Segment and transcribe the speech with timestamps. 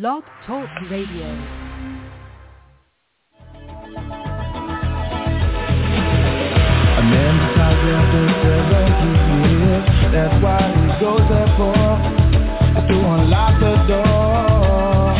[0.00, 1.28] Blog Talk Radio.
[6.90, 8.88] A man decides after seven
[9.54, 11.78] years That's why he goes there for
[12.88, 15.14] To unlock the door.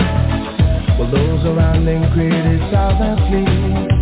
[0.99, 3.94] Well those around him criticize and flee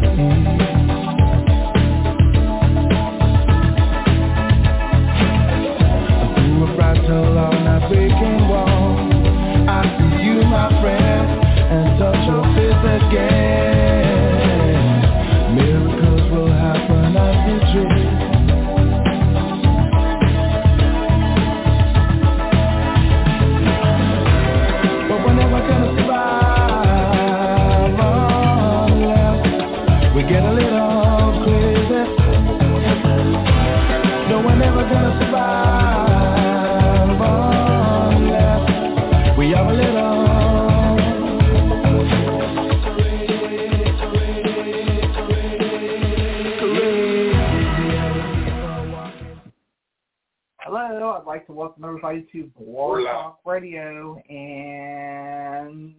[51.52, 55.94] Hello, I'd to welcome everybody to Blog Talk Radio and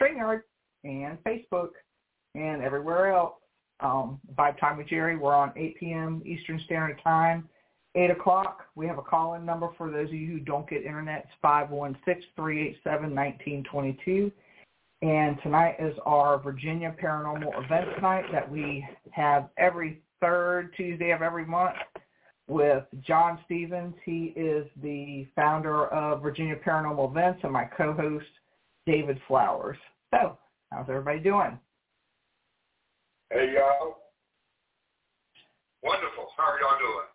[0.00, 0.42] StreamYard
[0.84, 1.70] and Facebook
[2.36, 3.34] and everywhere else.
[3.80, 6.22] Um, Vibe Time with Jerry, we're on 8 p.m.
[6.24, 7.48] Eastern Standard Time.
[7.96, 11.26] 8 o'clock, we have a call-in number for those of you who don't get internet.
[11.26, 11.34] It's
[12.38, 14.30] 516-387-1922.
[15.02, 21.22] And tonight is our Virginia Paranormal Events Night that we have every third Tuesday of
[21.22, 21.76] every month
[22.50, 23.94] with John Stephens.
[24.04, 28.26] He is the founder of Virginia Paranormal Events and my co-host,
[28.86, 29.76] David Flowers.
[30.10, 30.36] So,
[30.72, 31.56] how's everybody doing?
[33.30, 33.98] Hey y'all.
[35.84, 36.26] Wonderful.
[36.36, 37.06] How are y'all doing?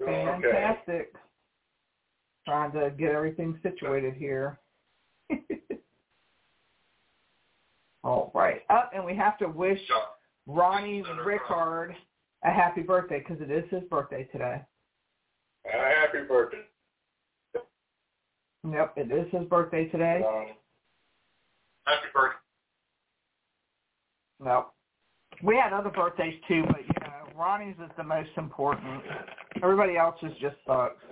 [0.00, 0.50] Doing okay.
[0.52, 1.12] Fantastic.
[2.46, 4.58] Trying to get everything situated here.
[8.04, 8.62] All right.
[8.70, 9.80] Up, and we have to wish
[10.46, 11.94] Ronnie Rickard
[12.46, 14.62] a happy birthday because it is his birthday today.
[15.66, 16.58] a happy birthday.
[18.68, 20.22] Yep, it is his birthday today.
[20.26, 20.46] Um,
[21.84, 22.38] happy birthday.
[24.44, 24.72] Nope.
[25.42, 29.02] We had other birthdays too, but you know, Ronnie's is the most important.
[29.62, 31.02] Everybody else's just sucks.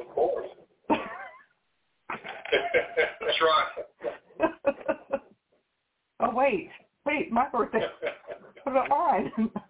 [0.00, 0.46] Of course.
[0.88, 1.02] That's
[3.42, 3.84] right.
[6.20, 6.70] oh wait,
[7.04, 7.80] wait, my birthday.
[8.64, 9.50] What about mine?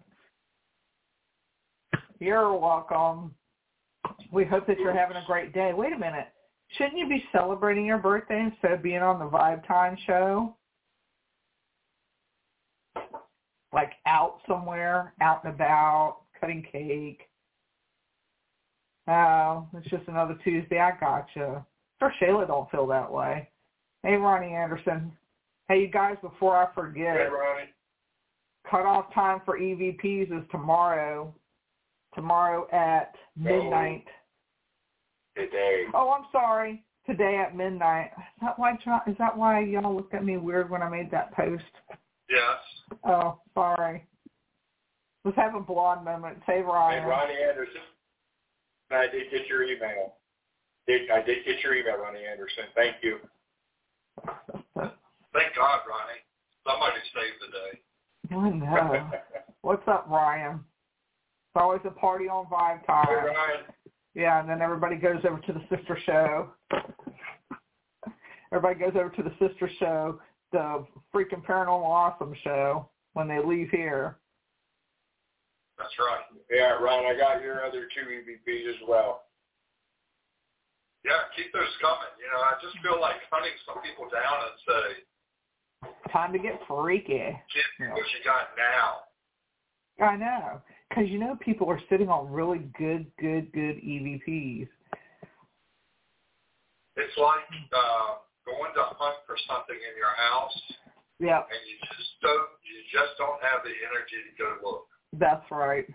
[2.19, 3.33] You're welcome.
[4.31, 5.71] We hope that you're having a great day.
[5.73, 6.27] Wait a minute.
[6.77, 10.55] Shouldn't you be celebrating your birthday instead of being on the Vibe Time show?
[13.73, 17.21] Like out somewhere, out and about, cutting cake.
[19.07, 20.79] Oh, it's just another Tuesday.
[20.79, 21.65] I gotcha.
[22.01, 23.49] Or Shayla don't feel that way.
[24.03, 25.11] Hey, Ronnie Anderson.
[25.67, 27.69] Hey, you guys, before I forget, Hey Ronnie.
[28.69, 31.33] cutoff time for EVPs is tomorrow.
[32.19, 34.03] Tomorrow at midnight.
[35.37, 35.85] Oh, today.
[35.93, 36.83] Oh, I'm sorry.
[37.05, 38.11] Today at midnight.
[38.17, 38.73] Is that why?
[38.73, 41.63] Is that why y'all looked at me weird when I made that post?
[42.29, 42.59] Yes.
[43.05, 44.05] Oh, sorry.
[45.23, 46.39] Let's have a blonde moment.
[46.45, 47.03] Say Ryan.
[47.03, 47.87] Hey Ronnie Anderson.
[48.91, 50.15] I did get your email.
[50.87, 52.65] Did I did get your email, Ronnie Anderson.
[52.75, 53.19] Thank you.
[54.75, 56.19] Thank God, Ronnie.
[56.67, 58.35] Somebody saved the day.
[58.35, 59.09] I know.
[59.61, 60.59] What's up, Ryan?
[61.49, 63.07] It's always a party on Vibe Time.
[63.09, 63.65] Ryan.
[64.13, 66.49] Yeah, and then everybody goes over to the sister show.
[68.53, 70.19] Everybody goes over to the sister show,
[70.51, 74.17] the freaking Paranormal Awesome show, when they leave here.
[75.79, 76.21] That's right.
[76.51, 79.23] Yeah, Ron, I got your other two EVPs as well.
[81.03, 82.13] Yeah, keep those coming.
[82.19, 84.85] You know, I just feel like hunting some people down and say,
[86.11, 87.17] Time to get freaky.
[87.17, 90.05] get what you got now.
[90.05, 90.61] I know.
[90.89, 94.67] Because, you know, people are sitting on really good, good, good EVPs.
[96.95, 100.61] It's like uh, going to hunt for something in your house
[101.19, 101.37] Yeah.
[101.37, 104.87] and you just don't you just don't have the energy to go look.
[105.13, 105.85] that's right.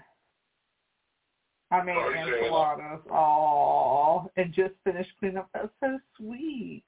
[1.70, 2.26] I made Oh, yeah.
[2.26, 3.00] enchiladas.
[3.10, 5.48] Oh, and just finished cleaning up.
[5.52, 6.84] That's so sweet.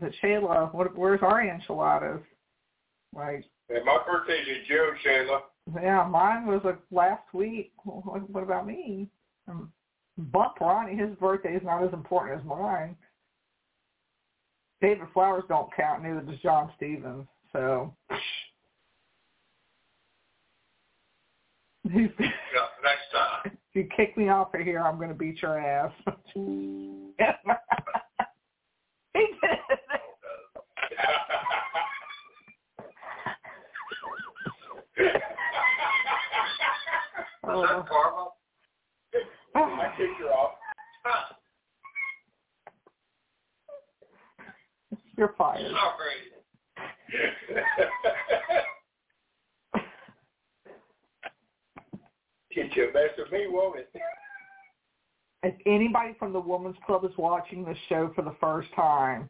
[0.00, 2.20] But Shayla, what, where's our enchiladas?
[3.14, 3.44] Right.
[3.68, 5.40] And my birthday's in June, Shayla.
[5.74, 7.72] Yeah, mine was like last week.
[7.84, 9.08] What, what about me?
[9.48, 9.72] Um,
[10.18, 12.96] Bump Ronnie, his birthday is not as important as mine.
[14.80, 17.26] David Flowers don't count, neither does John Stephens.
[17.52, 17.94] So
[21.84, 22.08] Yeah,
[22.82, 23.44] next time.
[23.44, 25.92] if you kick me off of here, I'm going to beat your ass.
[26.34, 27.12] he
[37.48, 37.62] Oh.
[37.62, 38.28] Is that karma?
[39.54, 39.80] Ah.
[39.80, 40.52] I kicked her off.
[45.16, 45.72] You're fired.
[45.72, 46.36] Sorry.
[52.54, 53.82] Get your best of me, woman.
[55.42, 59.28] If anybody from the Women's Club is watching this show for the first time,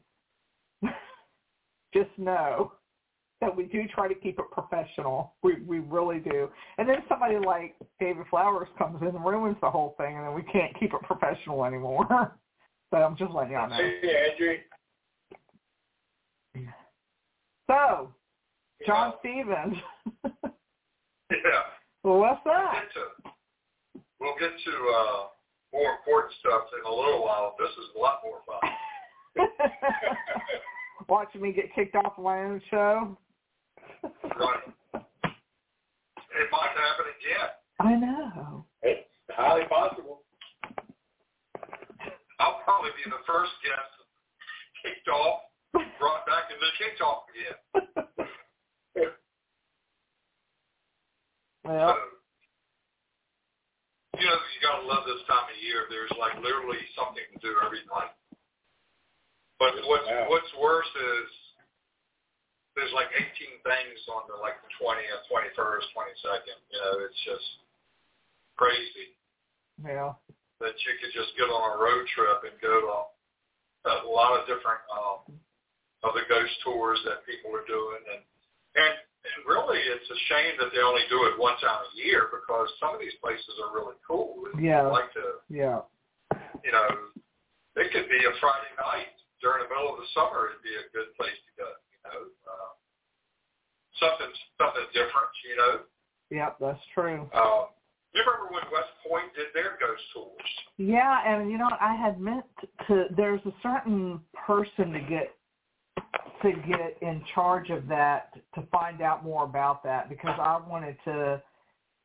[1.92, 2.72] just know
[3.40, 5.34] that we do try to keep it professional.
[5.42, 6.48] We we really do.
[6.78, 10.34] And then somebody like David Flowers comes in and ruins the whole thing, and then
[10.34, 12.06] we can't keep it professional anymore.
[12.90, 13.76] so I'm just letting y'all know.
[13.76, 14.56] Hey, Andrew.
[17.68, 18.12] So,
[18.86, 19.42] John Yeah.
[19.42, 19.76] Stephens,
[21.30, 21.62] Yeah.
[22.04, 22.72] well, what's We'll that?
[22.74, 23.30] get to,
[24.20, 25.26] we'll get to uh,
[25.72, 27.56] more important stuff in a little while.
[27.58, 28.70] This is a lot more fun.
[31.08, 33.18] Watching me get kicked off of my own show.
[34.36, 34.68] Right.
[34.94, 37.48] It might happen again.
[37.80, 38.66] I know.
[38.82, 40.20] It's highly possible.
[42.38, 43.92] I'll probably be the first guest
[44.84, 45.40] kicked off,
[45.98, 47.56] brought back, and then kicked off again.
[51.64, 52.00] well, So,
[54.20, 55.86] you know, you gotta love this time of year.
[55.90, 58.12] There's like literally something to do every night.
[59.58, 60.26] But what's Wow.
[60.28, 61.28] what's worse is
[62.76, 66.58] there's like 18 things on the like the 20th, 21st, 22nd.
[66.70, 67.48] You know, it's just
[68.60, 69.16] crazy
[69.80, 70.12] yeah.
[70.60, 72.88] that you could just get on a road trip and go to
[73.88, 75.24] a lot of different um,
[76.04, 78.22] of the ghost tours that people are doing, and
[78.76, 78.94] and
[79.26, 82.70] and really, it's a shame that they only do it one time a year because
[82.78, 84.46] some of these places are really cool.
[84.52, 84.86] If Yeah.
[84.86, 85.82] like to, Yeah.
[86.62, 87.10] you know,
[87.74, 90.50] it could be a Friday night during the middle of the summer.
[90.54, 91.70] It'd be a good place to go.
[92.12, 92.72] Know, uh,
[94.00, 95.32] something something different.
[95.48, 95.72] You know,
[96.30, 97.28] Yep, that's true.
[97.34, 97.66] um,
[98.14, 100.50] you remember when West Point did their ghost tours?
[100.78, 102.44] Yeah, and you know, I had meant
[102.88, 103.06] to.
[103.16, 105.34] There's a certain person to get
[106.42, 110.96] to get in charge of that to find out more about that because I wanted
[111.04, 111.40] to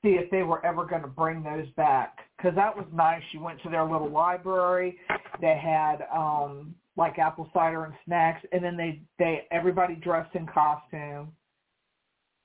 [0.01, 3.21] see if they were ever going to bring those back because that was nice.
[3.31, 4.97] You went to their little library.
[5.39, 10.45] They had um like apple cider and snacks, and then they they everybody dressed in
[10.47, 11.31] costume.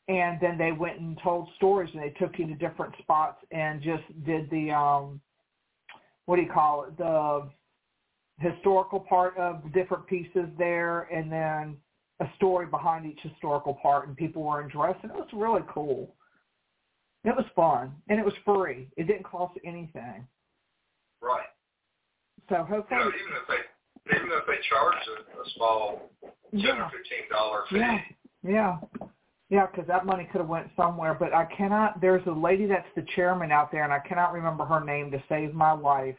[0.09, 3.83] And then they went and told stories, and they took you to different spots and
[3.83, 5.21] just did the um
[6.25, 7.49] what do you call it the
[8.39, 11.77] historical part of the different pieces there and then
[12.21, 15.63] a story behind each historical part and people were in dress, and it was really
[15.69, 16.15] cool
[17.25, 20.27] it was fun and it was free it didn't cost anything
[21.21, 21.49] Right.
[22.49, 23.76] so You know, even if they
[24.15, 26.87] even if they charge a, a small ten yeah.
[26.87, 27.79] or fifteen dollar fee.
[27.79, 27.99] yeah.
[28.43, 28.77] Yeah.
[29.49, 32.89] Yeah because that money could have went somewhere but i cannot there's a lady that's
[32.97, 36.17] the chairman out there and i cannot remember her name to save my life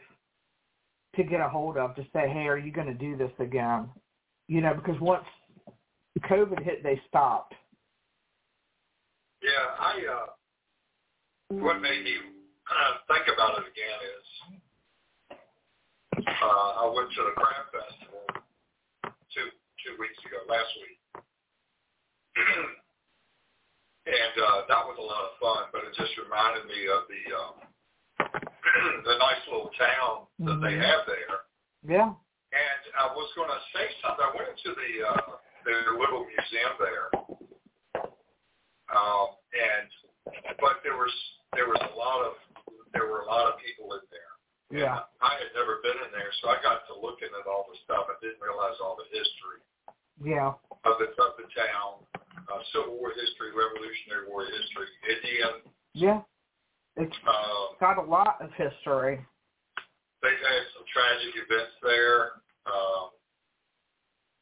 [1.16, 3.88] to get a hold of to say hey are you going to do this again?
[4.46, 5.24] You know because once
[6.20, 7.54] covid hit they stopped.
[9.42, 10.26] Yeah, I uh
[11.50, 12.14] what made me
[12.70, 14.60] uh, think about it again is
[16.28, 18.24] uh I went to the crab festival
[19.32, 19.48] two
[19.84, 21.00] two weeks ago, last week.
[24.06, 27.22] and uh that was a lot of fun, but it just reminded me of the
[27.34, 27.54] um
[29.08, 30.84] the nice little town that they Mhm.
[30.84, 31.36] have there.
[31.86, 32.10] yeah
[32.52, 34.24] And I was going to say something.
[34.24, 37.08] I went into the uh, their little museum there,
[38.88, 39.88] um, and
[40.60, 41.12] but there was
[41.54, 42.34] there was a lot of
[42.92, 44.27] there were a lot of people in there.
[44.70, 47.78] Yeah I had never been in there, so I got to looking at all the
[47.84, 48.06] stuff.
[48.08, 49.60] I didn't realize all the history
[50.20, 50.52] yeah
[50.84, 52.04] of the of the town,
[52.48, 55.54] uh, Civil War history, Revolutionary War history, Indian.
[55.94, 56.20] yeah
[56.98, 59.22] it's Um, got a lot of history
[60.18, 62.42] They've had some tragic events there.
[62.66, 63.14] Um,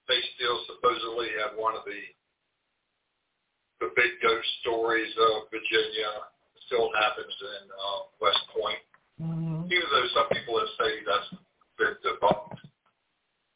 [0.08, 2.00] they still supposedly have one of the
[3.84, 6.32] the big ghost stories of Virginia.
[6.64, 8.80] Still happens in uh, West Point,
[9.18, 11.42] hmm even though some people have said that's
[11.78, 12.58] been debunked.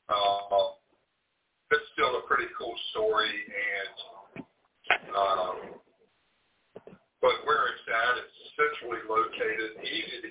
[0.08, 0.72] Uh,
[1.72, 4.44] it's still a pretty cool story, and
[5.16, 5.56] um,
[7.20, 10.28] but where it's at, it's centrally located, easy to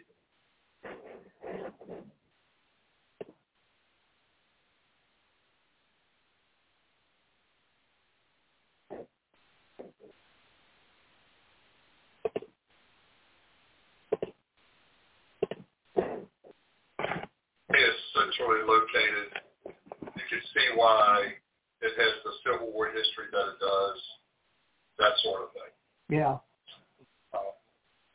[17.80, 19.28] is centrally located.
[20.04, 21.34] You can see why
[21.82, 24.00] it has the Civil War history that it does,
[25.00, 26.18] that sort of thing.
[26.20, 26.38] yeah
[27.34, 27.52] Uh,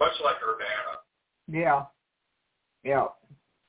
[0.00, 0.96] much like Urbanna.
[1.48, 1.84] yeah
[2.84, 3.06] yeah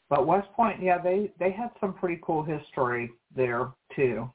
[0.09, 4.29] but west point yeah they they had some pretty cool history there too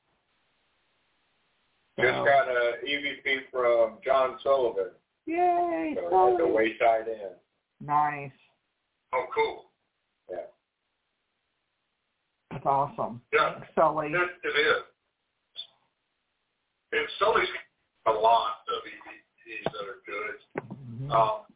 [1.98, 4.92] Just got a EVP from John Sullivan.
[5.26, 7.34] Yay, So at the Wayside Inn.
[7.82, 8.32] Nice.
[9.12, 9.66] Oh, cool.
[10.30, 10.46] Yeah.
[12.60, 13.22] That's awesome.
[13.32, 14.08] Yeah, Sully.
[14.12, 14.84] it, it is.
[16.92, 17.48] And Sully's
[18.06, 20.36] a lot of EVPs that are good.
[20.60, 21.10] Mhm.
[21.10, 21.46] Um,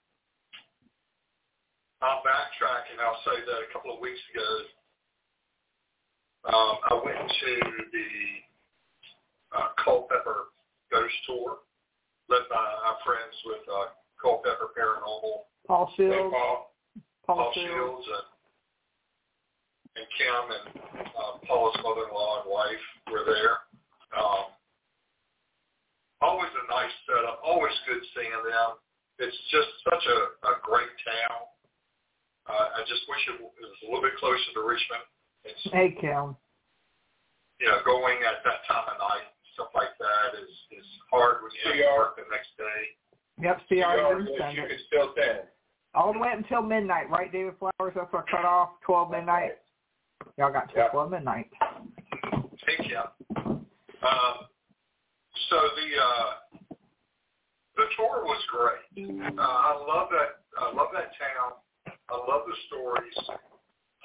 [2.00, 4.49] I'll backtrack and I'll say that a couple of weeks ago,
[6.56, 7.61] um, I went to
[7.92, 10.49] the uh, Culpeper
[10.90, 11.58] Ghost Tour,
[12.30, 13.87] led by our friends with uh,
[14.23, 16.32] Culpeper Paranormal, Paul Shields.
[16.32, 16.75] Paul.
[17.26, 17.68] Paul, Paul Shields.
[17.75, 18.34] Shields and,
[19.97, 20.67] and Kim and
[21.15, 23.63] uh, Paul's mother-in-law and wife were there.
[24.15, 24.51] Um,
[26.21, 28.79] always a nice setup, always good seeing them.
[29.23, 30.19] It's just such a,
[30.51, 31.47] a great town.
[32.51, 35.07] Uh, I just wish it was a little bit closer to Richmond.
[35.47, 36.35] It's, Hey, Kim.
[37.63, 41.53] you know, going at that time of night, stuff like that is, is hard when
[41.55, 41.97] you have to CR.
[41.99, 42.81] work the next day.
[43.41, 45.47] Yep, You, CR are, didn't you can still send.
[45.95, 47.95] All the way until midnight, right, David Flowers?
[47.95, 49.53] That's our cutoff, 12 midnight.
[50.38, 50.88] Y'all got till Yeah.
[50.91, 51.50] 12 midnight.
[52.67, 52.99] Thank you.
[54.03, 54.37] Um,
[55.49, 56.31] so the uh,
[57.76, 59.09] the tour was great.
[59.38, 60.43] Uh, I love that.
[60.59, 61.53] I love that town.
[62.11, 63.14] I love the stories.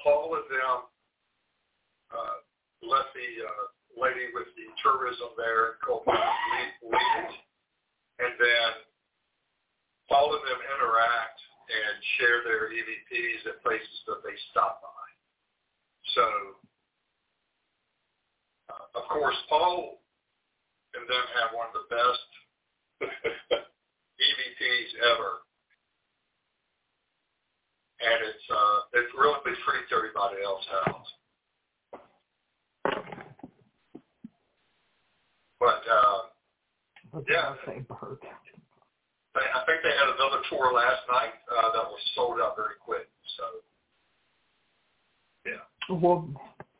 [0.03, 0.77] Paul and them
[2.11, 2.35] uh,
[2.87, 3.65] let the uh,
[4.01, 7.33] lady with the tourism there in Colton lead, lead it,
[8.23, 8.69] and then
[10.09, 14.98] Paul and them interact and share their EVPs at places that they stop by.
[16.15, 16.25] So
[18.69, 19.99] uh, of course, Paul
[20.95, 22.29] and them have one of the best
[24.19, 25.31] EVPs ever,
[28.01, 31.05] and it's uh, it's really freaked everybody else out.
[35.59, 36.19] But uh,
[37.29, 37.53] Yeah.
[37.53, 37.65] I
[39.35, 42.75] they, I think they had another tour last night uh, that was sold out very
[42.83, 43.07] quick.
[43.37, 43.43] So
[45.45, 46.29] yeah, Well,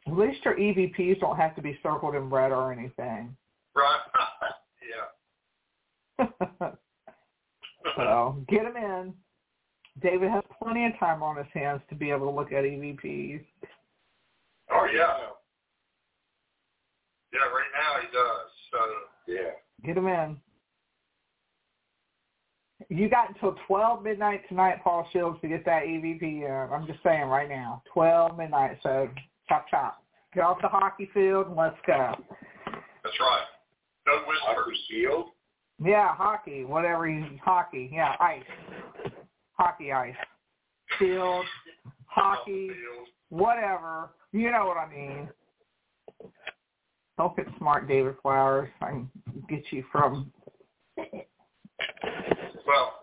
[0.08, 3.36] at least your EVPs don't have to be circled in red or anything.
[3.76, 4.00] right,
[6.20, 6.28] yeah.
[7.96, 9.14] so get them in.
[10.02, 13.44] David has plenty of time on his hands to be able to look at EVPs.
[14.72, 15.18] Oh yeah,
[17.34, 17.40] yeah.
[17.40, 18.50] Right now he does.
[18.72, 18.78] So.
[19.28, 19.52] Yeah.
[19.86, 20.38] Get them in.
[22.90, 26.52] You got until 12 midnight tonight, Paul Shields, to get that EVP in.
[26.52, 27.84] Uh, I'm just saying right now.
[27.94, 29.08] 12 midnight, so
[29.48, 30.04] chop chop.
[30.34, 32.16] Get off the hockey field and let's go.
[32.66, 33.46] That's right.
[34.08, 34.78] No Hockey whispers.
[34.90, 35.26] Shield.
[35.84, 38.44] Yeah, hockey, whatever you, hockey, yeah, ice.
[39.54, 40.16] Hockey ice.
[40.98, 41.46] Field,
[42.08, 42.72] hockey,
[43.30, 44.10] whatever.
[44.32, 45.30] You know what I mean.
[47.18, 48.70] Don't get smart, David Flowers.
[48.82, 49.10] I can
[49.48, 50.32] get you from.
[52.70, 53.02] Well,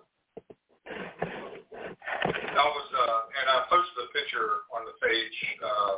[0.86, 5.94] that was, uh, and I posted a picture on the page uh,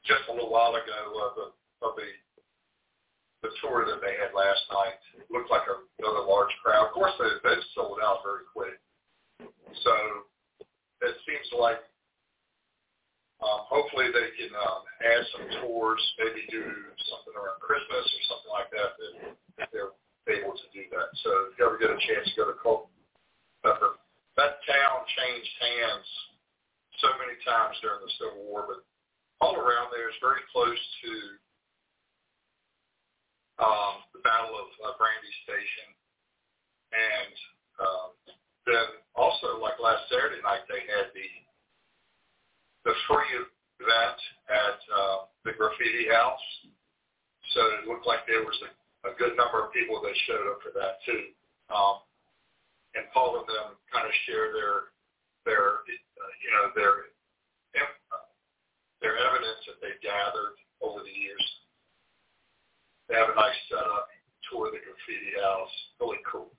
[0.00, 1.46] just a little while ago of the
[1.84, 2.08] of the
[3.44, 4.96] the tour that they had last night.
[5.20, 6.88] It looked like a, another large crowd.
[6.88, 8.80] Of course, they they sold out very quick.
[9.84, 9.92] So
[11.04, 11.84] it seems like
[13.44, 16.64] um, hopefully they can um, add some tours, maybe do
[17.12, 18.96] something around Christmas or something like that.
[18.96, 19.92] That, they're
[20.28, 21.10] able to do that.
[21.24, 23.98] So if you ever get a chance to go to Culpeper,
[24.38, 26.08] that town changed hands
[27.02, 28.80] so many times during the Civil War, but
[29.42, 31.12] all around there is very close to
[33.60, 35.88] um, the Battle of uh, Brandy Station,
[36.94, 37.34] and
[37.82, 38.10] um,
[38.66, 38.88] then
[39.18, 41.28] also like last Saturday night they had the
[42.86, 43.30] the free
[43.78, 46.46] event at uh, the Graffiti House.
[47.54, 48.70] So it looked like there was a,
[49.04, 51.34] a good number of people that showed up for that too.
[51.70, 52.02] Um,
[52.94, 54.92] and Paul and them kind of share their
[55.44, 57.12] their uh, you know their
[59.02, 61.42] their evidence that they've gathered over the years.
[63.08, 64.08] They have a nice setup,
[64.48, 66.54] tour the graffiti house, really cool.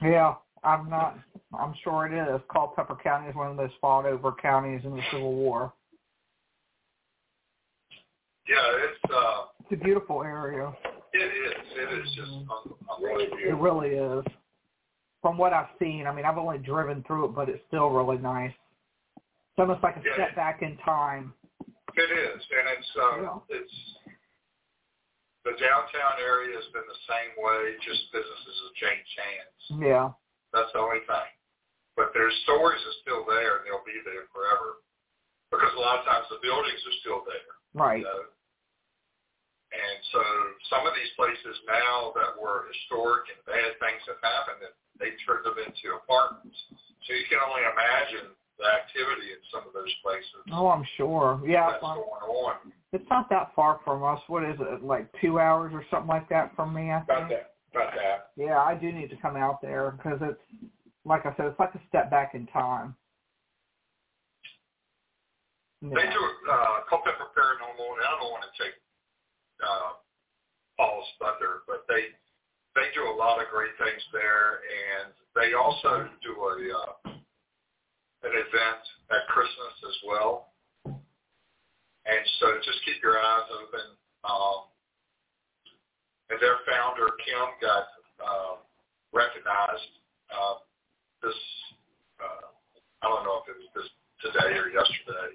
[0.00, 1.18] Yeah, I'm not.
[1.52, 2.40] I'm sure it is.
[2.50, 5.72] Culpeper County is one of those fought over counties in the Civil War.
[8.48, 10.72] Yeah, it's uh, It's a beautiful area.
[11.80, 12.30] It is, it is just
[13.00, 13.24] Really.
[13.48, 14.24] It really is.
[15.22, 18.18] From what I've seen, I mean, I've only driven through it, but it's still really
[18.18, 18.54] nice.
[19.16, 20.14] It's almost like a Yeah.
[20.14, 21.34] step back in time.
[21.96, 23.56] It is, and it's um, Yeah.
[23.56, 23.96] it's
[25.44, 27.76] the downtown area has been the same way.
[27.80, 29.82] Just businesses have changed hands.
[29.82, 30.12] Yeah.
[30.52, 31.30] That's the only thing.
[31.96, 34.76] But their stories are still there, and they'll be there forever.
[35.50, 37.50] Because a lot of times the buildings are still there.
[37.74, 37.98] Right.
[37.98, 38.24] You know?
[39.70, 40.20] And so
[40.66, 45.14] some of these places now that were historic and bad things have happened, and they
[45.22, 46.58] turned them into apartments.
[47.06, 50.42] So you can only imagine the activity in some of those places.
[50.50, 51.38] Oh, I'm sure.
[51.46, 52.74] Yeah, that's well, going on.
[52.92, 54.20] it's not that far from us.
[54.26, 56.90] What is it, like two hours or something like that from me?
[56.90, 57.54] I About that.
[57.70, 58.30] About that.
[58.36, 60.42] Yeah, I do need to come out there because it's
[61.04, 62.94] like I said, it's like a step back in time.
[65.80, 66.12] They Yeah.
[66.12, 68.74] do uh, Culpeper Paranormal, and I don't want to take
[69.62, 69.92] uh,
[70.76, 72.12] Paul's thunder, but they
[72.74, 77.10] they do a lot of great things there, and they also do a uh,
[78.22, 80.52] an event at Christmas as well.
[80.86, 83.86] And so just keep your eyes open.
[84.24, 84.60] Um,
[86.30, 87.86] and their founder Kim got
[88.22, 88.54] uh,
[89.12, 89.92] recognized
[90.30, 90.54] uh,
[91.22, 91.36] this.
[92.20, 92.48] Uh,
[93.02, 93.88] I don't know if it was this
[94.20, 95.30] today or yesterday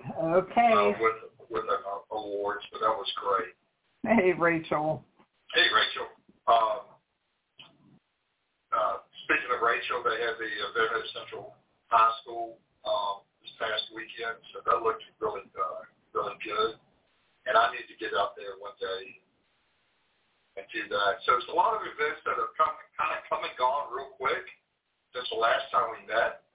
[0.46, 0.74] Okay.
[0.74, 3.54] uh, with with an award, so that was great.
[4.06, 5.02] Hey, Rachel.
[5.58, 6.06] Hey, Rachel.
[6.46, 6.86] Um,
[8.70, 11.58] uh, speaking of Rachel, they had the event at Central
[11.90, 16.78] High School um, this past weekend, so that looked really, uh, really good.
[17.50, 19.18] And I need to get out there one day
[20.62, 21.26] and do that.
[21.26, 24.14] So it's a lot of events that have come, kind of come and gone real
[24.22, 24.46] quick
[25.18, 26.46] since the last time we met.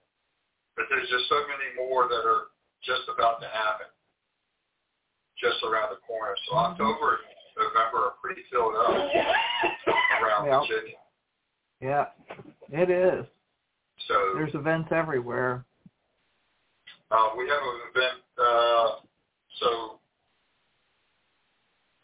[0.78, 2.54] But there's just so many more that are
[2.86, 3.90] just about to happen,
[5.34, 6.38] just around the corner.
[6.46, 8.90] So October and November are pretty filled up
[10.22, 10.60] around Yeah.
[10.60, 10.96] Virginia.
[11.80, 12.06] Yeah,
[12.70, 13.26] it is.
[14.08, 15.64] So There's events everywhere.
[17.10, 18.20] uh, we have an event.
[18.38, 18.88] Uh,
[19.60, 19.98] so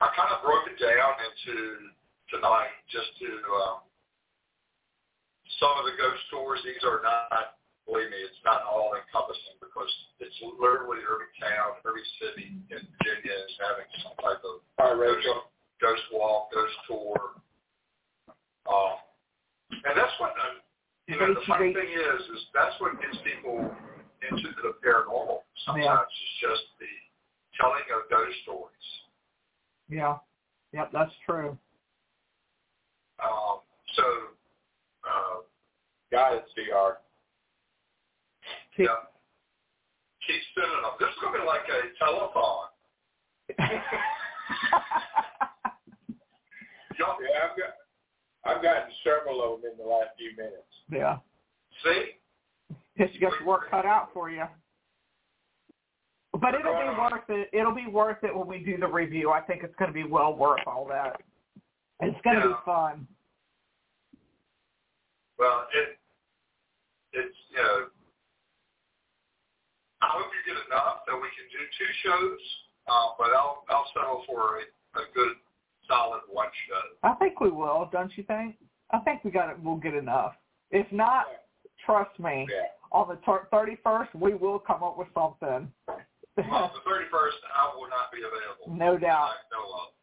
[0.01, 1.89] I kind of broke it down into
[2.31, 3.27] tonight just to
[3.65, 3.79] um,
[5.61, 6.61] some of the ghost tours.
[6.65, 7.56] These are not,
[7.87, 13.35] believe me, it's not all encompassing because it's literally every town, every city in Virginia
[13.47, 15.49] is having some type of All right, Rachel.
[15.81, 17.39] ghost walk, ghost tour.
[18.67, 18.99] Um,
[19.71, 20.59] and that's what, uh,
[21.07, 23.71] you know, the funny thing is, is that's what gets people
[24.27, 25.47] into the paranormal.
[25.65, 26.91] Sometimes it's just the
[27.55, 28.89] telling of ghost stories.
[29.89, 30.19] Yeah.
[30.75, 31.57] Yep, that's true.
[33.23, 33.63] Um,
[33.95, 34.03] so,
[35.07, 35.47] uh,
[36.11, 36.99] Got it, CR.
[38.77, 39.03] Keep- yeah.
[40.27, 40.93] Keep spinning them.
[40.99, 42.69] This is going to be like a telethon.
[46.99, 47.05] Yeah,
[47.45, 47.75] I've got
[48.57, 50.65] I've gotten several of them in the last few minutes.
[50.91, 51.19] yeah.
[51.85, 52.13] see?
[52.97, 54.45] Guess you got your work cut out for you.
[56.33, 56.99] But it'll be uh.
[57.11, 57.49] worth it.
[57.53, 59.31] It'll be worth it when we do the review.
[59.31, 61.21] I think it's going to be well worth all that.
[62.01, 62.55] It's going to Yeah.
[62.55, 63.07] be fun.
[65.39, 65.99] Well, it,
[67.13, 67.87] it's, you know,
[70.03, 72.41] I hope you get enough that we can do two shows,
[72.89, 75.37] uh, but I'll, I'll settle for a, a good,
[75.89, 77.09] solid one show.
[77.09, 78.57] I think we will, don't you think?
[78.91, 79.57] I think we got it.
[79.63, 80.35] We'll get enough.
[80.71, 81.27] If not,
[81.85, 82.47] trust me.
[82.51, 82.67] Yeah.
[82.93, 83.19] On the
[83.51, 85.71] thirty first, we will come up with something.
[85.89, 88.77] Well, the 31st, I will not be available.
[88.79, 89.31] no doubt.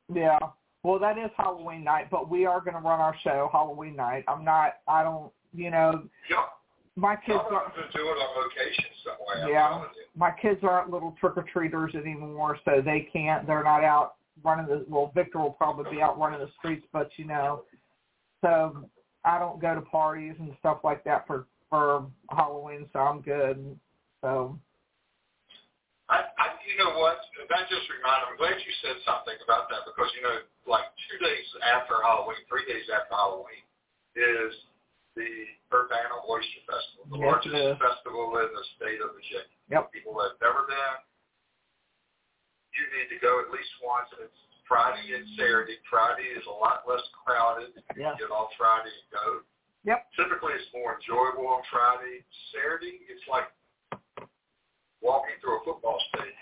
[0.10, 0.15] Of.
[0.15, 0.39] Yeah.
[0.84, 4.25] Well, that is Halloween night, but we are going to run our show Halloween night.
[4.27, 4.77] I'm not.
[4.88, 5.32] I don't.
[5.56, 6.45] You know, Yeah,
[6.95, 7.71] my kids are.
[7.71, 9.51] to do it on location somewhere.
[9.51, 9.84] Yeah.
[10.15, 13.47] My kids aren't little trick or treaters anymore, so they can't.
[13.47, 14.86] They're not out running the.
[14.88, 17.63] Well, Victor will probably be out running the streets, but you know,
[18.41, 18.89] so
[19.25, 23.58] I don't go to parties and stuff like that for for Halloween, so I'm good.
[24.21, 24.60] So
[26.10, 27.17] I, I, you know what?
[27.49, 28.29] That just reminded.
[28.29, 32.45] I'm glad you said something about that because you know, like two days after Halloween,
[32.45, 33.65] three days after Halloween,
[34.13, 34.53] is
[35.15, 35.30] the
[35.71, 37.78] Urbanna Oyster Festival, the Yes, largest is.
[37.78, 39.58] festival in the state of Virginia.
[39.69, 39.91] Yep.
[39.93, 40.95] People that have never been,
[42.73, 44.10] you need to go at least once.
[44.17, 45.78] And it's Friday and Saturday.
[45.89, 47.73] Friday is a lot less crowded.
[47.95, 48.10] You Yeah.
[48.17, 49.43] can get off Friday and go.
[49.84, 50.12] Yep.
[50.13, 52.23] Typically, it's more enjoyable on Friday.
[52.52, 53.52] Saturday, it's like
[55.02, 56.36] walking through a football stadium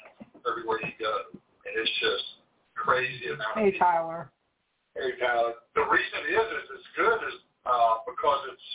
[0.48, 2.26] everywhere you go, and it's just
[2.76, 3.86] crazy amount of hey people.
[3.88, 4.32] Tyler.
[4.96, 5.54] Hey, Tyler.
[5.76, 8.68] The reason is is it's good is uh, because it's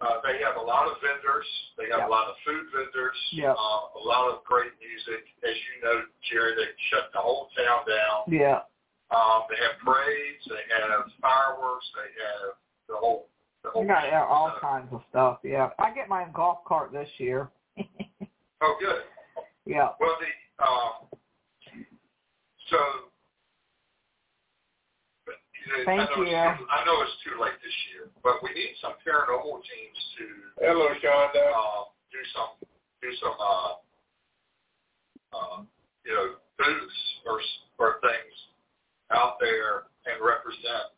[0.00, 1.46] uh, they have a lot of vendors.
[1.76, 2.06] They have Yeah.
[2.06, 3.18] a lot of food vendors.
[3.32, 3.50] Yeah.
[3.52, 5.26] Uh, a lot of great music.
[5.42, 8.22] As you know, Jerry, they shut the whole town down.
[8.30, 8.62] Yeah.
[9.10, 10.44] Um, they have parades.
[10.46, 11.86] They have fireworks.
[11.96, 12.54] They have
[12.88, 13.26] the whole.
[13.64, 15.38] The whole We got yeah, all kinds of stuff.
[15.42, 15.70] Yeah.
[15.80, 17.50] I get my golf cart this year.
[18.60, 19.02] Oh, good.
[19.66, 19.88] yeah.
[19.98, 21.08] Well, the um,
[22.70, 22.78] so.
[25.84, 26.24] Thank I you.
[26.24, 30.24] It's, I know it's too late this year, but we need some paranormal teams to
[30.60, 32.52] hello, Uh, do some
[33.02, 33.72] do some uh,
[35.32, 35.58] uh,
[36.04, 37.40] you know booths or
[37.78, 38.34] or things
[39.12, 40.92] out there and represent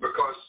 [0.00, 0.40] because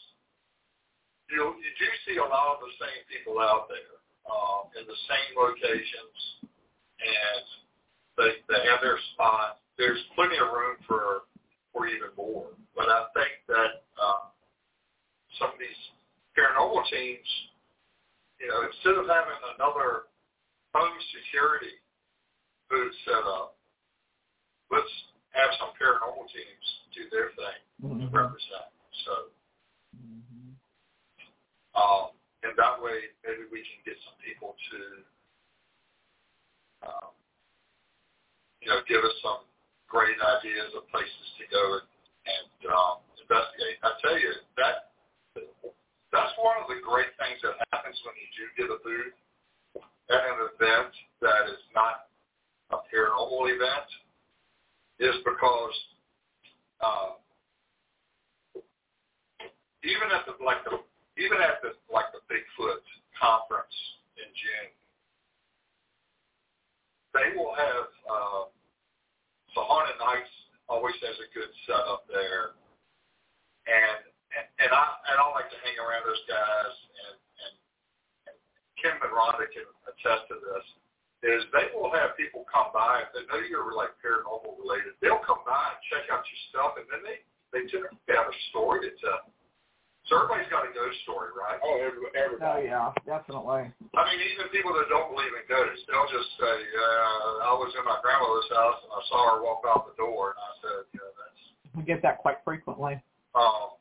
[1.30, 4.98] you you do see a lot of the same people out there uh, in the
[5.06, 6.48] same locations
[7.02, 7.44] and
[8.18, 9.60] they they have their spot.
[9.78, 11.28] There's plenty of room for
[11.72, 12.54] for even more.
[12.74, 14.30] But I think that um,
[15.38, 15.82] some of these
[16.38, 17.28] paranormal teams,
[18.40, 20.08] you know, instead of having another
[20.74, 21.74] home security
[22.70, 23.58] booth set up,
[24.70, 24.92] let's
[25.34, 28.00] have some paranormal teams do their thing mm-hmm.
[28.00, 28.70] to represent.
[29.04, 29.12] So,
[29.96, 30.54] mm-hmm.
[31.74, 34.78] um, and that way maybe we can get some people to,
[36.86, 37.12] um,
[38.62, 39.48] you know, give us some
[39.88, 41.88] great ideas of places to go and,
[42.28, 43.80] and um, investigate.
[43.80, 44.92] I tell you that
[46.12, 49.16] that's one of the great things that happens when you do get a booth
[50.08, 52.08] at an event that is not
[52.72, 53.88] a paranormal event
[55.00, 55.76] is because
[56.80, 57.10] uh,
[59.84, 60.80] even at the like the
[61.20, 62.82] even at the like the Bigfoot
[63.16, 63.76] conference
[64.16, 64.70] in June,
[67.14, 68.42] they will have uh,
[69.54, 70.32] so Haunted Nights
[70.68, 72.56] always has a good setup there,
[73.68, 74.00] and
[74.36, 76.74] and, and I and I like to hang around those guys,
[77.08, 77.54] and, and,
[78.28, 78.36] and
[78.76, 80.66] Kim and Rhonda can attest to this
[81.26, 84.94] is they will have people come by if they know you're like paranormal related.
[85.02, 87.18] They'll come by and check out your stuff, and then they
[87.50, 89.32] they typically have a story to tell.
[90.08, 91.60] So everybody's got a ghost story, right?
[91.60, 91.76] Oh,
[92.16, 92.40] everybody.
[92.40, 93.68] Oh yeah, definitely.
[93.92, 97.68] I mean, even people that don't believe in ghosts, they'll just say, uh, "I was
[97.76, 100.80] in my grandmother's house and I saw her walk out the door," and I said,
[100.96, 101.40] "Yeah, that's."
[101.76, 102.96] We get that quite frequently.
[103.36, 103.76] Um,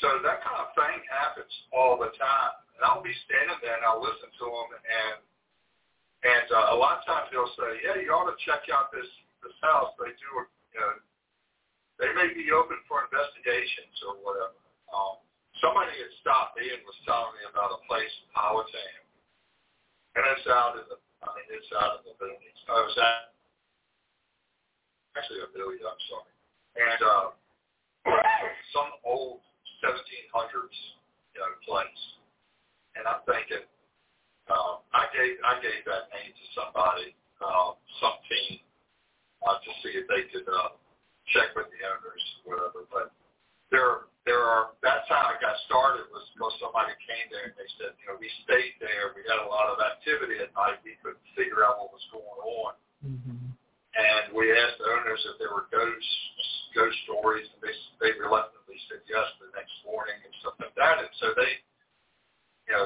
[0.00, 3.84] so that kind of thing happens all the time, and I'll be standing there and
[3.84, 5.18] I'll listen to them and
[6.24, 9.04] and uh, a lot of times they'll say, yeah, you ought to check out this
[9.44, 9.92] this house.
[10.00, 10.28] They do,
[10.72, 10.96] you know,
[12.00, 14.56] they may be open for investigations or whatever.
[14.88, 15.20] Um,
[15.64, 19.00] somebody had stopped me and was telling me about a place in Powhatan,
[20.12, 22.60] and it's out in the, I mean, it's out in the boonies.
[22.68, 23.32] I was at
[25.16, 26.32] actually a billion, I'm sorry,
[26.84, 27.26] and uh,
[28.76, 29.40] some old
[29.80, 30.80] 1700s,
[31.32, 32.04] you know, place,
[33.00, 33.64] and I'm thinking
[34.52, 38.60] um, I gave I gave that name to somebody, um, some team,
[39.40, 40.76] uh, to see if they could uh,
[41.32, 42.84] check with the owners, or whatever.
[42.92, 43.08] But
[43.72, 47.68] there there are that's how I got started was because somebody came there and they
[47.76, 50.96] said, you know, we stayed there, we had a lot of activity at night, we
[51.04, 52.72] couldn't figure out what was going on.
[53.04, 53.52] Mm-hmm.
[53.94, 56.16] And we asked the owners if there were ghosts,
[56.72, 61.04] ghost stories, and they they reluctantly said yes the next morning and stuff like that.
[61.04, 61.52] And so they,
[62.66, 62.84] you know,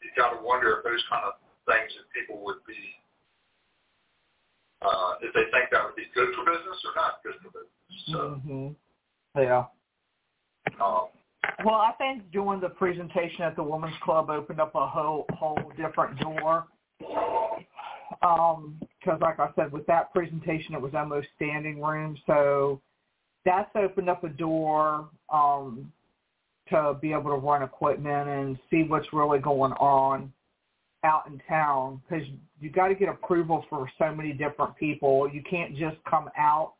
[0.00, 1.36] you got to wonder if those kind of
[1.68, 2.80] things that people would be,
[4.80, 8.00] uh, if they think that would be good for business or not good for business.
[8.08, 8.72] So, mm-hmm.
[9.36, 9.68] Yeah.
[11.64, 15.72] Well, I think doing the presentation at the Women's Club opened up a whole whole
[15.76, 16.66] different door.
[18.22, 22.80] Um, because like I said, with that presentation, it was almost standing room, so
[23.44, 25.08] that's opened up a door.
[25.32, 25.92] Um,
[26.70, 30.32] to be able to run equipment and see what's really going on
[31.04, 32.26] out in town because
[32.60, 35.30] you got to get approval for so many different people.
[35.32, 36.74] You can't just come out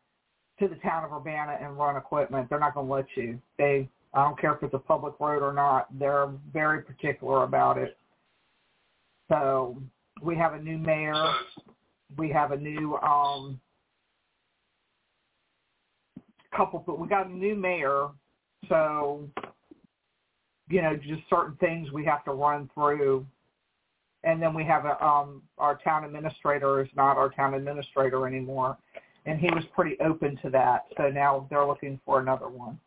[0.60, 2.48] to the town of Urbanna and run equipment.
[2.48, 3.40] They're not going to let you.
[3.58, 5.86] They, I don't care if it's a public road or not.
[5.98, 7.96] They're very particular about it.
[9.28, 9.76] So
[10.22, 11.32] we have a new mayor.
[12.16, 13.60] We have a new um
[16.56, 18.08] couple, but we got a new mayor.
[18.68, 19.28] So
[20.70, 23.26] you know, just certain things we have to run through.
[24.24, 28.76] And then we have a, um, our town administrator is not our town administrator anymore.
[29.28, 30.86] And he was pretty open to that.
[30.96, 32.78] So now they're looking for another one.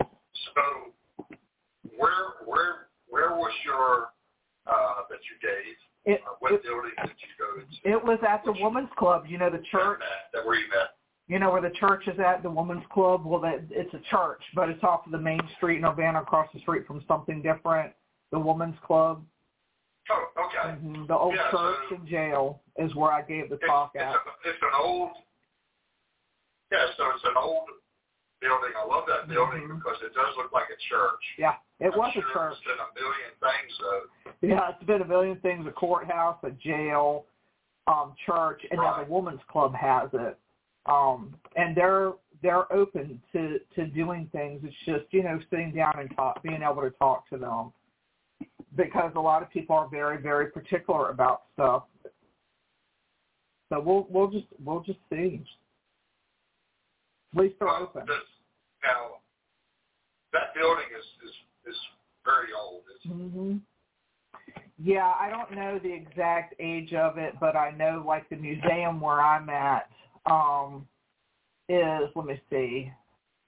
[0.00, 0.92] So
[1.96, 2.10] where,
[2.46, 4.08] where, where was your,
[4.66, 5.76] uh, that you gave?
[6.06, 7.96] It, uh, what it, building did you go to?
[7.96, 10.00] It was at the Women's Club, you know, the church.
[10.32, 10.94] That where you met?
[11.26, 13.24] you know where the church is at, the women's club.
[13.24, 16.48] Well, that it's a church, but it's off of the main street in Urbanna, across
[16.52, 17.92] the street from something different.
[18.30, 19.24] The women's club.
[20.10, 20.76] Oh, okay.
[20.76, 21.06] Mm-hmm.
[21.06, 24.10] The old yeah, church so and jail is where I gave the talk it's, at.
[24.10, 25.10] It's, a, it's an old.
[26.72, 27.68] Yeah, so it's an old
[28.40, 28.76] building.
[28.76, 29.78] I love that building mm-hmm.
[29.78, 31.24] because it does look like a church.
[31.38, 32.56] Yeah, it I'm was sure a church.
[32.58, 34.04] It's been a million things though.
[34.42, 35.66] Yeah, it's been a million things.
[35.66, 37.24] A courthouse, a jail,
[37.86, 38.98] um, church, and right.
[38.98, 40.38] now the women's club has it
[40.86, 42.12] um, and they're
[42.42, 44.60] they're open to to doing things.
[44.64, 47.72] It's just you know sitting down and talk, being able to talk to them,
[48.76, 51.84] because a lot of people are very very particular about stuff.
[53.68, 55.42] So we'll we'll just we'll just see.
[57.34, 58.06] At least they're well, open.
[58.06, 58.16] This,
[58.84, 59.18] now,
[60.32, 61.80] that building is is is
[62.24, 62.82] very old.
[62.94, 63.56] It's, hmm
[64.78, 69.00] Yeah, I don't know the exact age of it, but I know like the museum
[69.00, 69.88] where I'm at
[70.26, 70.86] um
[71.68, 72.92] is let me see,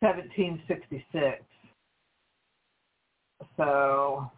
[0.01, 1.45] 1766.
[3.57, 4.31] So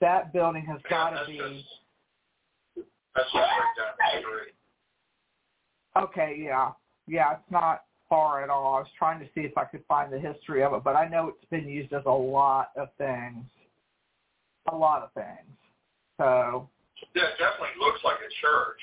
[0.00, 4.54] that building has yeah, got to be just that's just right down the street.
[5.96, 6.38] okay.
[6.42, 6.70] Yeah,
[7.06, 8.74] yeah, it's not far at all.
[8.76, 11.08] I was trying to see if I could find the history of it, but I
[11.08, 13.44] know it's been used as a lot of things,
[14.70, 15.48] a lot of things.
[16.18, 16.68] So
[17.14, 18.78] Yeah, it definitely looks like a church.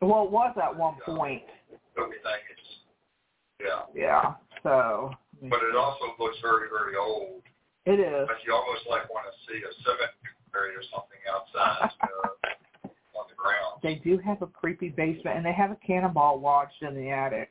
[0.00, 1.42] You know, well, it was at one point.
[1.98, 2.66] everything is.
[3.60, 4.34] Yeah, Yeah.
[4.62, 5.10] So.
[5.42, 7.42] but it also looks very very old.
[7.88, 8.28] It is.
[8.28, 13.34] Like you almost like want to see a cemetery or something outside uh, on the
[13.34, 13.80] ground.
[13.82, 17.50] They do have a creepy basement, and they have a cannonball lodged in the attic.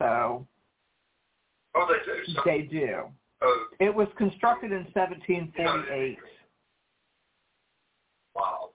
[0.00, 0.46] So
[1.74, 2.32] Oh, they do.
[2.32, 3.02] So, they do.
[3.42, 6.18] oh, It was constructed in 1748.
[8.34, 8.70] wow.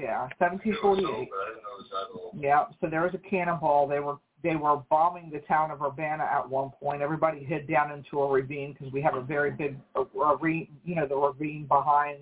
[0.00, 1.06] Yeah, was so 1748.
[1.06, 1.36] bad.
[1.38, 2.34] I didn't know it was that old.
[2.36, 2.64] Yeah.
[2.80, 3.86] So there was a cannonball.
[3.86, 7.02] They were they were bombing the town of Urbanna at one point.
[7.02, 9.76] Everybody hid down into a ravine because we have a very big
[10.14, 10.68] ravine.
[10.84, 12.18] You know, the ravine behind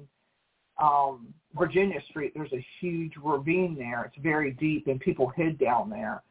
[0.80, 2.32] um Virginia Street.
[2.34, 4.04] There's a huge ravine there.
[4.04, 6.22] It's very deep, and people hid down there.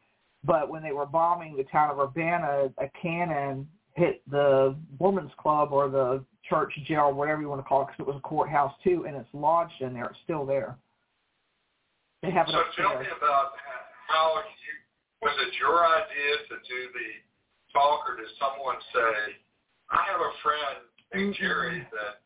[0.44, 5.72] But when they were bombing the town of Urbanna, a cannon hit the women's club
[5.72, 8.72] or the church jail, whatever you want to call it, because it was a courthouse
[8.84, 10.06] too, and it's lodged in there.
[10.06, 10.76] It's still there.
[12.22, 13.52] They have it So tell me about
[14.06, 14.77] how you
[15.22, 17.08] was it your idea to do the
[17.72, 19.36] talk, or did someone say,
[19.90, 20.78] "I have a friend
[21.14, 21.34] named.
[21.34, 22.22] Jerry that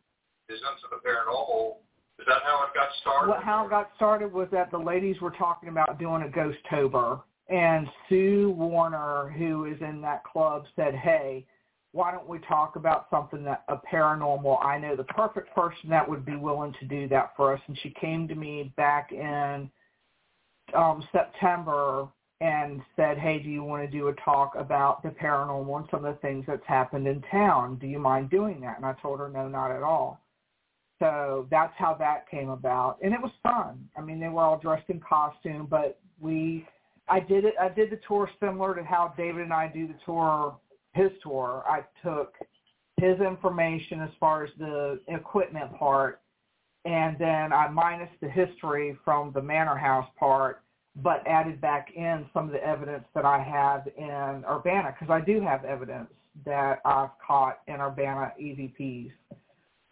[0.52, 1.78] is into the paranormal"?
[2.18, 3.30] Is that how it got started?
[3.30, 6.58] What how it got started was that the ladies were talking about doing a ghost
[6.68, 11.46] tober, and Sue Warner, who is in that club, said, "Hey,
[11.92, 14.64] why don't we talk about something that a paranormal?
[14.64, 17.78] I know the perfect person that would be willing to do that for us." And
[17.78, 19.70] she came to me back in
[20.74, 22.08] um September
[22.42, 26.04] and said, "Hey, do you want to do a talk about the paranormal and some
[26.04, 27.76] of the things that's happened in town?
[27.76, 30.20] Do you mind doing that?" And I told her, "No, not at all."
[30.98, 33.88] So that's how that came about, and it was fun.
[33.96, 36.66] I mean, they were all dressed in costume, but we,
[37.08, 37.54] I did it.
[37.60, 40.56] I did the tour similar to how David and I do the tour.
[40.94, 42.34] His tour, I took
[42.96, 46.20] his information as far as the equipment part,
[46.84, 50.62] and then I minus the history from the Manor House part,
[50.96, 55.24] but added back in some of the evidence that I have in Urbanna because I
[55.24, 56.10] do have evidence
[56.44, 59.12] that I've caught in Urbanna EVPs.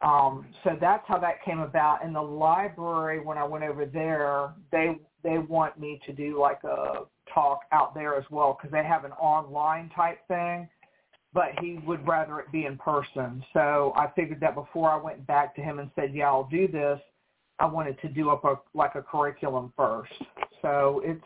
[0.02, 2.02] Um, so that's how that came about.
[2.02, 6.64] In the library, when I went over there, they they want me to do like
[6.64, 10.66] a talk out there as well because they have an online type thing,
[11.34, 13.44] but he would rather it be in person.
[13.52, 16.66] So I figured that before I went back to him and said, "Yeah, I'll do
[16.66, 17.00] this,"
[17.61, 20.12] I wanted to do up a like a curriculum first.
[20.62, 21.25] So it's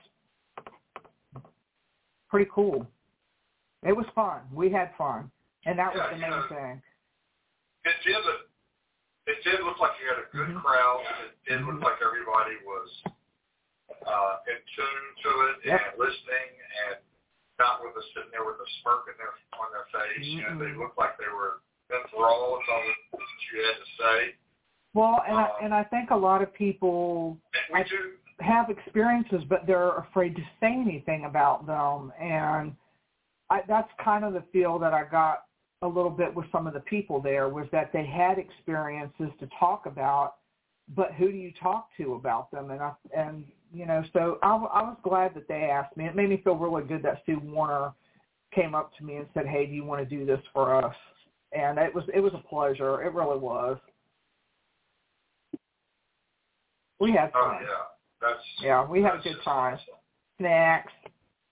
[2.28, 2.86] pretty cool.
[3.86, 4.40] It was fun.
[4.52, 5.30] We had fun,
[5.66, 6.82] and that was the main know, thing.
[7.84, 8.16] It did.
[9.26, 10.62] It did look like you had a good Mhm.
[10.62, 11.00] crowd.
[11.24, 12.90] It did look like everybody was
[14.06, 15.80] uh, in tune to it Yep.
[15.80, 16.50] and listening,
[16.88, 16.96] and
[17.58, 20.18] not with a sitting there with a smirk in their on their face.
[20.26, 24.36] You know, they looked like they were enthralled on what you had to say.
[24.94, 28.12] Well, and I, Um, and I think a lot of people And we I- do.
[28.40, 32.74] have experiences, but they're afraid to say anything about them, and
[33.50, 35.44] I, that's kind of the feel that I got
[35.82, 39.46] a little bit with some of the people there was that they had experiences to
[39.58, 40.36] talk about,
[40.94, 42.70] but who do you talk to about them?
[42.70, 46.06] And I, and you know, so I, I was glad that they asked me.
[46.06, 47.92] It made me feel really good that Sue Warner
[48.52, 50.94] came up to me and said, "Hey, do you want to do this for us?"
[51.52, 53.02] And it was it was a pleasure.
[53.02, 53.78] It really was.
[57.04, 57.58] We had Oh fun.
[57.62, 57.68] yeah,
[58.20, 58.40] that's.
[58.62, 59.74] Yeah, we had a good time.
[59.74, 59.94] awesome.
[60.38, 60.92] Snacks,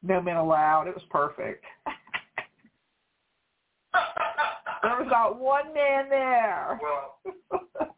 [0.03, 0.89] no men allowed.
[0.89, 1.65] It was perfect.
[4.83, 6.81] There was not one man there.
[7.53, 7.57] well,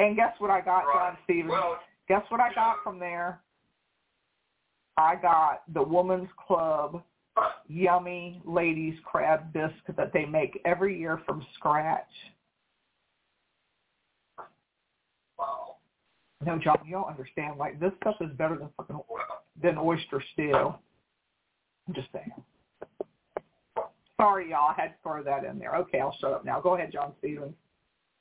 [0.00, 1.16] and guess what I got, John.
[1.22, 1.48] Stephens?
[1.50, 3.40] Well, guess what I got from there?
[4.96, 7.02] I got the Woman's Club
[7.68, 12.02] yummy ladies crab biscuit that they make every year from scratch.
[15.38, 15.76] wow.
[16.44, 17.58] No, John, you don't understand.
[17.58, 18.98] Like this stuff is better than fucking
[19.62, 20.52] than oyster stew.
[20.54, 22.32] I'm just saying.
[24.20, 24.70] Sorry, y'all.
[24.76, 25.74] I had to throw that in there.
[25.76, 26.60] Okay, I'll shut up now.
[26.60, 27.54] Go ahead, John Stephens.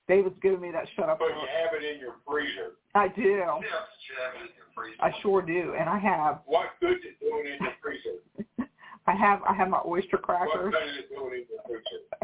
[0.08, 1.20] David's giving me that shut up.
[1.20, 2.74] But you have it in your freezer.
[2.94, 3.22] I do.
[3.22, 3.62] yeah, jam
[4.36, 5.02] it in your freezer.
[5.02, 6.42] I sure do, and I have.
[6.46, 8.70] What good is doing in your freezer?
[9.08, 9.42] I have.
[9.48, 10.74] I have my oyster crackers.
[10.74, 12.24] What good is doing in your freezer?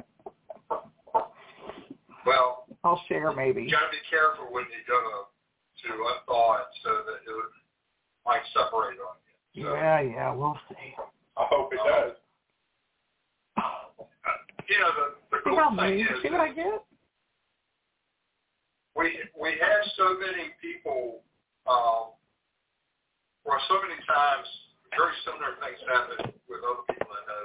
[2.25, 3.63] Well, I'll share maybe.
[3.63, 5.25] you got to be careful when you go
[5.83, 7.53] to to unthaw it so that it would,
[8.25, 9.15] might separate on
[9.53, 9.63] you.
[9.65, 10.93] So, Yeah, yeah, we'll see.
[11.37, 12.15] I hope it does.
[14.69, 16.01] You know, the, the cool how thing many?
[16.03, 16.85] is See what I get?
[18.99, 21.23] we we have so many people,
[21.65, 22.13] um,
[23.47, 24.45] or so many times,
[24.91, 27.43] very similar things happen with other people I know,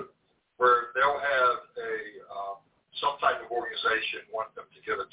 [0.59, 1.93] where they'll have a
[2.29, 2.57] um,
[2.99, 5.07] some type of organization want them to give a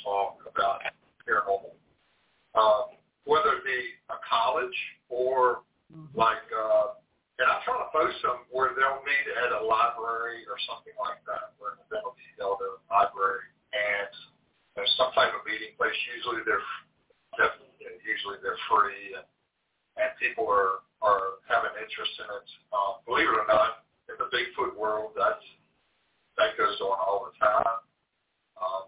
[0.00, 0.80] talk about
[1.26, 1.74] paranormal,
[2.54, 5.62] um, whether it be a college or
[6.16, 6.96] like, uh,
[7.40, 11.20] and I'm trying to post them where they'll meet at a library or something like
[11.28, 14.12] that, where they'll be held at a library and
[14.76, 15.96] there's some type of meeting place.
[16.16, 16.64] Usually they're
[17.36, 19.26] definitely, usually they're free and,
[20.00, 22.48] and people are, are have an interest in it.
[22.72, 25.44] Um, believe it or not, in the Bigfoot world, that's,
[26.36, 27.80] that goes on all the time.
[28.60, 28.84] Um,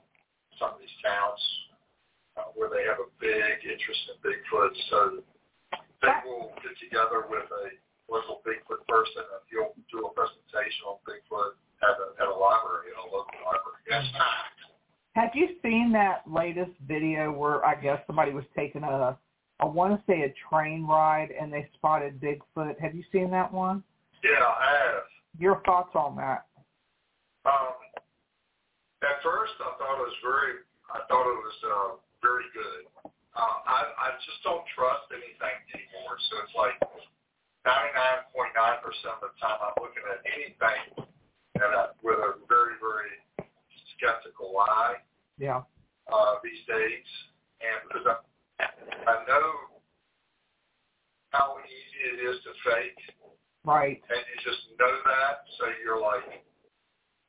[0.60, 1.40] some of these towns
[2.36, 4.98] uh, where they have a big interest in Bigfoot, so
[6.02, 7.64] they will get together with a
[8.10, 12.92] local Bigfoot person and he'll do a presentation on Bigfoot at a, at a library,
[12.92, 13.82] at a local library.
[13.88, 14.54] Packed.
[15.14, 19.16] Have you seen that latest video where I guess somebody was taking a,
[19.60, 22.78] I want to say a train ride and they spotted Bigfoot?
[22.80, 23.82] Have you seen that one?
[24.24, 25.02] Yeah, I have.
[25.38, 26.46] Your thoughts on that?
[27.46, 27.78] Um,
[29.02, 31.90] at first, I thought it was very, I thought it was uh,
[32.24, 32.88] very good.
[33.36, 36.16] Uh, I, I just don't trust anything anymore.
[36.32, 36.78] So it's like
[37.68, 38.48] 99.9%
[39.12, 41.04] of the time I'm looking at anything
[41.60, 43.12] and I, with a very, very
[43.96, 45.04] skeptical eye
[45.38, 45.62] Yeah.
[46.12, 47.06] uh, these days.
[47.60, 48.16] And because I,
[49.08, 49.46] I know
[51.30, 53.00] how easy it is to fake,
[53.64, 54.00] Right.
[54.10, 56.44] and you just know that, so you're like,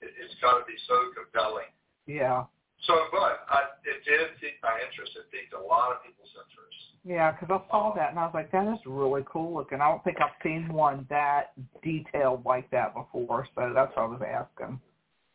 [0.01, 1.71] it, it's got to be so compelling.
[2.07, 2.45] Yeah.
[2.87, 5.17] So, but I, it did pique my interest.
[5.17, 6.95] It piqued a lot of people's interest.
[7.03, 9.81] Yeah, because I saw that and I was like, that is really cool looking.
[9.81, 14.07] I don't think I've seen one that detailed like that before, so that's what I
[14.07, 14.79] was asking.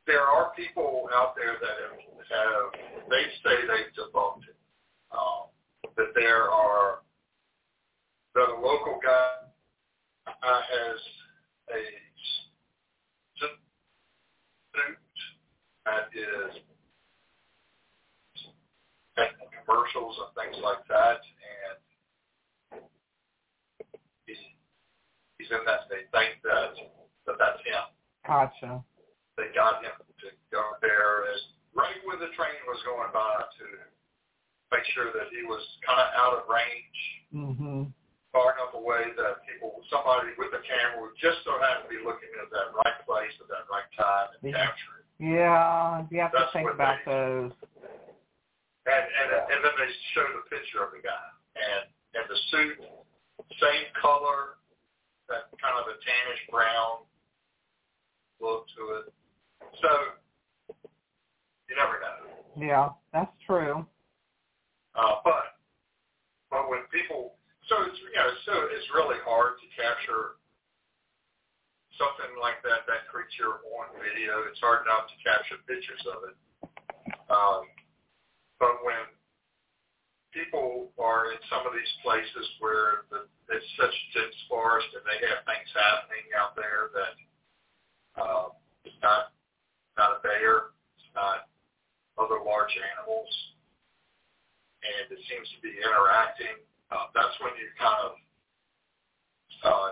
[0.07, 1.95] There are people out there that have,
[2.35, 4.57] have they say they've debunked it.
[5.13, 5.51] Um,
[5.97, 6.99] that there are
[8.35, 9.51] that a local guy
[10.27, 10.99] uh, has
[11.71, 11.83] a
[13.39, 13.59] suit
[15.85, 16.63] that is
[19.65, 21.77] commercials and things like that, and
[24.27, 24.35] he,
[25.39, 25.89] he's in that.
[25.91, 26.73] They think that
[27.27, 27.85] that that's him.
[28.27, 28.85] Gotcha.
[29.37, 31.41] They got him to go there as
[31.77, 33.65] right when the train was going by to
[34.73, 37.01] make sure that he was kind of out of range,
[37.35, 37.91] Mhm.
[38.33, 41.99] far enough away that people, somebody with a camera would just so happen to be
[42.05, 44.67] looking at that right place at that right time and Yeah.
[44.67, 45.07] capture it.
[45.19, 47.53] Yeah, you have to think about they- those.
[48.87, 52.81] And and and then they show the picture of the guy and and the suit,
[53.61, 54.57] same color,
[55.29, 57.05] that kind of a tannish brown
[58.41, 59.07] look to it.
[59.85, 59.91] So
[61.69, 62.19] you never know.
[62.57, 63.87] Yeah, that's true.
[64.97, 65.61] Uh, but
[66.51, 67.39] but when people,
[67.69, 70.41] so it's you know, so it's really hard to capture
[71.95, 74.49] something like that, that creature on video.
[74.49, 76.37] It's hard enough to capture pictures of it.
[77.29, 77.69] Um,
[78.61, 79.09] but when
[80.37, 85.19] people are in some of these places where the, it's such dense forest and they
[85.27, 87.15] have things happening out there that
[88.21, 88.47] uh,
[88.85, 89.35] it's not
[89.99, 91.51] not a bear, it's not
[92.15, 93.29] other large animals,
[94.85, 96.61] and it seems to be interacting.
[96.93, 98.13] Uh, that's when you kind of
[99.67, 99.91] uh,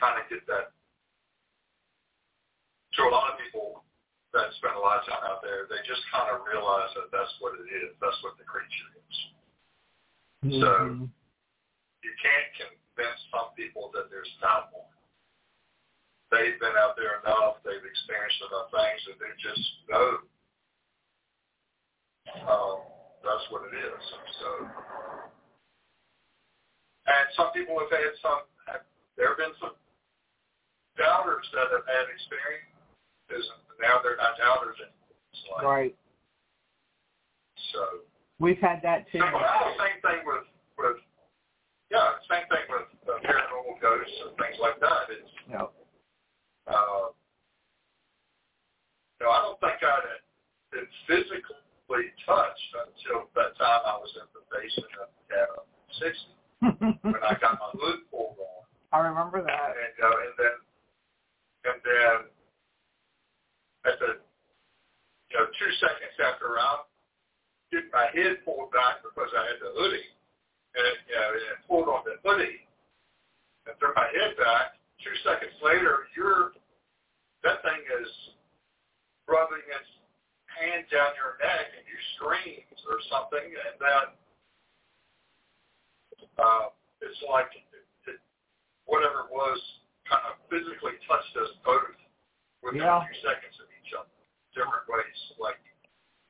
[0.00, 0.72] kind of get that.
[2.98, 3.86] To a lot of people
[4.32, 7.34] that spend a lot of time out there, they just kind of realize that that's
[7.42, 7.94] what it is.
[7.98, 9.16] That's what the creature is.
[10.62, 11.10] So Mhm.
[12.02, 14.86] you can't convince some people that there's not one.
[16.30, 20.22] They've been out there enough, they've experienced enough things that they just know
[22.46, 22.78] um,
[23.24, 24.02] that's what it is.
[24.40, 24.48] So,
[27.06, 28.82] and some people have had some, have,
[29.16, 29.74] there have been some
[30.96, 35.56] doubters that have had experiences, and now they're not doubters anymore.
[35.56, 35.94] Like, Right.
[37.72, 38.04] So,
[38.38, 39.18] We've had that too.
[39.20, 40.46] So, well, same thing with,
[40.78, 40.96] with
[41.90, 45.10] yeah, same thing with uh, paranormal ghosts and things like that.
[45.10, 45.72] It's, Yep.
[46.70, 47.10] uh,
[49.20, 50.22] you know, I don't think I'd
[50.72, 55.66] been physically touched until that time I was in the basement of the cabin
[56.00, 58.64] 60 when I got my hood pulled on.
[58.92, 59.70] I remember that.
[59.76, 60.56] And, uh, and then,
[61.68, 62.16] and then
[63.86, 64.20] at the,
[65.30, 66.50] you know, two seconds after
[67.70, 70.10] get my head pulled back because I had the hoodie,
[70.74, 72.66] and it, you know, it pulled on the hoodie,
[73.66, 74.74] and threw my head back.
[75.00, 76.52] Two seconds later, you're
[77.40, 78.10] that thing is
[79.24, 79.90] rubbing its
[80.52, 84.06] hand down your neck, and you scream or something, and then
[86.36, 86.68] uh,
[87.00, 88.20] it's like it,
[88.84, 89.56] whatever it was
[90.04, 91.96] kind of physically touched us both
[92.60, 93.00] within Yeah.
[93.00, 94.10] a few seconds of other,
[94.54, 95.58] different ways, like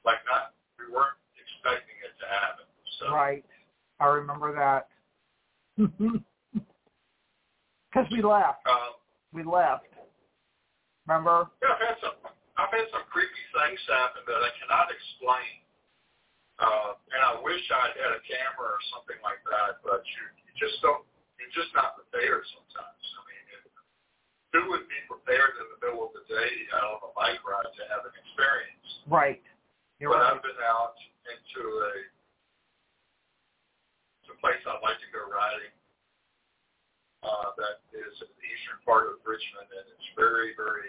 [0.05, 2.65] like not we weren't expecting it to happen.
[3.01, 3.45] So Right.
[4.01, 4.89] I remember that.
[7.91, 8.63] Because we left.
[8.71, 8.95] um,
[9.35, 9.83] We left.
[11.11, 11.51] Remember?
[11.59, 12.15] yeah, I've had some
[12.55, 15.59] I've had some creepy things happen that I cannot explain.
[16.61, 20.53] Uh, and I wish I'd had a camera or something like that, but you, you
[20.61, 21.01] just don't,
[21.41, 23.00] you're just not prepared sometimes.
[24.53, 27.11] I mean, it, who would be prepared in the middle of the day out on
[27.11, 29.07] a bike ride to have an experience?
[29.07, 29.43] Right.
[30.03, 30.35] You're but right.
[30.35, 31.93] I've been out into a,
[34.31, 35.75] a place I'd like to go riding.
[37.21, 40.89] Uh, that is in the eastern part of Richmond, and it's very, very,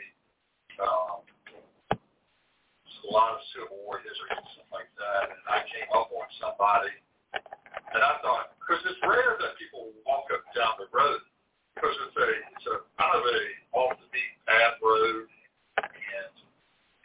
[0.79, 1.27] um,
[1.91, 5.27] a lot of Civil War history and stuff like that.
[5.27, 6.95] And I came up on somebody,
[7.35, 11.19] and I thought, because it's rare that people walk up down the road,
[11.75, 13.39] because it's a, it's a kind of a
[13.77, 15.27] off the beaten path road,
[15.81, 16.33] and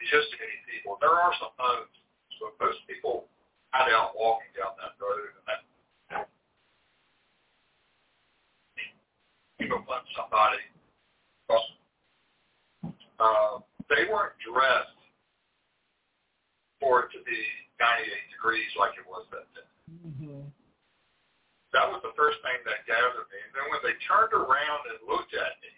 [0.01, 0.97] you just many people.
[1.01, 1.93] There are some homes,
[2.41, 3.25] but most people
[3.71, 5.61] hide out walking down that road, and that
[9.59, 10.61] you go find somebody.
[13.17, 14.93] Uh, they weren't dressed
[16.77, 17.41] for it to be
[17.81, 19.65] 98 degrees like it was that day.
[19.89, 20.45] hmm
[21.73, 23.41] That was the first thing that gathered me.
[23.41, 25.73] And then when they turned around and looked at me,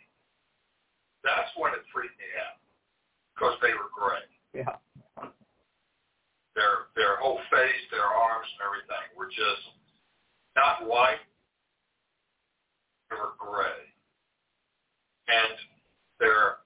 [1.23, 2.59] that's when it freaked me out
[3.31, 4.27] because they were gray.
[4.51, 4.75] Yeah.
[6.59, 9.63] Their their whole face, their arms, and everything were just
[10.59, 11.23] not white.
[13.07, 13.79] They were gray,
[15.31, 15.55] and
[16.19, 16.59] their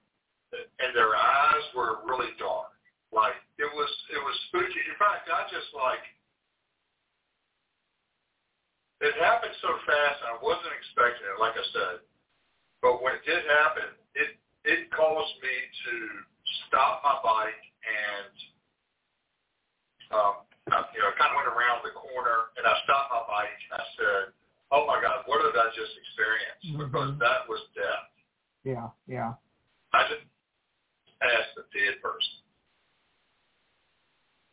[0.54, 2.70] and their eyes were really dark.
[3.10, 4.82] Like it was it was spooky.
[4.86, 6.02] In fact, I just like
[9.02, 11.38] it happened so fast, and I wasn't expecting it.
[11.42, 11.96] Like I said,
[12.82, 15.54] but when it did happen, it it caused me
[15.86, 15.92] to
[16.66, 18.34] stop my bike and
[20.12, 20.34] um,
[20.70, 23.72] I, you know, kind of went around the corner and I stopped my bike and
[23.80, 24.22] I said,
[24.70, 27.20] "Oh my God, what did I just experience?" Because Mhm.
[27.20, 28.08] that was death.
[28.62, 28.88] Yeah.
[29.10, 29.34] Yeah.
[29.92, 30.24] I just
[31.20, 32.40] passed a dead person.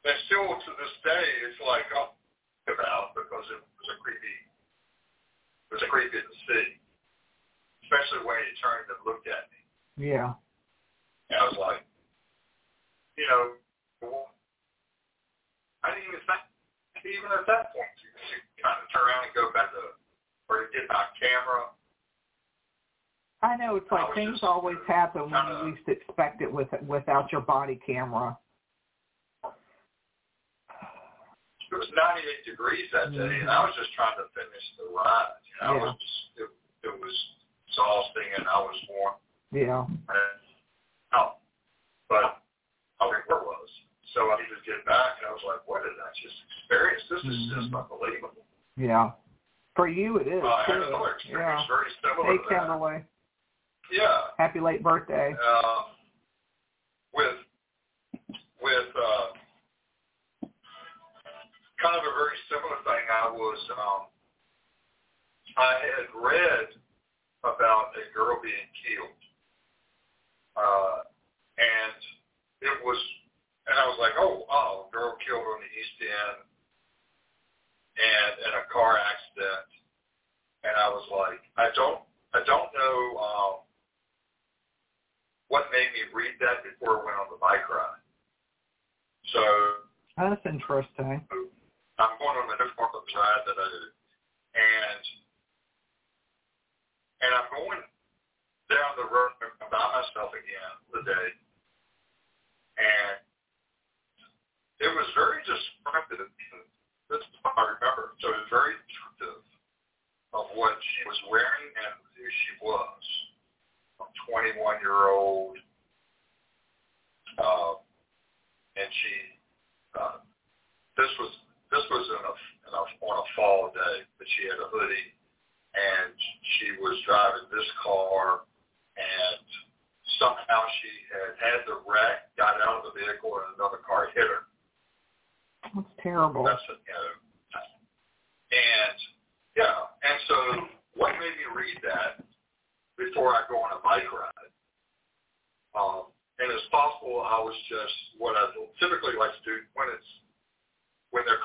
[0.04, 2.12] And still to this day, it's like oh,
[2.68, 4.36] about because it was a creepy,
[5.70, 6.68] it was a creepy to see,
[7.86, 9.62] especially when he turned and looked at me.
[10.10, 10.34] Yeah.
[11.30, 11.86] And I was like,
[13.16, 13.54] you know,
[14.02, 14.34] well,
[15.86, 16.42] I didn't even think,
[17.06, 19.98] even at that point, to, to kind of turn around and go back to,
[20.50, 21.70] or to get my camera.
[23.42, 26.42] I know it's I like was things just always happen when kinda- you least expect
[26.42, 28.38] it with without your body camera.
[31.72, 35.40] It was 98 degrees that day, and I was just trying to finish the ride.
[35.48, 35.80] You know, Yeah.
[35.80, 36.50] I was, it,
[36.84, 37.16] it was
[37.72, 39.16] exhausting, and I was warm.
[39.56, 39.88] Yeah.
[39.88, 40.40] And,
[41.16, 41.40] oh,
[42.12, 42.44] but
[43.00, 43.72] I remember where was.
[44.12, 47.04] So I needed to get back, and I was like, what did I just experience?
[47.08, 47.80] This is just Mhm.
[47.88, 48.44] unbelievable.
[48.76, 49.16] Yeah.
[49.80, 51.16] For you it is Uh, I had another Yeah.
[51.16, 52.68] experience very similar Hey to that.
[52.68, 53.06] Kimberly.
[53.92, 54.28] Yeah.
[54.38, 55.32] Happy late birthday.
[55.40, 55.81] Uh,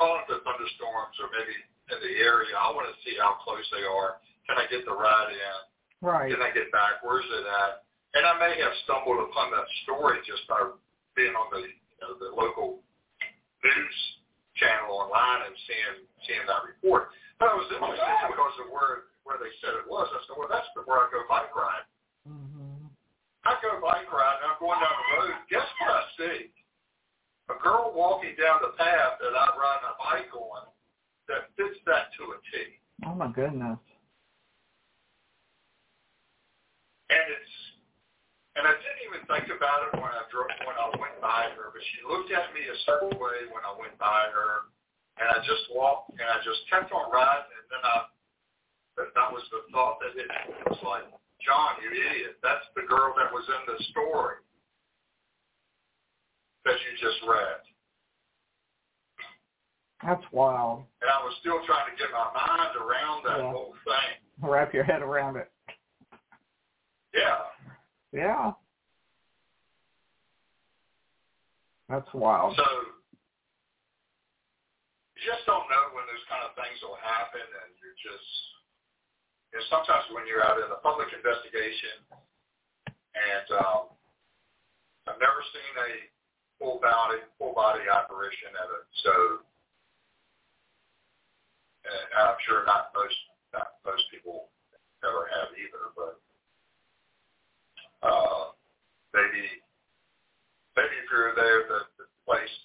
[0.07, 1.59] calling for thunderstorms or maybe
[1.91, 2.55] in the area.
[2.55, 4.23] I want to see how close they are.
[4.47, 5.59] Can I get the ride in?
[5.99, 6.31] Right.
[6.31, 7.03] Can I get back?
[7.03, 7.83] Where's it at?
[8.15, 10.63] And I may have stumbled upon that story just by
[11.19, 12.87] being on the you know, the local
[13.67, 13.99] news
[14.55, 17.11] channel online and seeing seeing that report.
[17.43, 20.07] But it was interesting because of where where they said it was.
[20.15, 21.87] I said, well, that's where I go bike ride.
[22.31, 22.87] Mm-hmm.
[23.43, 25.35] I go bike ride and I'm going down the road.
[25.51, 26.39] Guess what I see?
[27.47, 30.67] A girl walking down the path that I ride my bike on
[31.31, 32.83] that fits that to a T.
[33.07, 33.79] Oh my goodness.
[37.07, 37.55] And it's
[38.59, 41.71] and I didn't even think about it when I drove when I went by her,
[41.71, 44.73] but she looked at me a certain way when I went by her,
[45.23, 48.11] and I just walked and I just kept on riding, and then I
[48.99, 50.57] that, that was the thought that hit me.
[50.57, 51.05] It was like,
[51.45, 54.41] John, you idiot, that's the girl that was in the story
[56.67, 57.63] that you just read.
[60.03, 60.85] That's wild.
[61.01, 63.51] And I was still trying to get my mind around that Yeah.
[63.55, 64.19] whole thing.
[64.43, 65.51] Wrap your head around it.
[67.15, 67.47] Yeah.
[68.13, 68.53] Yeah.
[71.89, 72.57] That's wild.
[72.57, 72.67] So
[75.15, 78.29] you just don't know when those kind of things will happen, and you're just,
[79.53, 82.05] you know, sometimes when you're out in a public investigation,
[83.17, 83.89] and um,
[85.07, 85.91] I've never seen a
[86.59, 89.13] full body full body apparition of it, so
[91.87, 93.19] and I'm sure not most
[93.55, 94.49] not most people
[95.05, 96.15] ever have either, but
[98.03, 98.53] uh,
[99.15, 99.45] maybe
[100.75, 102.57] maybe if you're there the, the place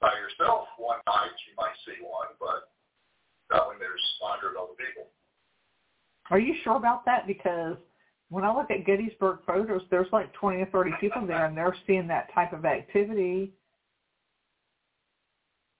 [0.00, 2.72] by yourself one night, you might see one, but
[3.52, 5.08] not when there's a hundred other people.
[6.30, 7.26] Are you sure about that?
[7.26, 7.76] Because
[8.34, 11.76] when I look at Gettysburg photos, there's like 20 or 30 people there, and they're
[11.86, 13.54] seeing that type of activity.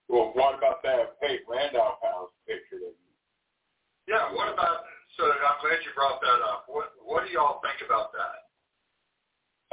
[0.09, 3.11] Well, what about that Kate Randolph house picture that you
[4.07, 4.87] Yeah, what about?
[5.19, 6.67] So I'm glad you brought that up.
[6.69, 8.47] What What do y'all think about that?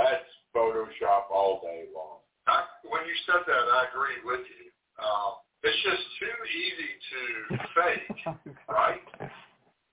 [0.02, 2.26] That's Photoshop all day long.
[2.48, 4.74] I, when you said that, I agree with you.
[4.98, 7.22] Um, it's just too easy to
[7.78, 9.06] fake, right?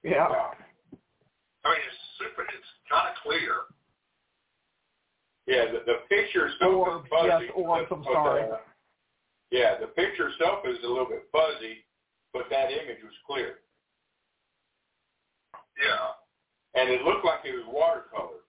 [0.03, 0.57] Yeah.
[1.69, 2.43] I mean, it's super.
[2.49, 3.69] It's kind of clear.
[5.45, 7.45] Yeah, the, the picture itself Orbs, is fuzzy.
[7.45, 8.43] yes, orbs, I'm sorry.
[8.49, 8.57] uh,
[9.51, 11.85] yeah, the picture itself is a little bit fuzzy,
[12.33, 13.61] but that image was clear.
[15.77, 16.17] Yeah.
[16.81, 18.45] And it looked like it was watercolor.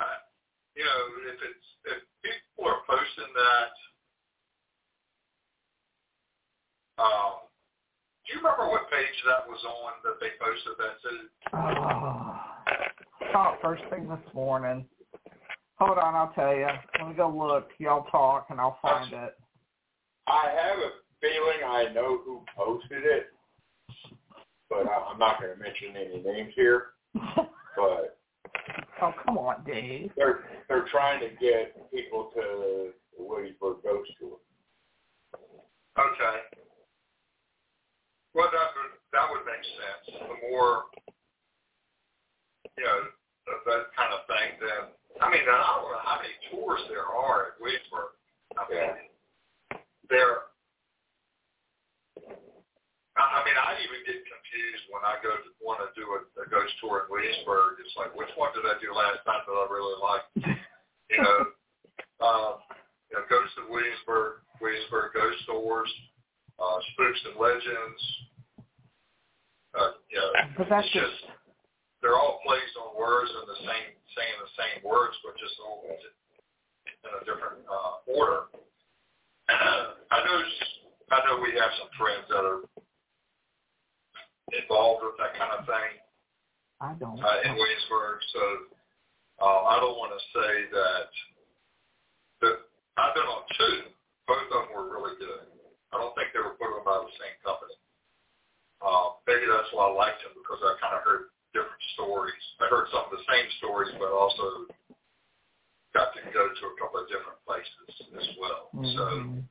[0.00, 0.20] Uh,
[0.76, 1.00] you know,
[1.32, 3.72] if it's if people are posting that,
[7.02, 7.49] um,
[8.30, 11.10] do you remember what page that was on that they posted that to?
[11.52, 12.62] Ah.
[12.68, 14.86] Oh, saw it first thing this morning.
[15.78, 16.66] Hold on, I'll tell you.
[16.98, 17.70] Let me go look.
[17.78, 19.36] Y'all talk, and I'll find it.
[20.26, 23.26] I have a feeling I know who posted it,
[24.68, 26.88] but I- I'm not going to mention any names here.
[27.76, 28.18] But
[29.00, 30.10] oh, come on, Dave.
[30.16, 32.40] they're they're trying to get people to
[33.16, 34.36] the Williamsburg Ghost Tour.
[35.96, 36.40] Okay.
[38.34, 40.04] Well, that would that would make sense.
[40.22, 40.86] The more,
[42.78, 42.98] you know,
[43.50, 44.48] that, that kind of thing.
[44.62, 44.82] Then
[45.18, 48.14] I mean, I don't know how many tours there are at Williamsburg.
[48.54, 49.10] I mean,
[50.06, 50.50] there.
[53.18, 56.46] I mean, I even get confused when I go to want to do a, a
[56.48, 57.82] ghost tour in Williamsburg.
[57.82, 60.30] It's like, which one did I do last time that I really liked?
[61.10, 61.38] You know,
[62.22, 62.52] um,
[63.10, 65.90] you know, Ghost of Williamsburg, Williamsburg Ghost Stores,
[67.00, 68.02] Spooks and Legends.
[69.72, 71.32] Uh, you know, But that's it's just
[72.02, 75.84] they're all plays on words and the same saying the same words, but just all
[75.88, 78.52] in a different uh, order.
[79.48, 80.38] I know
[81.12, 82.62] I know we have some friends that are
[84.52, 85.90] involved with that kind of thing
[86.80, 87.18] I don't.
[87.18, 88.42] uh, in Williamsburg, so
[89.42, 91.08] uh, I don't want to say that.
[92.42, 92.56] That
[92.98, 93.76] I've been on two.
[94.28, 95.46] Both of them were really good.
[95.92, 97.74] I don't think they were put on by the same company.
[98.82, 102.44] Uh, maybe that's why I liked them because I kind of heard different stories.
[102.60, 104.68] I heard some of the same stories, but also
[105.94, 108.70] got to go to a couple of different places as well.
[108.72, 109.48] So, Mhm.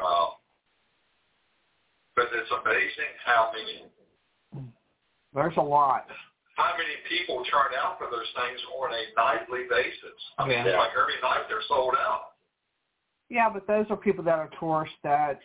[0.00, 0.30] um,
[2.16, 3.92] but it's amazing how many
[5.50, 6.06] There's a lot.
[6.54, 10.14] how many people turn out for those things on a nightly basis.
[10.38, 10.76] I mean, Yeah.
[10.78, 12.34] like every night they're sold out.
[13.30, 15.40] Yeah, but those are people that are tourists that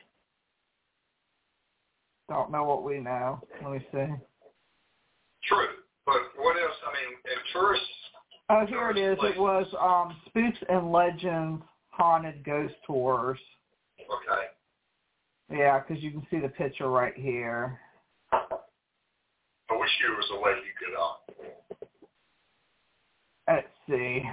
[2.30, 3.40] don't know what we know.
[3.64, 4.14] Let me see.
[5.44, 5.70] True.
[6.06, 6.76] But what else?
[6.86, 7.88] I mean, and tourists,
[8.50, 9.18] Oh, here it is.
[9.24, 13.40] It was um, Spooks and Legends Haunted Ghost Tours.
[14.00, 14.48] okay.
[15.50, 17.80] Yeah, because you can see the picture right here.
[20.30, 21.16] Was a way you could, uh,
[23.48, 24.24] Let's see.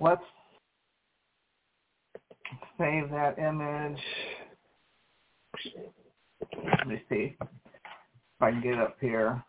[0.00, 0.22] Let's
[2.78, 3.98] save that image.
[6.54, 7.48] Let me see if
[8.40, 9.42] I can get up here.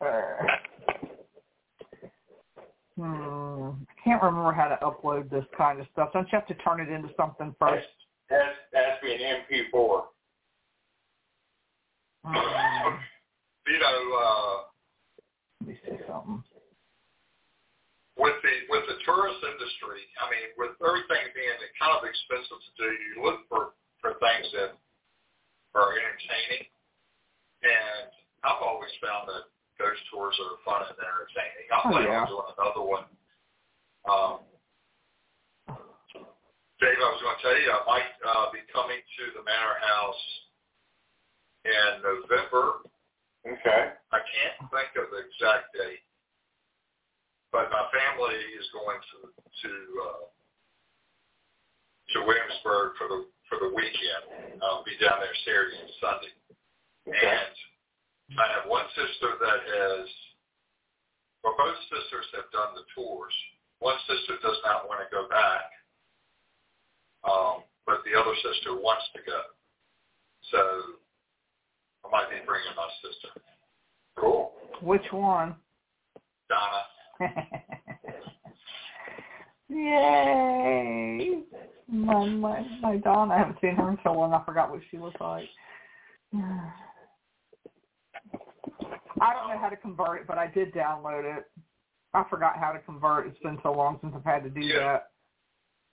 [0.00, 0.06] Uh,
[2.98, 3.70] hmm.
[3.70, 6.10] I can't remember how to upload this kind of stuff.
[6.12, 7.86] Don't you have to turn it into something first?
[8.28, 10.02] That's that's be an MP4.
[12.26, 12.96] Hmm.
[13.66, 14.56] you know, uh,
[15.60, 16.42] Let me see something.
[18.16, 22.72] with the with the tourist industry, I mean, with everything being kind of expensive to
[22.80, 24.76] do, you look for for things that
[25.76, 26.64] are entertaining,
[27.64, 28.08] and
[28.44, 31.66] I've always found that ghost tours are fun and entertaining.
[31.68, 32.22] I Oh, plan yeah.
[32.24, 33.06] on doing another one.
[34.06, 34.34] Um,
[36.78, 39.78] Dave, I was going to tell you, I might uh, be coming to the Manor
[39.82, 40.22] House
[41.64, 42.84] in November.
[43.48, 43.82] Okay.
[44.12, 46.04] I can't think of the exact date,
[47.50, 49.72] but my family is going to to
[50.06, 50.24] uh,
[52.12, 54.60] to Williamsburg for the for the weekend.
[54.60, 56.34] I'll be down there Saturday and Sunday,
[57.16, 57.54] and
[58.40, 60.04] I have one sister that has.
[61.44, 63.32] Well, both sisters have done the tours.
[63.80, 65.68] One sister does not want to go back,
[67.28, 69.40] um, but the other sister wants to go.
[70.50, 70.58] So
[72.06, 73.28] I might be bringing my sister.
[74.16, 74.52] Cool.
[74.80, 75.54] Which one?
[76.48, 76.82] Donna.
[79.68, 81.42] Yay!
[81.88, 83.34] My my my Donna.
[83.34, 84.32] I haven't seen her in so long.
[84.32, 85.44] I forgot what she was like.
[89.20, 91.44] I don't know how to convert it, but I did download it.
[92.14, 93.26] I forgot how to convert.
[93.26, 94.78] It's been so long since I've had to do Yeah.
[94.78, 95.10] that.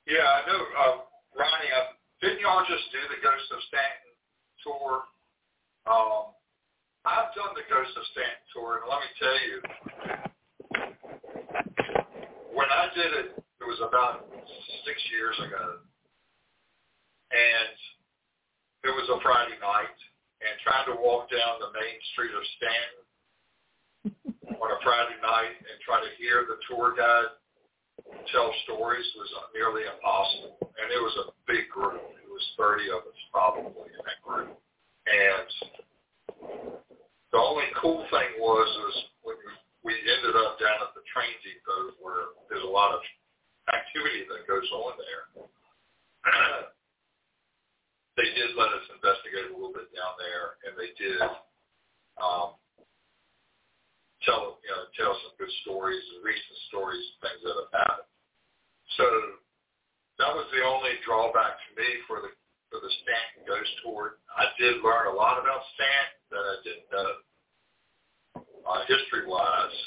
[0.06, 0.98] Yeah, I know, uh,
[1.38, 4.14] Ronnie, uh, didn't y'all just do the Ghost of Staunton
[4.64, 5.04] tour?
[5.86, 6.34] Um,
[7.06, 9.62] I've done the Ghost of Staunton tour, and let me tell you,
[12.54, 14.26] when I did it, it was about
[14.86, 15.80] six years ago,
[17.32, 17.76] and
[18.84, 19.98] it was a Friday night,
[20.42, 23.02] and trying to walk down the main street of Staunton
[24.62, 27.32] on a Friday night and try to hear the tour guide
[28.28, 30.60] tell stories was nearly impossible.
[30.68, 32.04] And it was a big group.
[32.20, 34.52] It was 30 of us probably in that group.
[35.08, 35.48] And
[37.32, 41.40] the only cool thing was, was when we, we ended up down at the train
[41.40, 43.00] depot where there's a lot of
[43.72, 45.24] activity that goes on there.
[48.20, 51.24] they did let us investigate a little bit down there, and they did
[52.20, 52.60] um,
[54.26, 58.12] tell you know tell some good stories, recent stories, things that have happened.
[58.98, 59.06] So
[60.22, 62.32] that was the only drawback to me for the
[62.70, 64.22] for the Staunton Ghost Tour.
[64.32, 67.12] I did learn a lot about Staunton that I didn't know
[68.64, 69.80] uh, history wise.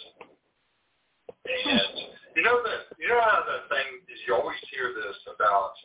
[1.45, 5.77] And you know that you know how that thing is you always hear this about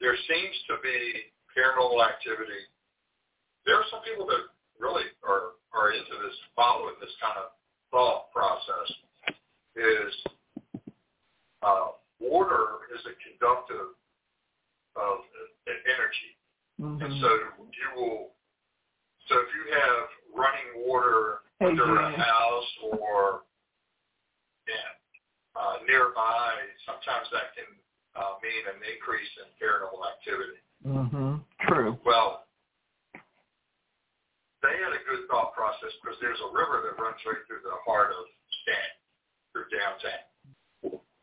[0.00, 2.68] there seems to be paranormal activity.
[3.64, 4.44] There are some people that
[4.78, 7.52] really are are into this, following this kind of
[7.90, 8.88] thought process.
[9.76, 10.14] Is
[11.62, 13.92] uh, water is a conductive
[14.96, 15.18] of
[15.68, 16.32] energy,
[16.78, 17.20] and Mhm.
[17.20, 17.28] so
[17.76, 18.30] you will.
[19.28, 23.42] So if you have running water under a house or
[24.66, 24.74] yeah,
[25.54, 26.54] uh, nearby,
[26.86, 27.66] sometimes that can
[28.14, 30.58] uh, mean an increase in paranormal activity.
[30.86, 31.44] Mhm.
[31.68, 32.00] True.
[32.04, 32.45] Well,
[34.66, 37.78] they had a good thought process because there's a river that runs right through the
[37.86, 38.26] heart of
[38.62, 38.98] Staunton,
[39.54, 40.26] through downtown.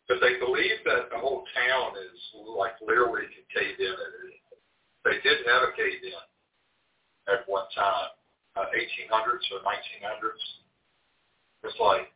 [0.08, 2.16] But they believe that the whole town is
[2.56, 3.94] like literally can cave in.
[3.94, 4.40] It-
[5.04, 6.16] They did have a cave in
[7.28, 8.12] at one time,
[8.56, 10.44] uh, 1800s or 1900s.
[11.64, 12.08] It's like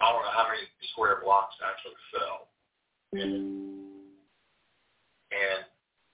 [0.00, 0.62] I don't know how many
[0.94, 2.48] square blocks actually fell.
[3.18, 3.34] And,
[5.34, 5.60] and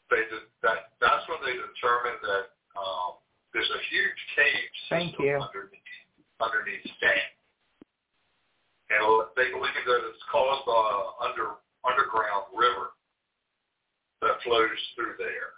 [0.08, 0.96] they did that.
[1.00, 2.44] That's when they determined that
[2.80, 3.20] um,
[3.54, 5.38] there's a huge cave Thank system you.
[5.38, 5.94] underneath
[6.42, 7.32] underneath Staunton.
[8.90, 9.00] And
[9.38, 11.48] they believe that it's caused by an under
[11.86, 12.92] underground river
[14.20, 15.54] that flows through there.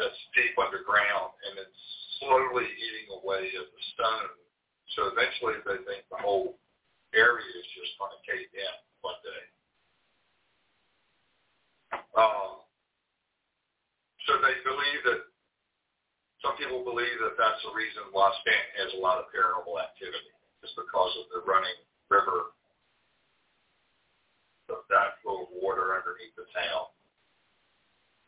[0.00, 1.82] That's deep underground, and it's
[2.18, 4.32] slowly eating away at the stone
[4.96, 6.56] So eventually they think the whole
[7.12, 9.44] area is just going to cave in one day.
[12.16, 12.64] Um,
[14.24, 15.31] so they believe that,
[16.42, 20.34] some people believe that that's the reason why Staunton has a lot of paranormal activity,
[20.66, 21.78] is because of the running
[22.10, 22.52] river
[24.70, 26.90] of that flow of water underneath the town.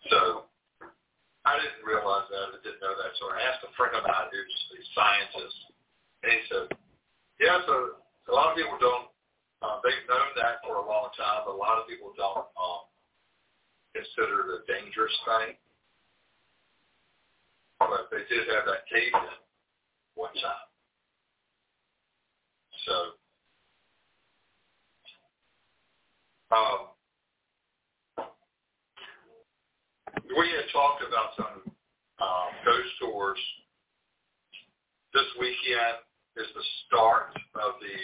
[0.09, 0.21] So
[1.45, 2.55] I didn't realize that.
[2.55, 3.13] I didn't know that.
[3.19, 5.59] So I asked a friend of mine who's a scientist,
[6.23, 6.67] and he said,
[7.43, 7.99] yeah, so
[8.31, 9.11] a lot of people don't,
[9.61, 12.87] uh, they've known that for a long time, but a lot of people don't um,
[13.97, 15.59] consider it a dangerous thing.
[17.91, 19.29] But they did have that cave in
[20.15, 20.69] one time.
[22.87, 22.95] So,
[26.55, 26.95] um,
[30.37, 31.73] we had talked about some
[32.21, 33.39] um, ghost tours.
[35.13, 36.03] This weekend
[36.37, 37.97] is the start of the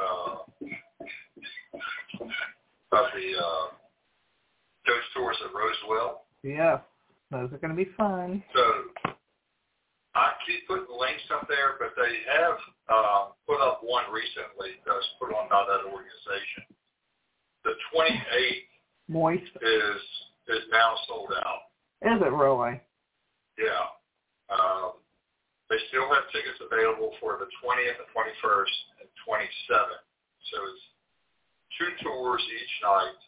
[0.00, 0.36] uh,
[2.92, 3.66] of the uh,
[4.86, 6.24] ghost tours at Rosewell.
[6.42, 6.78] Yeah,
[7.30, 8.42] those are going to be fun.
[8.54, 8.62] So
[10.14, 12.58] I keep putting links up there, but they have
[12.88, 16.64] uh, put up one recently that was put on by that organization.
[17.64, 18.70] The 28th
[19.08, 19.52] Moist.
[19.60, 20.00] is
[20.48, 21.68] is now sold out.
[22.06, 22.80] Is it really?
[23.58, 23.86] Yeah.
[24.48, 25.02] Um,
[25.68, 30.04] they still have tickets available for the 20th, the 21st, and 27th.
[30.52, 30.84] So it's
[31.76, 33.18] two tours each night,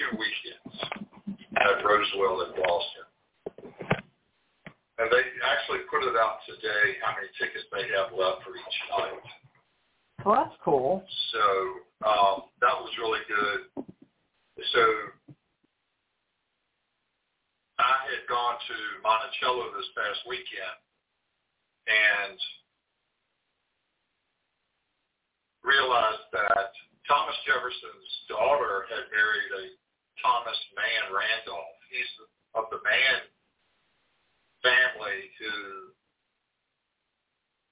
[0.00, 0.76] two weekends
[1.60, 3.05] at Rosewell in Boston.
[4.96, 8.78] And they actually put it out today how many tickets they have left for each
[8.88, 9.24] night.
[10.24, 11.04] Well, that's cool.
[11.36, 11.44] So
[12.08, 13.84] um, that was really good.
[14.72, 14.82] So
[17.76, 20.80] I had gone to Monticello this past weekend
[21.86, 22.40] and
[25.60, 26.72] realized that
[27.04, 29.64] Thomas Jefferson's daughter had married a
[30.24, 31.76] Thomas Mann Randolph.
[31.92, 32.10] He's
[32.56, 33.28] of the Mann
[34.66, 35.54] family who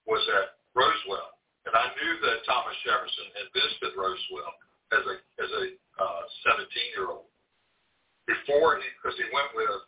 [0.06, 1.34] was at Rosewell.
[1.66, 4.54] And I knew that Thomas Jefferson had visited Rosewell
[4.94, 5.64] as a as a
[5.98, 6.22] uh,
[6.54, 7.30] 17 year old
[8.28, 9.82] before he because he went with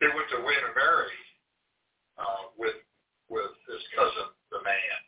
[0.00, 1.18] he went to William and Mary
[2.16, 2.78] uh, with
[3.28, 4.98] with his cousin the man.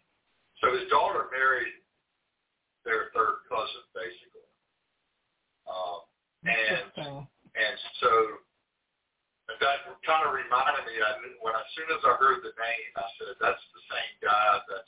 [0.60, 1.78] So his daughter married
[2.82, 4.50] their third cousin basically,
[5.70, 6.00] um,
[6.42, 7.22] and
[7.54, 8.10] and so
[9.46, 10.98] that kind of reminded me.
[10.98, 14.50] I when as soon as I heard the name, I said that's the same guy
[14.66, 14.86] that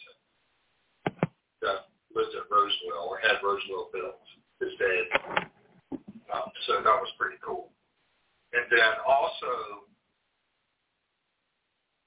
[1.63, 1.79] that
[2.11, 4.19] lived at Rosewell or had Rosewell built.
[4.59, 5.39] His dad.
[6.35, 7.71] Um, so that was pretty cool.
[8.53, 9.87] And then also,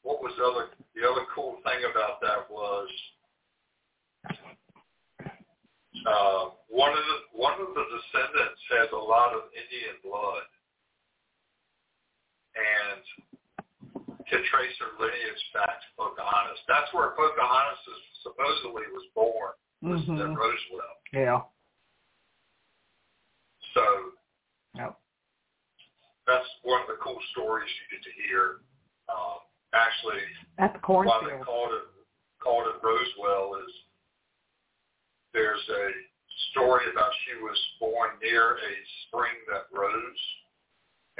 [0.04, 2.89] what was the other the other cool thing about that was
[6.04, 10.43] uh, one of the one of the descendants has a lot of Indian blood
[12.56, 13.02] and
[14.28, 16.60] can trace her lineage back to Pocahontas.
[16.68, 20.20] That's where Pocahontas is, supposedly was born, was Mhm.
[20.22, 20.95] at Rosewell.
[21.12, 21.41] Yeah.
[23.74, 24.14] So
[24.76, 24.99] Yep.
[26.28, 28.62] that's one of the cool stories you get to hear.
[29.10, 29.39] Um,
[29.74, 30.22] actually,
[30.58, 31.84] At the why they called it
[32.39, 33.86] called it Rosewell is
[35.32, 35.93] there's a
[36.52, 40.41] story about she was born near a spring that rose,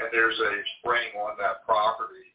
[0.02, 2.34] and there's a spring on that property,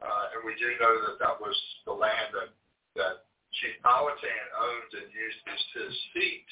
[0.00, 1.52] uh, and we do know that that was
[1.84, 2.48] the land that
[2.96, 3.28] that
[3.60, 6.48] Chief Powhatan owned and used as his seat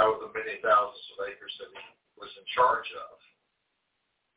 [0.00, 1.84] out of the many thousands of acres that he
[2.16, 3.14] was in charge of,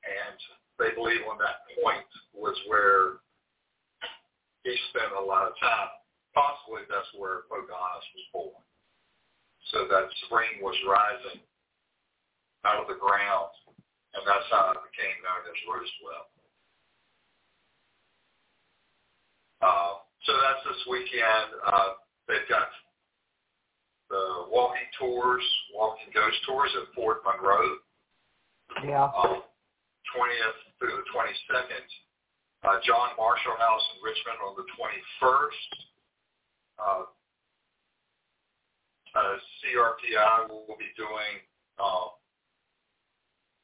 [0.03, 0.38] and
[0.76, 3.24] they believe on that point was where
[4.68, 5.93] he spent a lot of time.
[6.36, 8.64] Possibly that's where Pocahontas was born.
[9.72, 11.43] So that spring was rising
[12.66, 13.51] out of the ground,
[14.14, 16.26] and that's how it became known as Rosewell.
[19.62, 19.93] Uh,
[20.26, 21.47] so that's this weekend.
[21.66, 21.89] Uh,
[22.28, 22.68] they've got
[24.09, 25.43] the walking tours,
[25.74, 27.78] walking ghost tours at Fort Monroe
[28.84, 29.05] Yeah.
[29.16, 29.43] um,
[30.12, 31.86] 20th through the 22nd.
[32.64, 35.70] Uh, John Marshall House in Richmond on the 21st.
[36.78, 37.03] Uh,
[39.16, 41.41] uh, CRPI will be doing,
[41.80, 42.07] uh,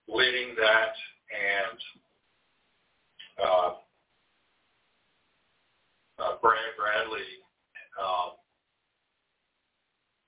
[0.08, 0.95] leading that
[1.28, 1.80] and
[3.38, 3.72] uh,
[6.18, 7.30] uh, Brad Bradley,
[8.01, 8.39] um,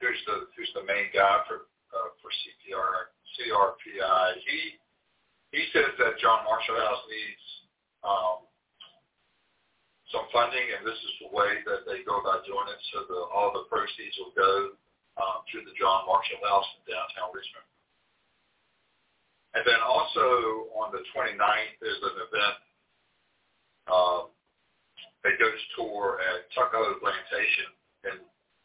[0.01, 1.65] who's the who's the main guy for
[1.95, 4.25] uh, for CPR CRPI.
[4.45, 4.59] He
[5.51, 7.45] he says that John Marshall House needs
[8.05, 8.37] um,
[10.13, 12.81] some funding, and this is the way that they go about doing it.
[12.93, 14.77] So the, all the proceeds will go
[15.17, 17.65] um, to the John Marshall House in downtown Richmond.
[19.53, 22.57] And then also on the 29th, there's an event,
[23.89, 24.23] um,
[25.25, 27.69] a ghost tour at Tuckahoe Plantation
[28.05, 28.15] in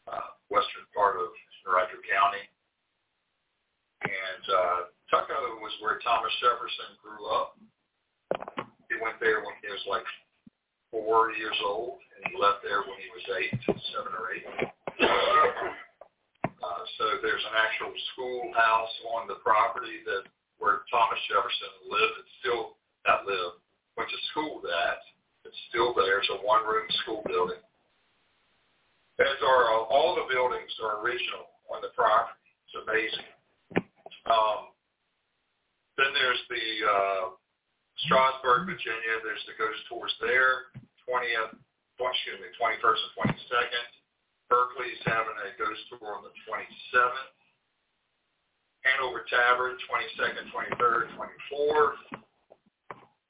[0.05, 1.33] uh, western part of
[1.65, 2.45] Roger County.
[4.05, 4.79] And uh,
[5.09, 7.57] Tuckahoe was where Thomas Jefferson grew up.
[8.87, 10.05] He went there when he was like
[10.93, 14.45] four years old, and he left there when he was eight, seven or eight.
[15.01, 20.25] Uh, so there's an actual schoolhouse on the property that
[20.57, 22.15] where Thomas Jefferson lived.
[22.23, 23.61] It's still not lived.
[23.97, 24.99] Went to school that.
[25.45, 26.19] It's still there.
[26.19, 27.61] It's a one-room school building.
[29.21, 32.35] As are all the buildings are original on the property.
[32.67, 33.29] It's amazing.
[34.27, 34.75] Um,
[35.95, 37.23] then there's the uh,
[38.03, 39.23] Strasburg, Virginia.
[39.23, 40.73] There's the ghost tours there.
[41.07, 41.55] 20th,
[41.95, 43.87] excuse me, 21st and 22nd.
[44.51, 47.31] Berkeley's having a ghost tour on the 27th.
[48.85, 51.97] Hanover Tavern, 22nd, 23rd, 24th.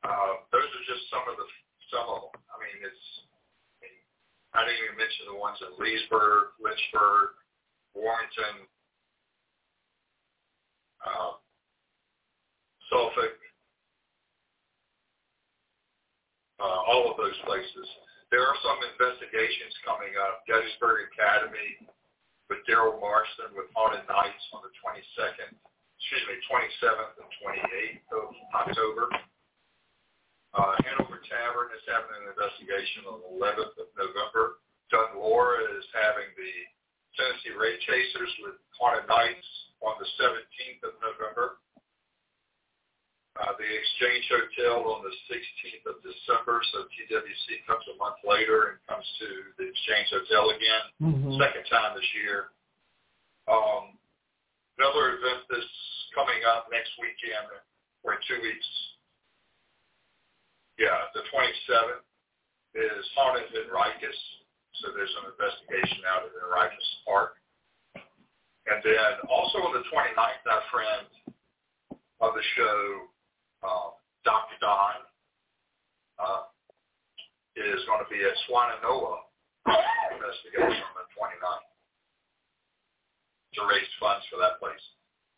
[0.03, 1.47] Uh, those are just some of the
[1.89, 2.43] some of them.
[2.51, 3.06] I mean, it's.
[4.56, 7.36] I, didn't even mention the ones in Leesburg, Lynchburg,
[7.91, 8.64] Warrenton,
[11.03, 11.36] uh,
[12.88, 13.36] Suffolk,
[16.64, 17.88] uh, all of those places.
[18.32, 20.47] There are some investigations coming up.
[20.47, 21.84] Gettysburg Academy
[22.50, 25.50] with Daryl Marston with Haunted Nights on the 22nd,
[25.98, 29.06] excuse me, 27th and 28th of October.
[30.56, 34.64] Uh, Hanover Tavern is having an investigation on the 11th of November.
[34.88, 36.54] Doug Laura is having the
[37.18, 39.48] Tennessee Wraith Chasers with Haunted Nights
[39.84, 41.60] on the 17th of November.
[43.36, 48.72] Uh, the Exchange Hotel on the 16th of December, so TWC comes a month later
[48.72, 49.28] and comes to
[49.60, 51.36] the Exchange Hotel again, mm-hmm.
[51.36, 52.56] second time this year.
[53.52, 54.00] Um,
[54.80, 55.76] another event that's
[56.16, 57.52] coming up next weekend,
[58.08, 58.70] or in two weeks,
[60.80, 62.08] yeah, the 27th
[62.76, 64.22] is Haunted in Rikers.
[64.84, 67.40] So there's an investigation out at Rikers Park.
[68.68, 71.08] And then also on the 29th, our friend
[72.20, 73.12] of the show,
[73.66, 73.89] uh,
[74.24, 74.57] Dr.
[74.61, 74.95] Don
[76.22, 76.43] uh,
[77.57, 79.26] is going to be at Swannanoa
[80.13, 81.70] investigation on the 29th
[83.55, 84.86] to raise funds for that place.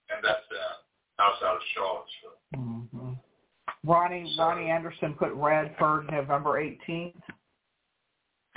[0.10, 2.40] And that's uh, outside of Charlottesville.
[2.56, 3.14] Mm-hmm.
[3.90, 7.14] Ronnie so, Ronnie Anderson put Radford November 18th.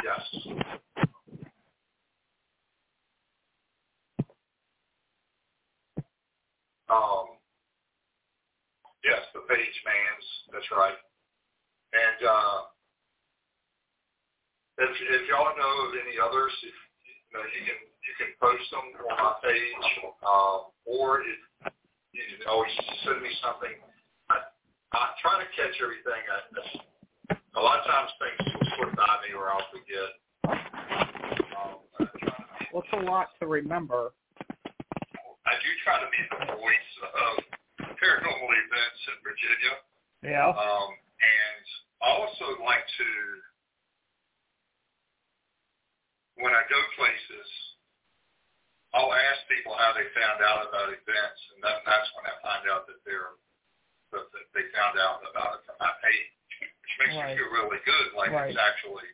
[0.02, 0.56] Yes.
[6.88, 7.19] Um,
[9.04, 10.26] Yes, the Page Mans.
[10.52, 10.98] That's right.
[11.90, 12.58] And uh,
[14.78, 18.66] if if y'all know of any others, if you know, you can you can post
[18.70, 19.86] them on my page,
[20.22, 21.40] uh, or if
[22.12, 22.70] you can always
[23.04, 23.74] send me something.
[24.30, 24.44] I,
[24.92, 26.22] I try to catch everything.
[26.28, 26.38] I,
[27.56, 30.10] a lot of times things will slip by me or I'll forget.
[30.46, 32.08] Um,
[32.72, 34.12] well, it's a lot to remember.
[35.46, 37.59] I do try to be the voice of
[38.00, 39.74] paranormal events in Virginia.
[40.24, 40.48] Yeah.
[40.50, 41.64] Um, and
[42.00, 43.10] I also like to,
[46.40, 47.48] when I go places,
[48.90, 52.66] I'll ask people how they found out about events, and that, that's when I find
[52.66, 53.38] out that they're
[54.10, 54.26] that
[54.58, 57.30] they found out about it from my page, which makes right.
[57.30, 58.50] me feel really good, like right.
[58.50, 59.06] it's actually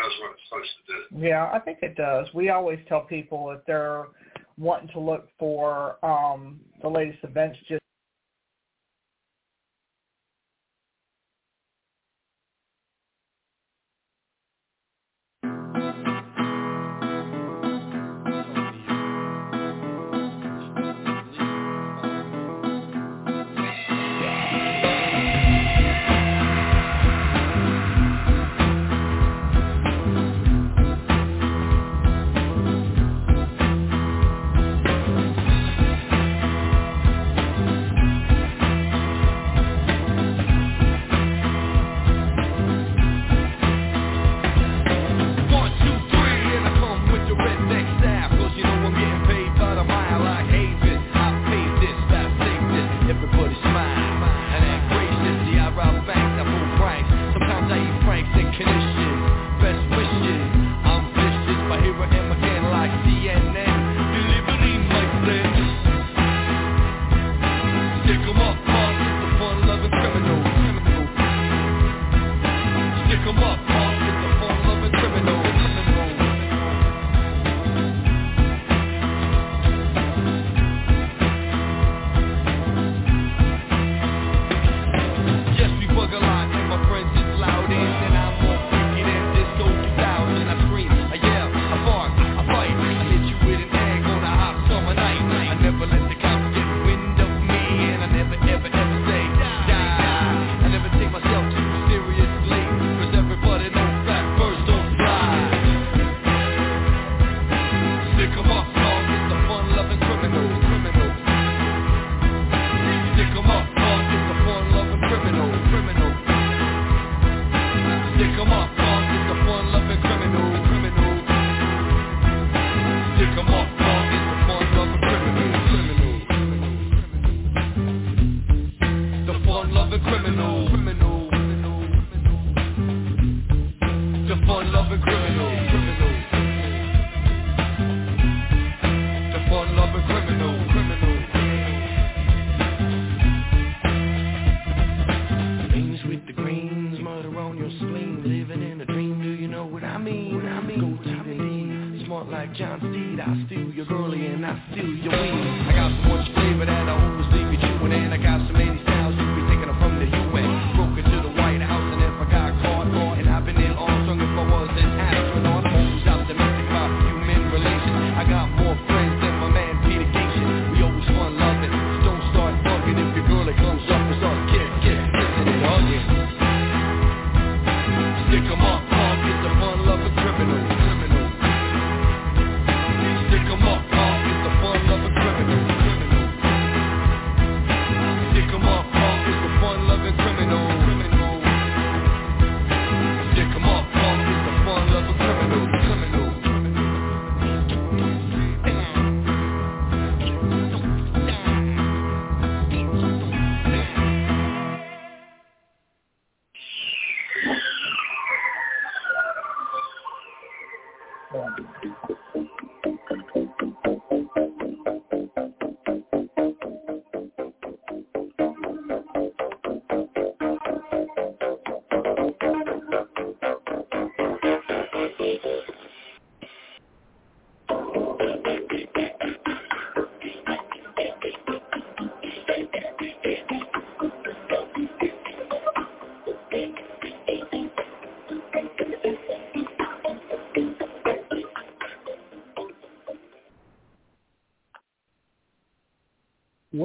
[0.00, 1.00] knows what it's supposed to do.
[1.28, 2.24] Yeah, I think it does.
[2.32, 4.08] We always tell people that they're
[4.58, 7.82] wanting to look for um, the latest events just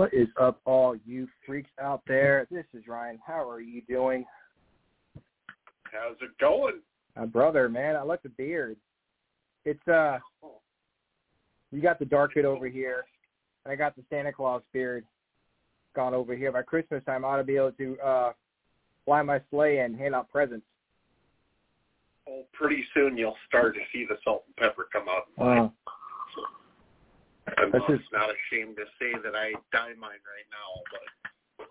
[0.02, 2.48] What is up, all you freaks out there?
[2.50, 3.20] This is Ryan.
[3.24, 4.26] How are you doing?
[5.84, 6.80] How's it going?
[7.16, 8.78] My brother, man, I like the beard.
[9.64, 10.18] It's uh,
[11.72, 13.06] you got the dark bit over here,
[13.64, 15.06] and I got the Santa Claus beard
[15.96, 16.52] gone over here.
[16.52, 18.32] By Christmas time, I ought to be able to uh,
[19.06, 20.66] fly my sleigh and hand out presents.
[22.26, 25.28] Well, pretty soon you'll start to see the salt and pepper come out.
[25.38, 25.74] Wow.
[27.58, 31.68] I'm This is- not ashamed to say that I dye mine right now, but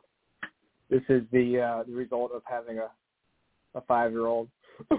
[0.88, 2.90] This is the uh, the result of having a
[3.74, 4.48] a five year old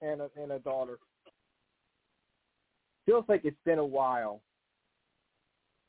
[0.00, 0.98] and a and a daughter.
[3.06, 4.40] Feels like it's been a while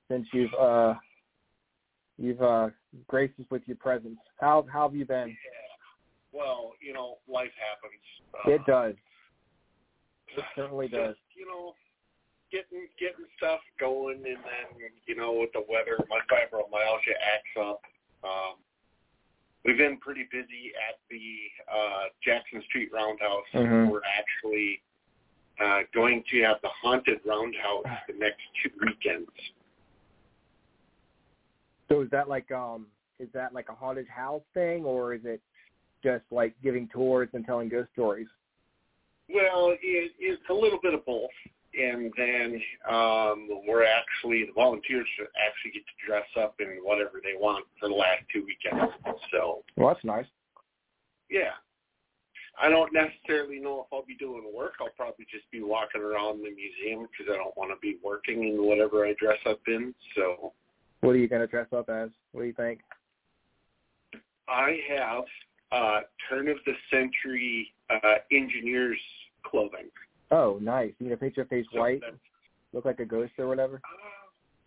[0.10, 0.96] since you've uh
[2.18, 2.70] you've uh
[3.08, 4.18] graced us with your presence.
[4.40, 5.36] How how have you been?
[6.34, 8.02] well, you know, life happens.
[8.48, 8.96] It does.
[10.36, 11.16] It certainly does.
[11.36, 11.76] You know,
[12.52, 17.82] getting getting stuff going, and then you know, with the weather, my fibromyalgia acts up.
[18.24, 18.56] Um,
[19.66, 21.26] we've been pretty busy at the
[21.72, 23.48] uh, Jackson Street Roundhouse.
[23.54, 23.90] Mhm.
[23.90, 24.82] We're actually
[25.60, 29.32] uh, going to have the haunted roundhouse the next two weekends.
[31.90, 32.88] So is that like um
[33.20, 35.42] is that like a haunted house thing or is it
[36.04, 38.28] just like giving tours and telling ghost stories?
[39.30, 41.30] Well, it, it's a little bit of both.
[41.74, 45.08] And then um, we're actually, the volunteers
[45.40, 48.92] actually get to dress up in whatever they want for the last two weekends.
[49.32, 50.26] So, Well, that's nice.
[51.30, 51.52] yeah.
[52.62, 54.74] I don't necessarily know if I'll be doing work.
[54.82, 58.44] I'll probably just be walking around the museum because I don't want to be working
[58.44, 59.96] in whatever I dress up in.
[60.16, 60.52] So
[61.00, 62.10] What are you gonna dress up as?
[62.34, 62.82] What do you think?
[64.50, 65.24] I have
[65.72, 69.00] uh, turn of the century uh, engineers
[69.44, 69.90] clothing.
[70.32, 70.94] Oh, nice.
[71.00, 72.02] You gonna paint your face white,
[72.74, 73.82] look like a ghost or whatever?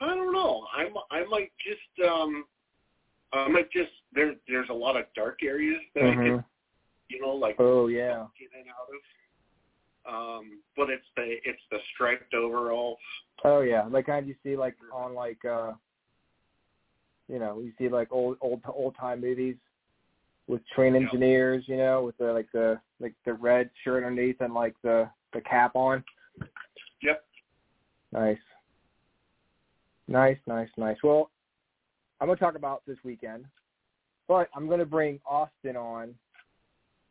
[0.01, 0.67] Uh, I don't know.
[0.77, 2.45] I I might just um
[3.33, 6.37] I might just there there's a lot of dark areas that I Mhm.
[6.37, 6.45] could
[7.09, 8.27] you know like Oh yeah.
[8.39, 9.01] get in and out of.
[10.07, 12.99] Um, but it's the it's the striped overalls.
[13.45, 13.85] Oh yeah.
[13.85, 15.73] Like kind you see like on like uh
[17.29, 19.57] you know, you see like old old old time movies
[20.47, 21.01] with train Yeah.
[21.01, 25.11] engineers, you know, with the like the like the red shirt underneath and like the
[25.35, 26.03] the cap on.
[27.03, 27.25] Yep.
[28.13, 28.39] Nice.
[30.09, 30.97] Nice, nice, nice.
[31.03, 31.31] Well,
[32.21, 33.45] I'm going to talk about this weekend,
[34.29, 36.15] but I'm going to bring Austin on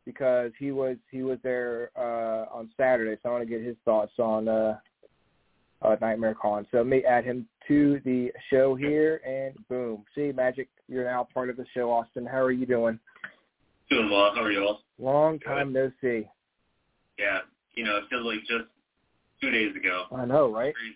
[0.04, 3.76] because he was he was there uh, on Saturday, so I want to get his
[3.84, 4.78] thoughts on uh,
[5.82, 6.66] uh, Nightmare Con.
[6.70, 10.04] So let me add him to the show here, and boom.
[10.14, 12.26] See, Magic, you're now part of the show, Austin.
[12.26, 12.98] How are you doing?
[13.90, 14.32] Doing well.
[14.34, 14.80] How are you all?
[14.98, 16.28] Long time no see.
[17.18, 17.40] Yeah.
[17.76, 18.64] You know, it feels like just
[19.40, 20.04] two days ago.
[20.14, 20.74] I know, right?
[20.74, 20.94] Crazy.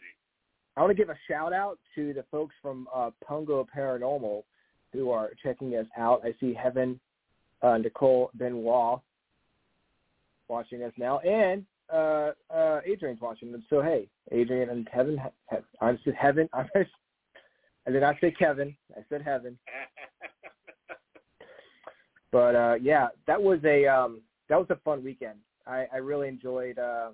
[0.77, 4.45] I want to give a shout out to the folks from uh, Pungo Paranormal
[4.93, 6.23] who are checking us out.
[6.25, 6.99] I see Heaven,
[7.63, 9.01] uh, Nicole Benoit,
[10.49, 13.65] watching us now, and uh, uh, Adrian's watching them.
[13.69, 16.49] So hey, Adrian and Kevin, he- he- I said heaven.
[16.55, 18.77] I did not say Kevin.
[18.97, 19.59] I said heaven.
[22.31, 24.21] But uh, yeah, that was a um,
[24.51, 25.39] that was a fun weekend.
[25.69, 27.11] I, I really enjoyed uh,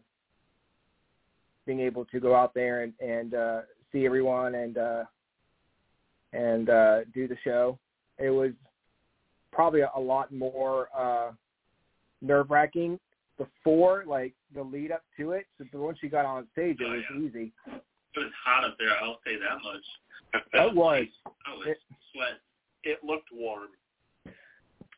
[1.66, 3.60] being able to go out there and, and uh,
[3.92, 5.04] see everyone and uh,
[6.32, 7.78] and uh, do the show.
[8.18, 8.52] It was
[9.52, 11.32] probably a, a lot more uh,
[12.22, 12.98] nerve wracking
[13.38, 15.46] before, like the lead up to it.
[15.58, 17.20] So once you got on stage, it Oh, was yeah.
[17.20, 17.52] easy.
[17.66, 18.90] It was hot up there.
[19.02, 20.42] I'll say that much.
[20.52, 21.06] That was.
[21.46, 21.78] I was It-
[22.12, 22.40] sweat.
[22.84, 23.68] It looked warm.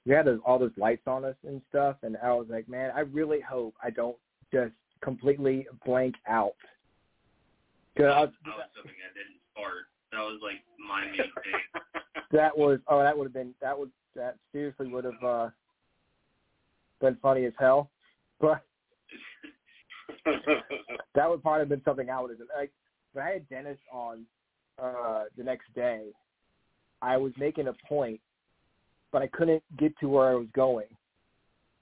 [0.06, 2.92] We had those, all those lights on us and stuff, and I was like, man,
[2.94, 4.16] I really hope I don't
[4.52, 6.54] just completely blank out.
[7.96, 9.86] 'Cause I I was- was hoping I didn't fart.
[10.12, 11.82] That was like my main thing.
[12.32, 15.50] that was oh that would have been that would that seriously would have uh
[17.00, 17.90] been funny as hell
[18.40, 18.62] but
[21.14, 22.72] that would probably have been something i would have done like
[23.14, 24.24] if i had dennis on
[24.78, 26.06] uh the next day
[27.02, 28.20] i was making a point
[29.16, 30.86] but i couldn't get to where i was going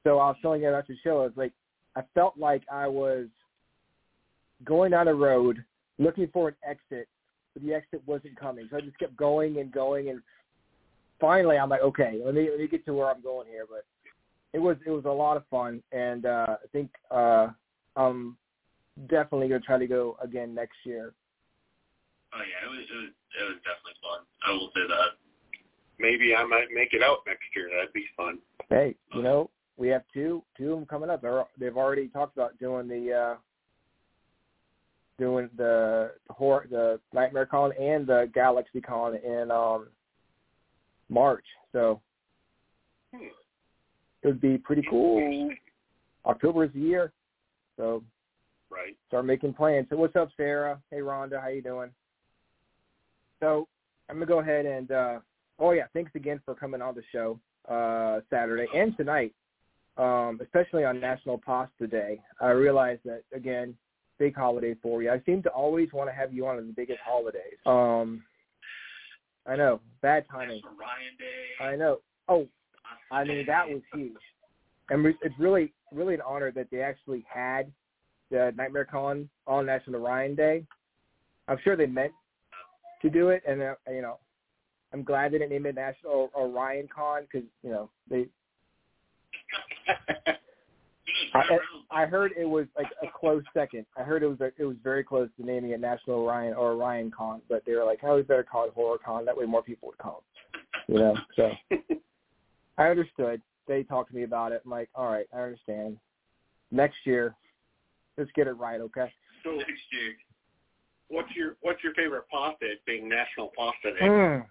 [0.04, 1.52] so i was telling you about the show i was like
[1.96, 3.26] i felt like i was
[4.64, 5.64] going down a road
[5.98, 7.08] looking for an exit
[7.52, 10.20] but the exit wasn't coming so i just kept going and going and
[11.20, 13.66] finally I'm like, okay, let me let me get to where I'm going here.
[13.68, 13.84] But
[14.52, 17.48] it was it was a lot of fun, and uh, I think uh,
[17.96, 18.36] I'm
[19.08, 21.12] definitely gonna try to go again next year.
[22.34, 23.10] Oh yeah, it was, it was
[23.40, 24.20] it was definitely fun.
[24.46, 25.23] I will say that.
[25.98, 27.70] Maybe I might make it out next year.
[27.74, 28.38] That'd be fun.
[28.68, 31.22] Hey, you know we have two two of them coming up.
[31.22, 33.34] They're, they've already talked about doing the uh,
[35.18, 39.88] doing the horror the Nightmare Con and the Galaxy Con in um,
[41.08, 41.44] March.
[41.72, 42.00] So
[43.14, 43.26] Hmm.
[44.22, 45.50] it would be pretty cool.
[46.26, 47.12] October is the year,
[47.76, 48.02] so
[48.70, 48.96] Right.
[49.06, 49.86] start making plans.
[49.88, 50.82] So what's up, Sarah?
[50.90, 51.90] Hey, Rhonda, how you doing?
[53.40, 53.68] So
[54.08, 55.20] I'm gonna go ahead and uh,
[55.58, 59.32] oh yeah, thanks again for coming on the show uh, Saturday and tonight,
[59.96, 62.20] um, especially on National Pasta Day.
[62.40, 63.74] I realize that again,
[64.18, 65.10] big holiday for you.
[65.10, 67.58] I seem to always want to have you on the biggest holidays.
[67.66, 68.22] Um,
[69.46, 70.56] I know, bad timing.
[70.56, 71.64] National Ryan Day.
[71.64, 71.98] I know.
[72.28, 72.46] Oh,
[73.10, 74.12] I mean that was huge,
[74.90, 77.70] and it's really really an honor that they actually had
[78.30, 80.64] the Nightmare Con on National Ryan Day.
[81.46, 82.12] I'm sure they meant
[83.02, 84.18] to do it, and uh, you know,
[84.94, 88.28] I'm glad they didn't name it National Orion Con because you know they.
[91.34, 91.58] I,
[91.90, 93.86] I heard it was like a close second.
[93.96, 96.72] I heard it was a, it was very close to naming it National Orion or
[96.72, 99.24] Orion Con, but they were like, "Oh, we better call it Horror Con.
[99.24, 100.20] That way, more people would come."
[100.86, 101.50] You know, so
[102.78, 103.42] I understood.
[103.66, 104.62] They talked to me about it.
[104.64, 105.96] I'm like, all right, I understand.
[106.70, 107.34] Next year,
[108.16, 109.12] let's get it right, okay?
[109.42, 110.14] So Next year.
[111.08, 112.74] what's your what's your favorite pasta?
[112.86, 114.06] Being National Pasta Day.
[114.06, 114.44] Mm.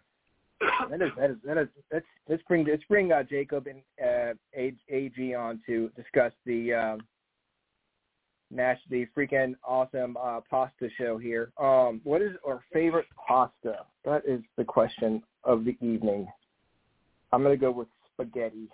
[0.90, 4.34] That is that is that is let's let's bring let's bring uh, Jacob and uh,
[4.56, 7.02] A- AG on to discuss the um,
[8.52, 11.52] Nash the freaking awesome uh, pasta show here.
[11.60, 13.86] Um, what is our favorite pasta?
[14.06, 16.28] That is the question of the evening.
[17.32, 18.70] I'm gonna go with spaghetti.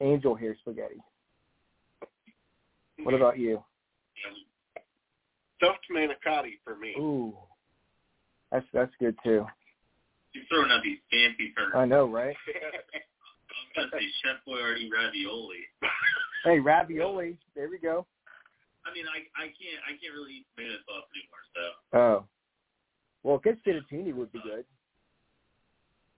[0.00, 1.02] Angel here, spaghetti.
[3.02, 3.62] What about you?
[5.58, 6.94] Stuffed manicotti for me.
[6.98, 7.36] Ooh,
[8.50, 9.44] that's that's good too.
[10.32, 11.72] You're throwing out these fancy terms.
[11.74, 12.36] I know, right?
[12.46, 15.62] I was gonna say Chef Boyardee ravioli.
[16.44, 17.36] Hey, ravioli.
[17.54, 18.06] There we go.
[18.86, 21.44] I mean, I I can't I can't really eat tomato sauce anymore.
[21.54, 22.24] So Oh.
[23.22, 24.64] Well, good fettuccine would be good.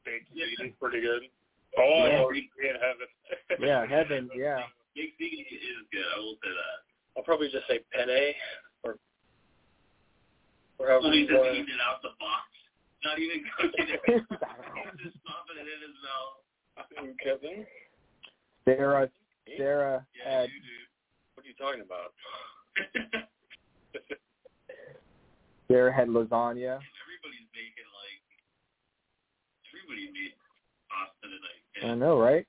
[0.05, 1.23] Baked ziti, pretty good.
[1.79, 2.25] Oh, Yeah.
[2.29, 3.09] we in heaven.
[3.59, 4.61] Yeah, heaven, yeah.
[4.95, 6.05] Big Ziggy is good.
[6.05, 6.79] I will say that.
[7.17, 8.35] I'll probably just say penne
[8.85, 8.99] or
[10.79, 11.55] or however he's you just want.
[11.57, 12.22] eating it out the box,
[13.13, 14.01] not even cooking it.
[14.09, 14.25] he's
[15.05, 16.41] just popping it in his mouth.
[17.23, 17.67] Kevin,
[18.65, 19.11] Sarah,
[19.59, 20.79] Sarah Yeah, had you do.
[21.35, 22.13] what are you talking about?
[25.69, 26.81] Sarah had lasagna.
[26.81, 28.23] Everybody's making like
[29.69, 30.33] everybody made
[30.89, 31.93] pasta tonight.
[31.93, 32.47] I know, right?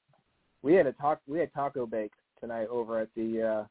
[0.61, 1.19] We had a talk.
[1.27, 3.65] We had taco bake tonight over at the uh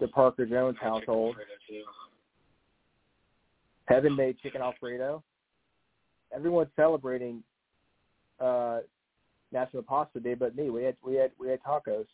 [0.00, 1.36] the Parker Jones household.
[3.86, 5.22] Heaven made chicken alfredo.
[6.34, 7.42] Everyone's celebrating
[8.40, 8.80] uh
[9.52, 10.70] National Pasta Day, but me.
[10.70, 12.06] We had we had we had tacos.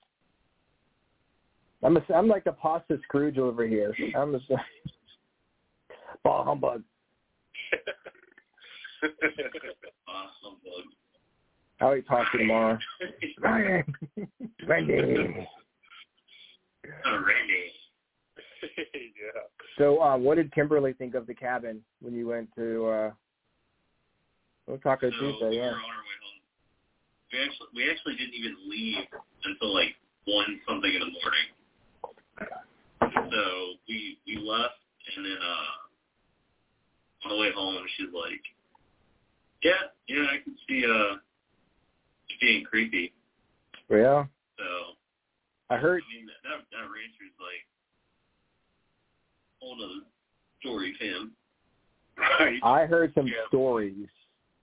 [1.82, 3.94] I'm a, I'm like the pasta Scrooge over here.
[4.16, 4.40] I'm a
[6.24, 6.82] ball humbug.
[10.08, 10.84] Awesome bug.
[11.80, 12.78] I'll eat pasta tomorrow.
[13.38, 13.84] Ryan,
[14.66, 14.94] Randy.
[14.94, 15.46] Randy.
[18.64, 19.42] yeah.
[19.76, 23.10] So, um, what did Kimberly think of the cabin when you went to uh,
[24.74, 25.50] Taco so Tuesday?
[25.50, 25.70] we Yeah.
[25.70, 26.40] were on our way home.
[27.32, 29.06] We actually we actually didn't even leave
[29.44, 29.94] until like
[30.26, 31.46] one something in the morning.
[33.30, 34.74] So we we left
[35.16, 38.42] and then uh on the way home she's like,
[39.62, 41.14] Yeah, yeah, I can see uh
[42.28, 43.12] it being creepy.
[43.88, 44.26] Yeah.
[44.58, 44.64] So
[45.70, 46.02] I heard.
[46.02, 47.62] I mean that that, that rancher's like
[49.60, 50.06] whole other
[50.60, 51.32] story, Tim.
[52.18, 52.58] Right.
[52.62, 53.46] I heard some Yeah.
[53.48, 54.08] stories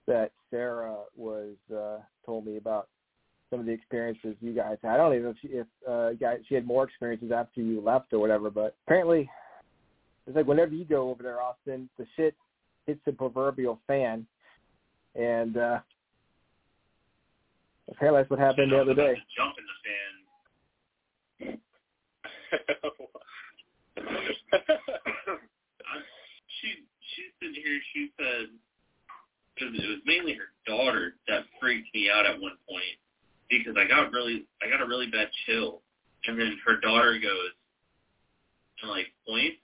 [0.06, 2.88] that Sarah was uh, told me about
[3.50, 4.92] some of the experiences you guys had.
[4.92, 7.80] I don't even know if she, if uh, guys, she had more experiences after you
[7.80, 9.30] left or whatever, but apparently
[10.26, 12.34] it's like whenever you go over there, Austin, the shit
[12.86, 14.26] hits the proverbial fan,
[15.14, 15.78] and uh,
[17.90, 19.14] apparently that's what happened the other day.
[19.36, 19.74] Jump in the
[23.96, 24.00] I,
[26.60, 26.68] she
[27.14, 27.80] she's sitting here.
[27.92, 28.48] She said
[29.56, 32.98] it was, it was mainly her daughter that freaked me out at one point
[33.50, 35.80] because I got really I got a really bad chill,
[36.26, 37.54] and then her daughter goes
[38.82, 39.60] and like points,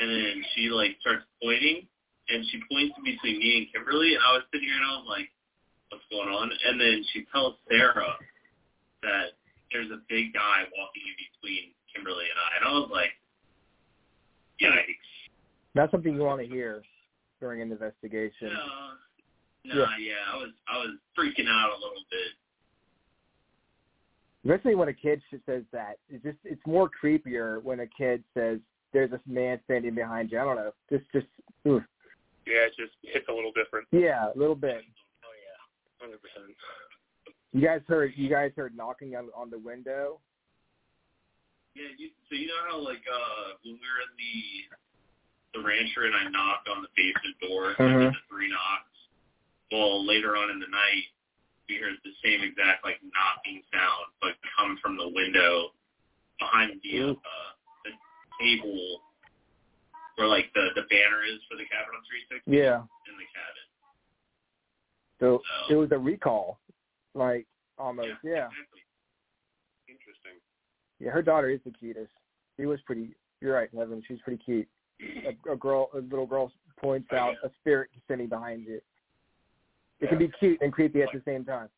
[0.00, 1.86] and then she like starts pointing,
[2.28, 5.08] and she points between me and Kimberly, and I was sitting here and I was
[5.08, 5.28] like,
[5.90, 6.50] what's going on?
[6.50, 8.16] And then she tells Sarah
[9.02, 9.36] that
[9.72, 13.12] there's a big guy walking in between Kimberly and I, and I was like,
[14.60, 15.10] yikes.
[15.74, 16.82] Not something you want to hear
[17.40, 18.48] during an investigation.
[18.48, 18.96] No,
[19.74, 20.22] no, yeah.
[20.32, 22.32] I was I was freaking out a little bit.
[24.44, 25.98] Especially when a kid says that.
[26.08, 28.58] It's just it's more creepier when a kid says
[28.92, 30.38] there's this man standing behind you.
[30.38, 30.72] I don't know.
[30.90, 31.26] Just just
[31.66, 31.82] oof.
[32.46, 33.86] yeah, it just hits a little different.
[33.90, 34.82] yeah, a little bit.
[35.24, 35.58] Oh yeah,
[36.00, 36.54] hundred percent.
[37.52, 40.20] You guys heard you guys heard knocking on on the window.
[41.74, 46.04] Yeah, you, so you know how like uh when we were in the the rancher
[46.04, 48.95] and I knocked on the basement door, I did the three knocks.
[49.72, 51.06] Well, later on in the night,
[51.68, 55.70] we heard the same exact like knocking sound, but come from the window
[56.38, 57.50] behind the uh,
[57.84, 57.90] the
[58.38, 59.02] table
[60.16, 62.86] where like the the banner is for the cabin on 360 Yeah.
[63.10, 63.66] in the cabin.
[65.20, 66.60] So So- it was a recall,
[67.14, 67.46] like
[67.78, 68.22] almost.
[68.22, 68.46] Yeah.
[68.46, 68.84] Exactly.
[69.88, 70.38] Interesting.
[71.00, 71.10] Yeah.
[71.10, 72.12] Her daughter is the cutest.
[72.56, 73.10] She was pretty.
[73.40, 74.02] You're right, Evan.
[74.06, 74.68] She's pretty cute.
[75.26, 77.48] A, a girl, a little girl points Oh, out yeah.
[77.48, 78.80] a spirit sitting behind you.
[80.00, 81.68] It can be cute and creepy at the same time.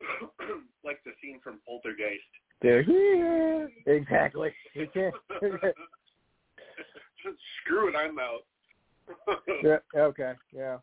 [0.84, 2.22] like the scene from Poltergeist.
[2.62, 3.70] They're here.
[3.86, 4.52] Exactly.
[7.62, 8.42] Screw it, I'm out.
[9.62, 10.78] yeah, okay, yeah.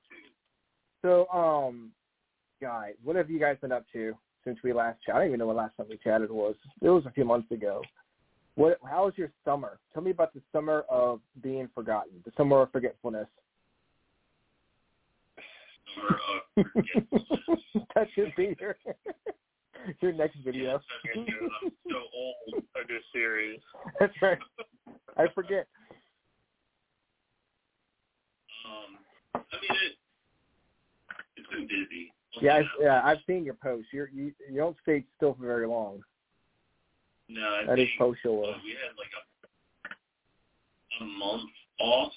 [1.02, 1.92] So, um,
[2.62, 4.14] guys, what have you guys been up to
[4.44, 5.16] since we last chatted?
[5.16, 6.56] I don't even know when last time we chatted was.
[6.82, 7.82] It was a few months ago.
[8.56, 8.78] What?
[8.84, 9.80] How was your summer?
[9.94, 13.28] Tell me about the summer of being forgotten, the summer of forgetfulness.
[15.98, 17.86] Of forgetfulness.
[17.96, 18.76] that should be your
[20.02, 20.64] your next video.
[20.64, 22.64] Yeah, especially because I'm so old.
[22.82, 23.60] A good series.
[24.00, 24.38] That's right.
[25.18, 25.68] I forget.
[28.66, 28.98] Um,
[29.36, 29.98] I mean, it,
[31.38, 32.14] it's been busy.
[32.38, 33.02] I'll Yeah, I, yeah.
[33.04, 33.88] I've seen your posts.
[33.92, 36.02] You're, you you don't stay still for very long.
[37.30, 39.22] No, I That is think post show uh, we had like a
[41.04, 41.50] a month
[41.80, 42.14] off,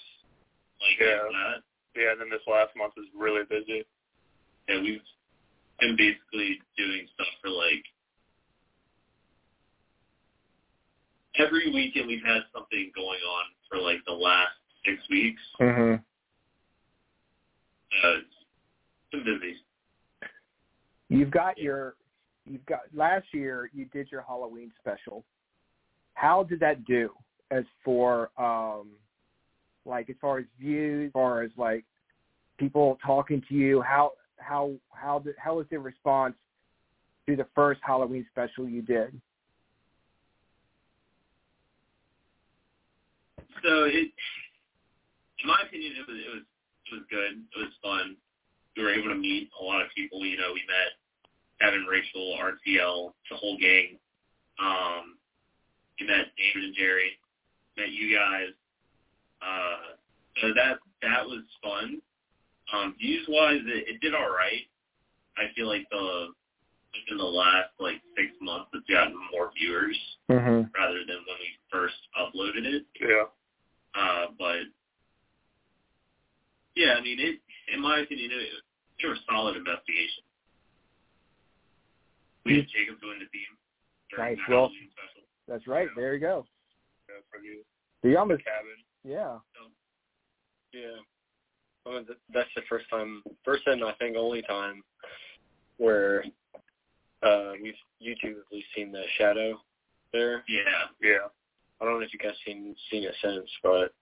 [0.81, 1.23] like Yeah.
[1.31, 1.63] that.
[1.95, 3.85] Yeah, and then this last month is really busy.
[4.67, 5.01] And we've
[5.79, 7.83] been basically doing stuff for like
[11.39, 12.07] every weekend.
[12.07, 14.55] We've had something going on for like the last
[14.85, 15.41] six weeks.
[15.61, 15.95] Mm-hmm.
[18.03, 18.27] Uh, it's
[19.11, 19.55] been busy.
[21.07, 21.95] You've got your,
[22.45, 25.23] you've got last year you did your Halloween special.
[26.15, 27.11] How did that do
[27.51, 28.89] as for um,
[29.85, 31.85] like as far as views, as far as like
[32.57, 33.81] people talking to you?
[33.81, 36.35] How how how how was the response
[37.27, 39.19] to the first Halloween special you did?
[43.63, 44.11] So it,
[45.41, 46.43] in my opinion, it was it was
[46.85, 47.41] it was good.
[47.41, 48.15] It was fun.
[48.77, 50.25] We were able to meet a lot of people.
[50.25, 50.93] You know, we met
[51.61, 53.97] Kevin, Rachel, RTL, the whole gang.
[54.59, 55.17] Um,
[55.99, 57.17] we met David and Jerry.
[57.77, 58.53] Met you guys.
[59.45, 59.95] Uh,
[60.41, 62.01] so that that was fun.
[62.73, 64.65] Um, views wise, it, it did all right.
[65.37, 66.29] I feel like the
[67.11, 69.97] in the last like six months, it's gotten more viewers
[70.31, 70.73] Mm-hmm.
[70.73, 72.83] rather than when we first uploaded it.
[72.99, 73.29] Yeah.
[73.93, 74.65] Uh, but
[76.75, 77.39] yeah, I mean, it.
[77.73, 78.49] In my opinion, it,
[79.03, 80.23] it was a solid investigation.
[82.45, 83.53] We had Jacob doing the theme.
[84.17, 84.37] Nice.
[84.49, 84.71] Well-
[85.47, 85.87] That's right.
[85.95, 86.45] There you go.
[87.09, 87.61] Yeah, for you.
[88.01, 88.77] So you almost cabin.
[89.05, 89.37] Yeah.
[90.73, 90.99] Yeah.
[91.85, 94.83] I mean, that's the first time, first and I think only time
[95.77, 96.23] where
[97.21, 99.59] uh we've you two have seen the shadow
[100.11, 100.43] there.
[100.47, 100.87] Yeah.
[101.01, 101.27] Yeah.
[101.79, 103.93] I don't know if you guys seen seen it since, but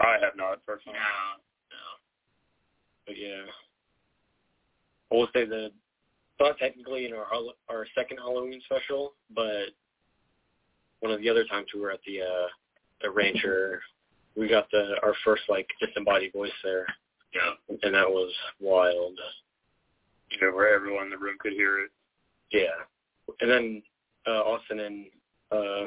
[0.00, 0.98] I have not personally.
[0.98, 1.84] no, no.
[3.06, 3.50] But yeah,
[5.10, 5.70] I will say that
[6.40, 7.26] not technically in our
[7.68, 9.70] our second Halloween special, but
[11.00, 12.48] one of the other times we were at the uh
[13.02, 13.80] the rancher,
[14.36, 16.86] we got the our first like disembodied voice there,
[17.34, 17.54] Yeah.
[17.82, 19.18] and that was wild.
[20.30, 21.90] You know, where everyone in the room could hear it.
[22.52, 22.74] Yeah.
[23.40, 23.82] And then
[24.26, 25.06] uh Austin and
[25.50, 25.86] uh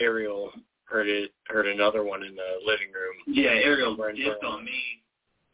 [0.00, 0.52] Ariel
[0.84, 3.14] heard it heard another one in the living room.
[3.26, 4.82] Yeah, Ariel dipped on me.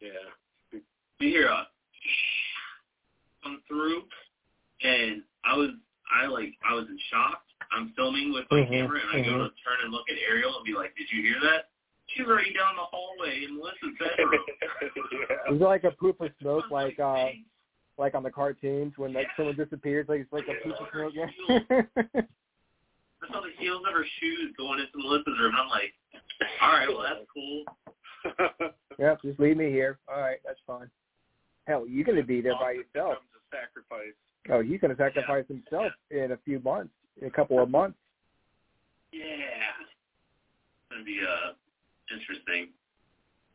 [0.01, 0.79] Yeah.
[1.19, 1.67] You hear a
[3.43, 4.03] come through,
[4.83, 5.69] and I was,
[6.13, 7.41] I like, I was in shock.
[7.71, 9.49] I'm filming with my Mhm, camera, and I go mhm.
[9.49, 11.69] to turn and look at Ariel and be like, "Did you hear that?"
[12.07, 14.41] She's already down the hallway in Melissa's bedroom.
[15.55, 17.27] Is it like a poof of smoke, like uh,
[17.97, 21.13] like on the cartoons when like someone disappears, like it's like a poof of smoke.
[21.13, 21.81] Yeah.
[23.23, 25.53] I saw the heels of her shoes going into Melissa's room.
[25.57, 25.93] I'm like,
[26.61, 27.63] all right, well that's cool.
[28.99, 29.99] yep, just leave me here.
[30.07, 30.89] All right, that's fine.
[31.65, 33.17] Hell, you're gonna be there by yourself.
[33.17, 34.13] A sacrifice.
[34.49, 37.97] Oh, he's gonna sacrifice himself in a few months, in a couple of months.
[39.11, 39.23] Yeah,
[39.81, 41.53] it's gonna be uh
[42.11, 42.69] interesting.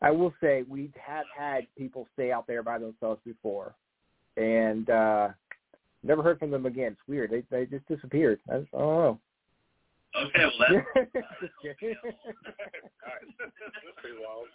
[0.01, 3.75] I will say we have had people stay out there by themselves before,
[4.37, 5.29] and uh
[6.03, 6.93] never heard from them again.
[6.93, 7.31] It's weird.
[7.31, 8.41] They they just disappeared.
[8.53, 9.21] I, just, I don't know.
[10.25, 11.13] Okay, well that's
[11.43, 11.97] Just kidding.
[13.97, 14.49] Pretty wild.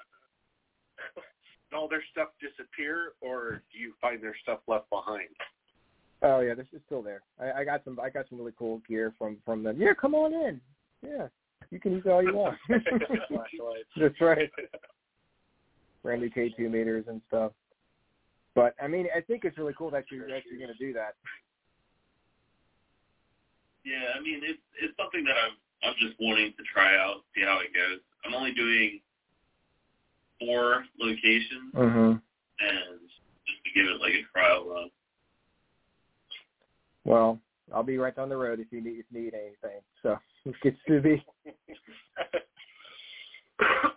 [1.69, 5.29] Did all their stuff disappear, or do you find their stuff left behind?
[6.23, 7.21] oh yeah, this is still there.
[7.39, 9.79] I, I got some I got some really cool gear from from them.
[9.79, 10.61] Yeah, come on in.
[11.01, 11.27] Yeah,
[11.71, 12.57] you can use it all you want.
[12.69, 14.49] That's right.
[16.03, 17.51] Brand new K2 meters and stuff.
[18.55, 21.13] But I mean, I think it's really cool that you're actually going to do that.
[23.85, 27.43] Yeah, I mean it's it's something that I'm I'm just wanting to try out, see
[27.43, 27.99] how it goes.
[28.25, 28.99] I'm only doing
[30.39, 32.11] four locations Mm-hmm.
[32.11, 32.99] and
[33.45, 34.89] just to give it like a trial run.
[37.05, 37.39] Well,
[37.73, 39.81] I'll be right down the road if you need if you need anything.
[40.03, 40.17] So
[40.87, 41.25] to be.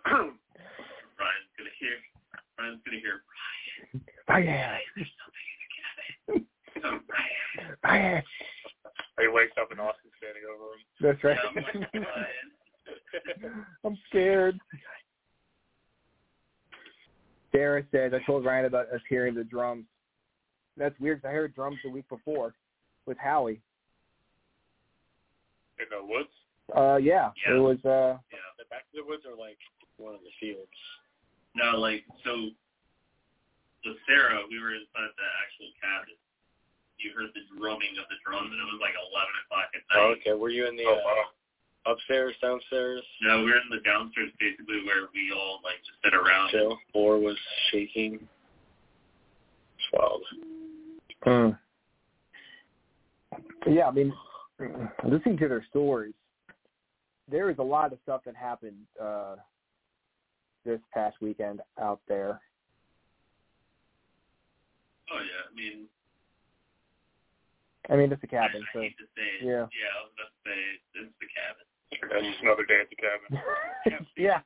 [0.03, 1.97] Ryan's gonna hear
[2.59, 3.21] Ryan's gonna hear
[4.29, 5.69] Oh yeah, there's something in the
[6.33, 6.47] cabin.
[7.83, 8.21] Oh.
[9.19, 10.81] He wakes up and Austin's standing over him.
[10.99, 11.37] That's right.
[11.43, 11.61] Yeah,
[11.93, 13.55] I'm like,
[13.85, 14.59] I'm scared.
[17.51, 19.85] Sarah says I told Ryan about us hearing the drums.
[20.77, 21.23] That's weird.
[21.25, 22.55] I heard drums the week before
[23.05, 23.61] with Howie.
[25.79, 26.29] In the woods?
[26.75, 27.55] Uh, yeah, Yeah.
[27.55, 27.77] it was.
[27.85, 28.39] uh Yeah.
[28.57, 29.57] The back of the woods are like
[29.97, 30.71] one of the fields.
[31.55, 32.49] No, like so
[33.83, 36.15] with Sarah, we were inside the actual cabin.
[36.97, 39.99] You heard the drumming of the drums and it was like eleven o'clock at night.
[39.99, 40.33] Oh, okay.
[40.37, 41.93] Were you in the Oh, uh, wow.
[41.93, 43.01] upstairs, downstairs?
[43.21, 46.51] No, we were in the downstairs basically where we all like just sit around.
[46.51, 46.77] Chill.
[46.93, 47.37] Floor was
[47.71, 48.15] shaking.
[49.75, 50.23] It's wild.
[51.25, 51.49] Hmm.
[53.67, 54.13] Yeah, I mean,
[55.03, 56.13] listening to their stories,
[57.31, 59.35] there is a lot of stuff that happened uh
[60.65, 62.39] this past weekend out there.
[65.11, 65.87] Oh yeah, I mean
[67.89, 69.45] I mean, it's a I, cabin, I so hate to say it.
[69.45, 69.67] yeah.
[69.67, 70.57] Yeah, I was about to say
[70.95, 71.65] it's the cabin.
[72.07, 74.07] That's just another day at the cabin.
[74.17, 74.39] yeah.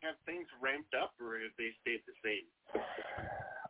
[0.00, 2.82] Have things ramped up, or have they stayed the same?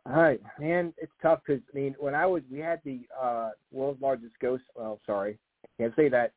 [0.05, 3.51] All right, man, it's tough because I mean, when I was, we had the uh
[3.71, 4.63] world's largest ghost.
[4.75, 5.37] Well, sorry,
[5.77, 6.33] can't say that.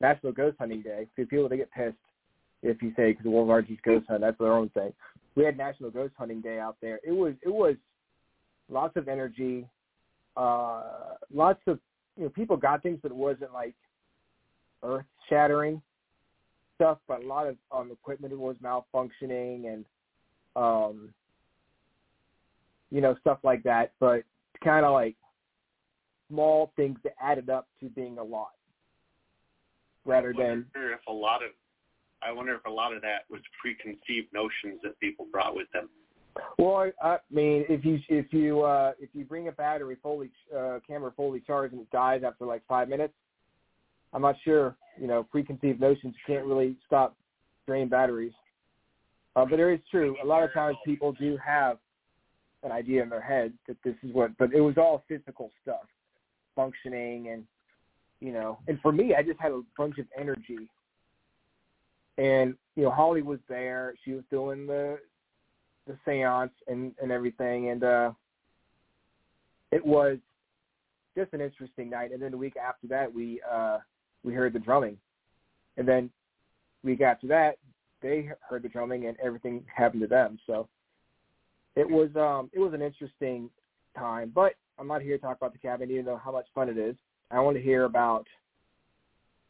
[0.00, 1.06] National Ghost Hunting Day.
[1.14, 1.96] Because people they get pissed
[2.62, 4.22] if you say because the world's largest ghost hunt.
[4.22, 4.92] That's their own thing.
[5.34, 7.00] We had National Ghost Hunting Day out there.
[7.04, 7.76] It was it was
[8.68, 9.66] lots of energy,
[10.36, 10.82] uh,
[11.32, 11.78] lots of
[12.16, 13.74] you know people got things, but it wasn't like
[14.82, 15.82] earth shattering
[16.76, 16.98] stuff.
[17.06, 19.84] But a lot of um equipment was malfunctioning and
[20.56, 21.12] um
[22.94, 24.22] you know, stuff like that, but
[24.62, 25.16] kind of like
[26.30, 28.50] small things that added up to being a lot
[30.04, 31.50] rather I than wonder if a lot of
[32.22, 35.88] I wonder if a lot of that was preconceived notions that people brought with them.
[36.58, 40.30] well I, I mean if you if you uh if you bring a battery fully
[40.56, 43.14] uh camera fully charged and it dies after like 5 minutes
[44.12, 47.16] I'm not sure you know preconceived notions can't really stop
[47.66, 48.32] drain batteries
[49.36, 51.78] uh, but it is true a lot of times people do have
[52.62, 55.86] an idea in their head that this is what but it was all physical stuff
[56.54, 57.44] functioning and
[58.24, 60.70] you know, and for me, I just had a bunch of energy.
[62.16, 63.94] And you know, Holly was there.
[64.02, 64.98] She was doing the
[65.86, 68.12] the séance and and everything, and uh
[69.72, 70.16] it was
[71.14, 72.12] just an interesting night.
[72.12, 73.78] And then the week after that, we uh
[74.22, 74.96] we heard the drumming,
[75.76, 76.08] and then
[76.82, 77.58] the week after that,
[78.00, 80.38] they heard the drumming, and everything happened to them.
[80.46, 80.66] So
[81.76, 83.50] it was um it was an interesting
[83.98, 84.32] time.
[84.34, 86.78] But I'm not here to talk about the cabin, even though how much fun it
[86.78, 86.96] is.
[87.30, 88.26] I want to hear about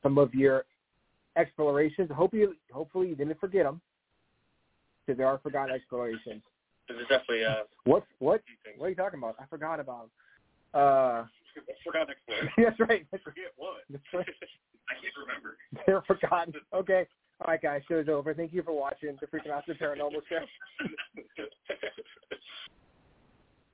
[0.03, 0.65] some of your
[1.37, 2.11] explorations.
[2.15, 3.81] Hopefully, hopefully you didn't forget them,
[5.07, 6.43] because there are forgotten explorations.
[6.89, 7.65] This is definitely uh.
[7.85, 8.43] What what
[8.77, 9.37] what are you talking about?
[9.41, 10.11] I forgot about.
[10.73, 11.25] Uh,
[11.85, 12.53] Forgot exploration.
[12.59, 13.07] that's right.
[13.13, 13.23] Right.
[13.23, 13.83] Forget what?
[13.89, 14.27] That's right.
[14.91, 15.57] I can't remember.
[15.87, 16.55] They're forgotten.
[16.75, 17.07] Okay.
[17.41, 17.83] All right, guys.
[17.89, 18.35] Show's over.
[18.35, 20.45] Thank you for watching the Freaking Out the Paranormal Show.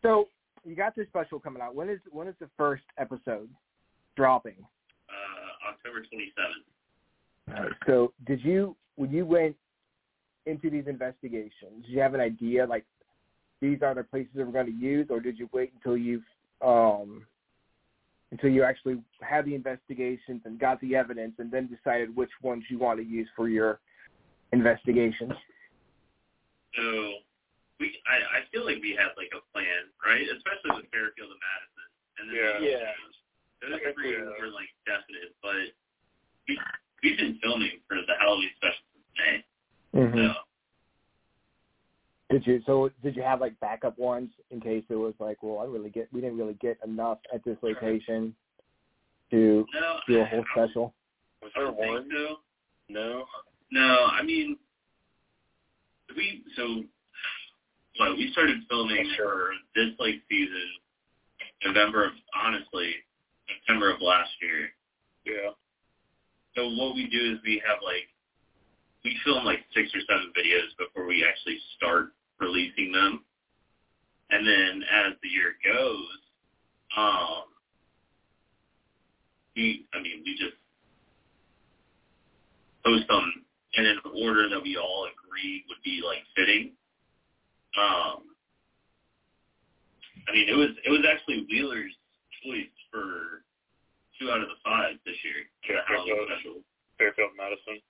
[0.03, 0.29] So
[0.65, 1.75] you got this special coming out.
[1.75, 3.49] When is when is the first episode
[4.21, 4.57] dropping?
[5.09, 7.57] Uh, October 27th.
[7.57, 7.73] All right.
[7.87, 9.57] So did you when you went
[10.45, 12.85] into these investigations, did you have an idea like
[13.63, 16.21] these are the places that we're going to use, or did you wait until you
[16.61, 17.27] um
[18.31, 22.63] until you actually had the investigations and got the evidence, and then decided which ones
[22.69, 23.81] you want to use for your
[24.53, 25.33] investigations?
[26.77, 26.85] So
[27.81, 30.23] we, I, I feel like we had like a plan, right?
[30.23, 31.89] Especially with Fairfield and Madison.
[32.21, 32.85] And then Yeah.
[32.85, 32.93] Yeah.
[33.61, 35.53] Those three were like definite, but
[36.49, 36.59] we,
[37.03, 39.05] we've been filming for the Halloween special since
[39.95, 40.01] May.
[40.01, 40.17] Mm-hmm.
[40.19, 40.33] So
[42.31, 45.59] Did you so did you have like backup ones in case it was like, well,
[45.59, 48.35] I really get we didn't really get enough at this location
[49.31, 50.95] to no, do a I- whole I special?
[51.43, 52.09] Was there one?
[52.11, 52.37] so.
[52.89, 53.25] No.
[53.73, 54.57] No, I mean,
[56.17, 56.83] we so
[57.99, 60.69] well, we started filming for this like season
[61.65, 62.93] November of honestly
[63.59, 64.71] September of last year.
[65.25, 65.51] Yeah.
[66.57, 68.09] So what we do is we have like
[69.05, 73.25] we film like six or seven videos before we actually start releasing them,
[74.31, 76.19] and then as the year goes,
[76.97, 77.45] um,
[79.57, 80.57] we I mean we just
[82.85, 83.45] post them
[83.75, 86.73] in an order that we all agreed would be like fitting.
[87.79, 88.31] Um,
[90.29, 91.95] I mean, it was it was actually Wheeler's
[92.43, 93.43] choice for
[94.19, 95.47] two out of the five this year.
[95.69, 96.29] Yeah, Fairfield.
[96.29, 96.55] special.
[96.99, 97.81] Fairfield Madison.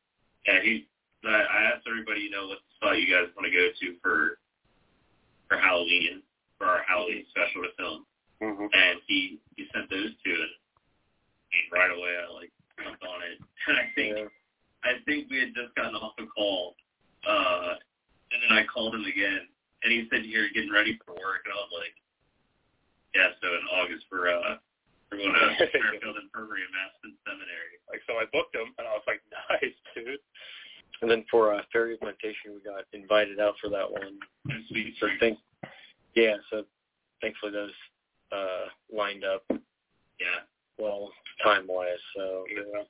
[0.46, 0.86] Yeah, he.
[1.24, 4.38] I I asked everybody, you know, what spot you guys want to go to for
[5.48, 6.22] for Halloween
[6.56, 8.06] for our Halloween special to film,
[8.40, 8.72] Mm-hmm.
[8.72, 13.20] and he he sent those two, and I mean, right away I like jumped on
[13.20, 13.36] it,
[13.68, 14.32] and I think Yeah.
[14.80, 16.72] I think we had just gotten off a call,
[17.28, 17.76] uh,
[18.32, 19.44] and then I called him again,
[19.84, 21.92] and he said you're getting ready for work, and I was like,
[23.14, 24.56] yeah, so in August for uh,
[25.10, 27.78] we're going to Fairfield Infirmary and Madison Seminary.
[27.90, 29.20] Like so, I booked him, and I was like,
[29.50, 30.18] nice, dude.
[31.02, 34.18] And then for uh, Ferry Plantation, we got invited out for that one.
[34.48, 35.38] And sweet So think,
[36.14, 36.36] yeah.
[36.50, 36.64] So
[37.20, 37.72] thankfully those
[38.32, 39.42] uh, lined up
[40.20, 40.44] Yeah.
[40.78, 41.10] well
[41.42, 41.98] time wise.
[42.14, 42.82] So Yeah.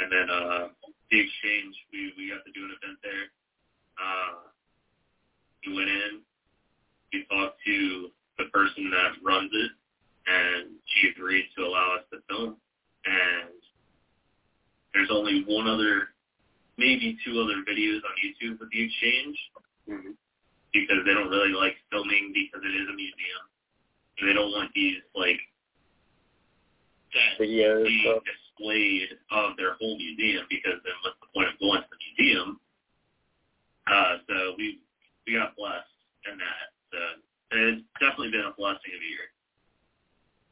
[0.00, 0.68] And then uh
[1.10, 3.30] the exchange, we we got to do an event there.
[3.94, 4.34] Uh
[5.66, 6.20] we went in,
[7.12, 9.70] we talked to the person that runs it
[10.26, 12.56] and she agreed to allow us to film.
[13.04, 13.54] And
[14.94, 16.08] there's only one other
[16.76, 19.38] maybe two other videos on YouTube with the exchange
[19.84, 20.16] Mm-hmm.
[20.72, 23.44] because they don't really like filming because it is a museum.
[24.16, 25.36] And they don't want these like
[27.36, 27.84] videos.
[27.84, 31.88] being So displayed of their whole museum because then what's the point of going to
[31.92, 32.60] the museum?
[33.84, 34.80] Uh, so we
[35.28, 35.84] we got blessed
[36.32, 36.66] in that.
[36.88, 36.98] So
[37.60, 39.33] it's definitely been a blessing of a year.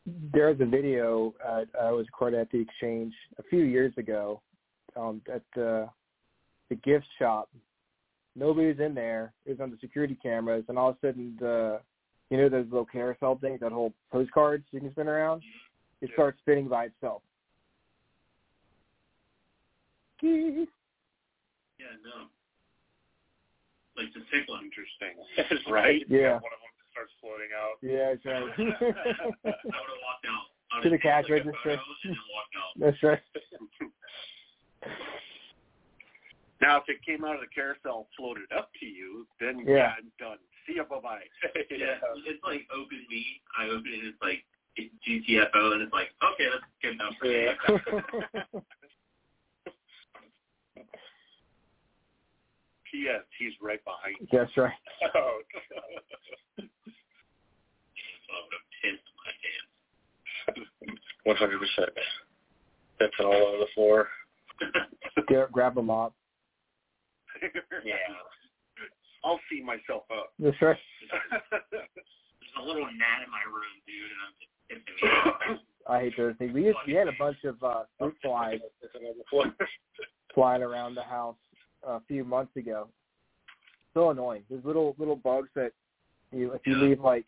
[0.07, 4.41] There's a video uh, I was recorded at the exchange a few years ago
[4.97, 5.89] um, at the
[6.69, 7.49] the gift shop.
[8.35, 9.33] Nobody was in there.
[9.45, 11.81] It was on the security cameras, and all of a sudden, the
[12.31, 15.43] you know those little carousel things that hold postcards you can spin around.
[16.01, 16.15] It Yeah.
[16.15, 17.23] starts spinning by itself.
[20.23, 22.27] Yeah, no.
[23.97, 24.65] Like the tickling.
[24.65, 25.63] Interesting.
[25.73, 26.03] right?
[26.09, 26.35] Yeah.
[26.35, 27.81] One of them just starts floating out.
[27.83, 28.45] Yeah, that's I right.
[28.45, 30.47] would have walked out.
[30.83, 31.77] To the cash taken, like, a register.
[31.77, 32.73] photo And then walked out.
[32.79, 33.23] that's right.
[36.63, 39.75] Now, if it came out of the carousel, floated up to you, then Yeah.
[39.75, 40.39] yeah, I'm done.
[40.65, 41.27] See ya, bye bye.
[41.71, 43.43] Yeah, it's like open me.
[43.59, 44.45] I open it, it's like
[44.79, 47.51] GTFO, and it's like, okay, that's good enough for me.
[48.55, 48.61] Yeah.
[52.93, 53.23] P.S.
[53.39, 54.27] He's right behind you.
[54.31, 54.73] that's right.
[55.17, 55.41] Oh,
[58.33, 58.57] So I would
[60.57, 60.65] have
[61.27, 61.91] my hundred percent.
[62.99, 64.09] pimping all over the floor.
[65.29, 66.15] Get, grab a mop.
[67.85, 67.95] Yeah.
[69.25, 70.33] I'll see myself up.
[70.39, 70.77] That's right.
[71.71, 71.93] There's
[72.59, 75.61] a little gnat in my room, dude, and I'm just tipping me.
[75.89, 76.53] I hate those things.
[76.53, 79.47] We used, we had a bunch of uh, fruit flies Pimping on the floor.
[80.35, 81.37] flying around the house
[81.87, 82.89] a few months ago.
[83.95, 84.43] So annoying.
[84.51, 85.73] There's little little bugs that
[86.33, 86.83] you if you Yeah.
[86.89, 87.25] leave like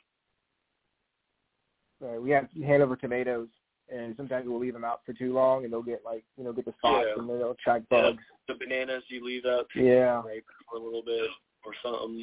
[2.04, 3.48] uh, we have Hanover tomatoes
[3.92, 6.52] and sometimes we'll leave them out for too long and they'll get like you know
[6.52, 7.20] get the spots Yeah.
[7.20, 8.02] and then they'll attract Yeah.
[8.02, 8.22] bugs.
[8.48, 10.22] the bananas you leave out Yeah.
[10.22, 11.28] for a little bit
[11.64, 12.18] or something.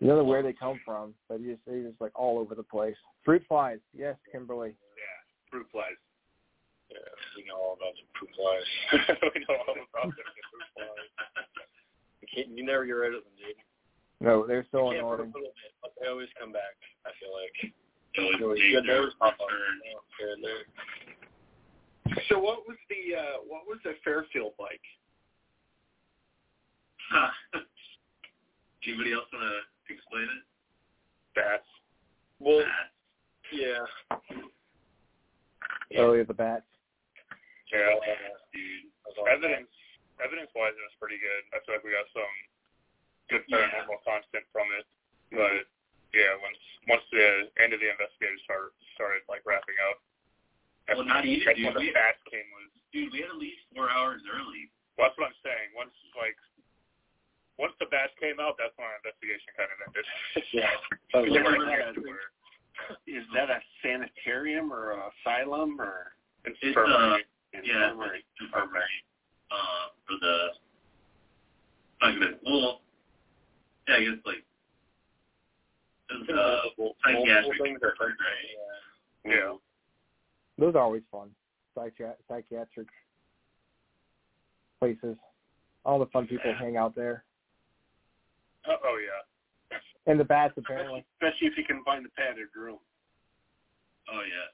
[0.00, 2.54] You don't know where they come from, but you just they're just like all over
[2.54, 2.96] the place.
[3.24, 4.70] Fruit flies, yes, Kimberly.
[4.96, 5.18] Yeah,
[5.50, 5.94] fruit flies.
[6.90, 6.98] Yeah,
[7.36, 8.68] we know all about the poop flies.
[9.34, 11.08] we know all about the poop flies.
[12.20, 13.56] You, can't, you never get rid of them, dude.
[14.20, 15.32] No, they're so you for a annoying.
[15.32, 16.76] little bit, but they always come back.
[17.06, 17.72] I feel like.
[18.14, 18.22] So
[18.84, 19.08] there.
[22.28, 24.80] So what was the uh what was the Fairfield like?
[28.86, 30.44] Anybody else want to explain it?
[31.34, 31.64] Bats.
[32.40, 32.90] Well, Matt?
[33.52, 33.84] yeah.
[36.00, 36.66] Oh, yeah, the bats.
[37.72, 37.94] Yeah.
[38.52, 38.90] dude.
[39.28, 39.68] Evidence,
[40.24, 41.42] evidence-wise, it was pretty good.
[41.52, 42.34] I feel like we got some
[43.28, 43.70] good Yeah.
[43.70, 44.84] paranormal content from it.
[45.30, 45.68] But
[46.14, 46.58] yeah, once
[46.88, 49.98] once the end of the investigation started started like wrapping up,
[50.86, 51.66] that's Well, not when- even, that's dude.
[51.66, 52.68] when the We- stats came was.
[52.92, 54.68] Dude, we had at least four hours early.
[54.98, 55.72] Well, that's what I'm saying.
[55.74, 56.36] Once like
[57.58, 60.04] once the bats came out, that's when our investigation kind of ended.
[60.52, 60.70] Yeah.
[61.22, 62.32] We Yeah, weren't we're there not- to where-
[63.06, 66.14] Is that a sanitarium or a asylum or
[66.44, 67.24] It's It's, infirmary.
[67.52, 69.04] Yeah, it's like infirmary.
[69.50, 70.36] Uh, for the,
[72.00, 72.80] like well,
[73.86, 74.46] yeah, I guess like, it's,
[76.12, 78.16] uh, Multiple- multiple psychiatric things are infirmary.
[79.24, 79.32] Yeah.
[79.32, 79.52] yeah.
[80.58, 81.30] Those are always fun.
[81.76, 82.88] Psychi- psychiatric
[84.78, 85.16] places.
[85.84, 87.24] All the fun people hang out there.
[88.68, 89.78] Oh, oh yeah.
[90.06, 91.04] And the bats apparently.
[91.18, 92.78] especially if you can find the padded room.
[94.10, 94.50] Oh yeah.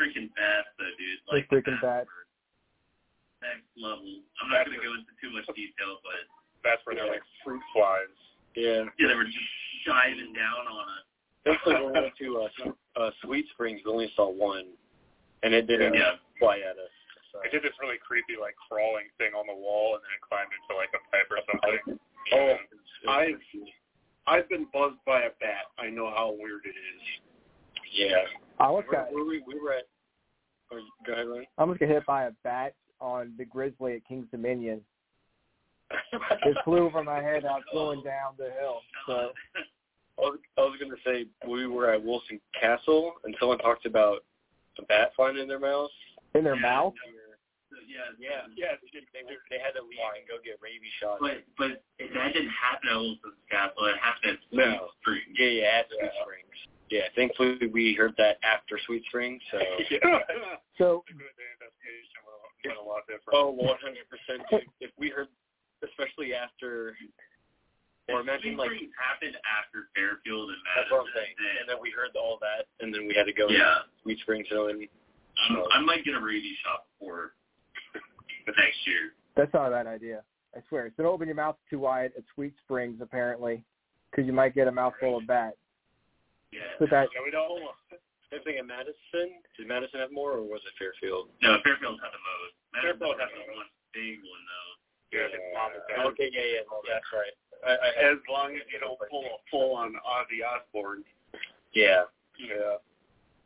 [0.00, 1.20] Freaking bats though, dude.
[1.30, 2.10] They're Like freaking bats bats.
[3.44, 4.24] Next level.
[4.42, 6.24] I'm not gonna go into too much detail, but
[6.64, 8.08] That's where they're like fruit flies.
[8.54, 8.84] Yeah.
[8.98, 9.38] yeah, they were just
[9.86, 11.04] diving down on us.
[11.44, 12.48] That's like when we went to
[12.96, 13.80] uh, uh, Sweet Springs.
[13.84, 14.66] We only saw one,
[15.42, 16.12] and it didn't Yeah.
[16.38, 16.90] fly at us.
[17.32, 17.40] So.
[17.44, 20.50] It did this really creepy like crawling thing on the wall, and then it climbed
[20.54, 21.98] into like a pipe or something.
[22.32, 22.56] Oh,
[23.10, 23.74] I- creepy.
[24.26, 25.68] I've been buzzed by a bat.
[25.78, 27.02] I know how weird it is.
[27.92, 28.24] yeah.
[28.58, 29.84] I almost Where, got where we we were at.
[30.72, 31.46] Oh, go ahead, Ryan.
[31.58, 34.80] I almost got hit by a bat on the Grizzly at Kings Dominion.
[35.90, 37.44] It flew over my head.
[37.44, 38.80] I was going down the hill.
[39.06, 39.32] So
[40.18, 43.86] I was, I was going to say we were at Wilson Castle, and someone talked
[43.86, 44.24] about
[44.78, 45.90] a bat flying in their mouth.
[46.34, 46.94] in their mouth.
[47.86, 48.74] Yeah, Yeah, yeah.
[48.92, 51.18] They, they, they had to leave and go get rabies shots.
[51.20, 53.86] But but it, that didn't happen at Wilson's Castle.
[53.86, 54.90] It happened at No.
[55.02, 55.38] Sweet Springs.
[55.38, 56.58] Yeah, yeah, at Sweet Springs.
[56.90, 59.42] Yeah, thankfully we heard that after Sweet Springs.
[59.50, 59.58] So.
[60.78, 63.34] So The investigation went, went a lot different.
[63.34, 64.42] Oh, one hundred percent.
[64.82, 65.28] If we heard,
[65.90, 66.96] especially after,
[68.08, 70.96] or imagine Sweet like Springs happened after Fairfield and that's Madison.
[70.96, 71.34] what I'm saying.
[71.60, 73.84] And then we heard all that, and then we had to go Yeah.
[73.84, 74.46] to Sweet Springs.
[74.50, 74.86] So and
[75.48, 77.34] I'm, I might get a rabies shot before
[78.46, 79.12] the next year.
[79.36, 80.22] that's not a bad idea.
[80.54, 80.86] I swear.
[80.96, 83.64] So don't open your mouth too wide at Sweet Springs apparently,
[84.10, 85.56] because you might get a mouthful of bat.
[86.52, 86.60] Yeah.
[86.78, 87.58] But that Yeah, we don't.
[88.30, 89.42] same thing at Madison.
[89.58, 91.30] Did Madison have more, or was it Fairfield?
[91.42, 92.54] No, Fairfield had the most.
[92.70, 94.73] Madison Fairfield had had the the one big one though.
[95.12, 96.06] Yeah, his mom was dead.
[96.06, 97.34] Okay, yeah, yeah, that's right.
[97.64, 101.04] I, I, As long as you don't pull a full on Ozzy Osbourne.
[101.72, 102.02] yeah,
[102.38, 102.76] Yeah.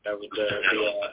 [0.04, 1.08] that was the, the uh,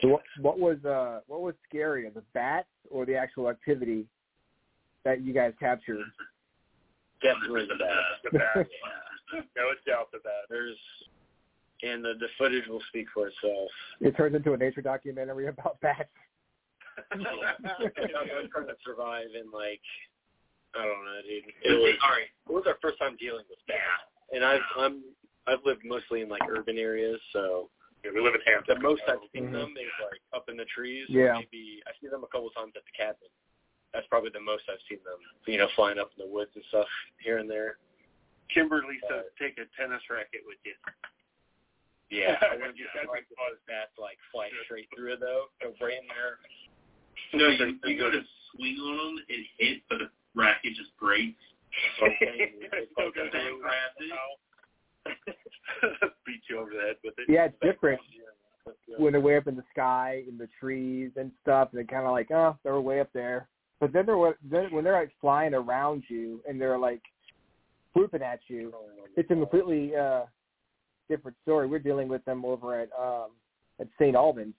[0.00, 4.06] so what, what was uh what was scarier, the bats or the actual activity
[5.04, 6.04] that you guys captured?
[7.22, 8.22] definitely the best.
[8.32, 8.66] The bat.
[9.56, 10.46] no doubt the bat.
[10.48, 10.76] There's,
[11.82, 13.68] and the the footage will speak for itself.
[14.00, 16.08] It turns into a nature documentary about bats.
[17.16, 19.82] You know, I was trying to survive in like
[20.76, 21.44] I don't know, dude.
[21.48, 22.28] It It was all right.
[22.28, 25.02] it was our first time dealing with that, and I've I'm
[25.46, 27.70] I've lived mostly in like urban areas, so
[28.04, 28.76] Yeah, we live in Hampton.
[28.76, 29.52] the most I've seen Mhm.
[29.52, 31.06] them is like up in the trees.
[31.08, 31.40] Yeah.
[31.40, 33.28] Maybe I see them a couple times at the cabin.
[33.96, 35.18] That's probably the most I've seen them.
[35.48, 36.86] You know, flying up in the woods and stuff
[37.24, 37.78] here and there.
[38.52, 40.74] Kimberly says take a tennis racket with you.
[42.10, 43.60] Yeah, I wouldn't be Yeah, surprised if those
[43.98, 45.48] like fly straight through it though.
[45.60, 46.38] Go right in there.
[47.34, 48.20] No, you, you go to
[48.54, 51.38] swing on them, it hits, but the racket just breaks.
[51.98, 52.38] So I'm saying,
[52.72, 53.30] it's Still like good.
[53.32, 54.12] the- Same grabs it.
[56.26, 57.26] Beat you over the head with it.
[57.32, 58.00] Yeah, it's different
[58.98, 62.04] when they're way up in the sky in the trees and stuff, and they're kind
[62.06, 63.48] of like, oh, they're way up there.
[63.80, 67.00] But then they're then when they're like flying around you and they're like
[67.92, 68.72] swooping at you,
[69.16, 70.22] it's a completely uh
[71.08, 71.66] different story.
[71.66, 73.30] We're dealing with them over at um
[73.80, 74.16] at St.
[74.16, 74.54] Albans.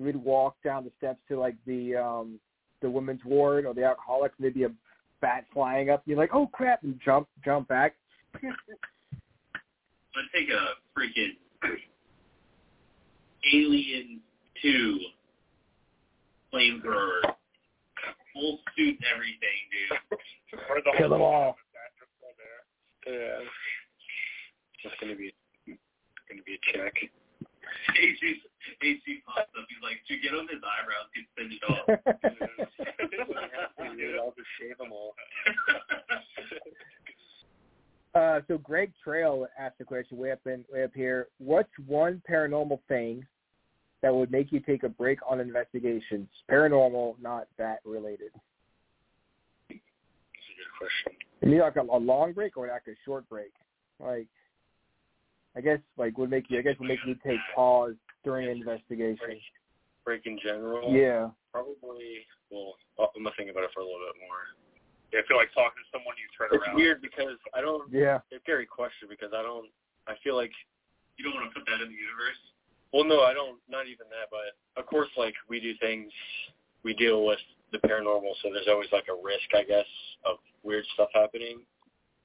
[0.00, 2.40] We'd walk down the steps to like the um
[2.80, 4.72] the women's ward or the alcoholics, and there'd be a
[5.20, 6.02] bat flying up.
[6.06, 7.94] You're like, oh crap, and jump jump back.
[10.12, 11.36] But take a freaking
[13.54, 14.20] Alien
[14.62, 14.98] 2
[16.52, 17.34] flamethrower.
[18.34, 20.18] Full suit and everything, dude.
[20.68, 21.56] Or the Kill them all.
[23.06, 23.40] Yeah.
[24.84, 25.32] It's gonna be
[26.28, 26.92] gonna be a check.
[27.98, 28.42] AC,
[28.82, 29.66] AC pops up.
[29.68, 31.86] He's like, to get on his eyebrows, get finished off.
[33.96, 35.14] Dude, I'll just shave them all.
[38.12, 41.28] Uh, so Greg Trail asked the question way up in way up here.
[41.38, 43.24] What's one paranormal thing
[44.02, 46.26] that would make you take a break on investigations?
[46.50, 48.32] Paranormal, not that related.
[49.68, 51.12] That's a good question.
[51.40, 53.52] You mean like a, a long break or like a short break?
[54.00, 54.26] Like,
[55.56, 56.58] I guess like would make you.
[56.58, 59.40] I guess would make you take pause during an investigation.
[60.04, 60.92] Break in general.
[60.92, 61.30] Yeah.
[61.52, 62.26] Probably.
[62.50, 64.56] Well, I'm gonna think about it for a little bit more.
[65.12, 66.74] Yeah, I feel like talking to someone you turn It's around.
[66.74, 67.90] It's weird because I don't.
[67.92, 68.22] Yeah.
[68.30, 69.68] It's a scary question because I don't.
[70.06, 70.52] I feel like.
[71.18, 72.40] You don't want to put that in the universe?
[72.96, 73.60] Well, no, I don't.
[73.68, 76.10] Not even that, but of course, like we do things.
[76.82, 77.42] We deal with
[77.72, 79.86] the paranormal, so there's always like a risk, I guess,
[80.24, 81.60] of weird stuff happening.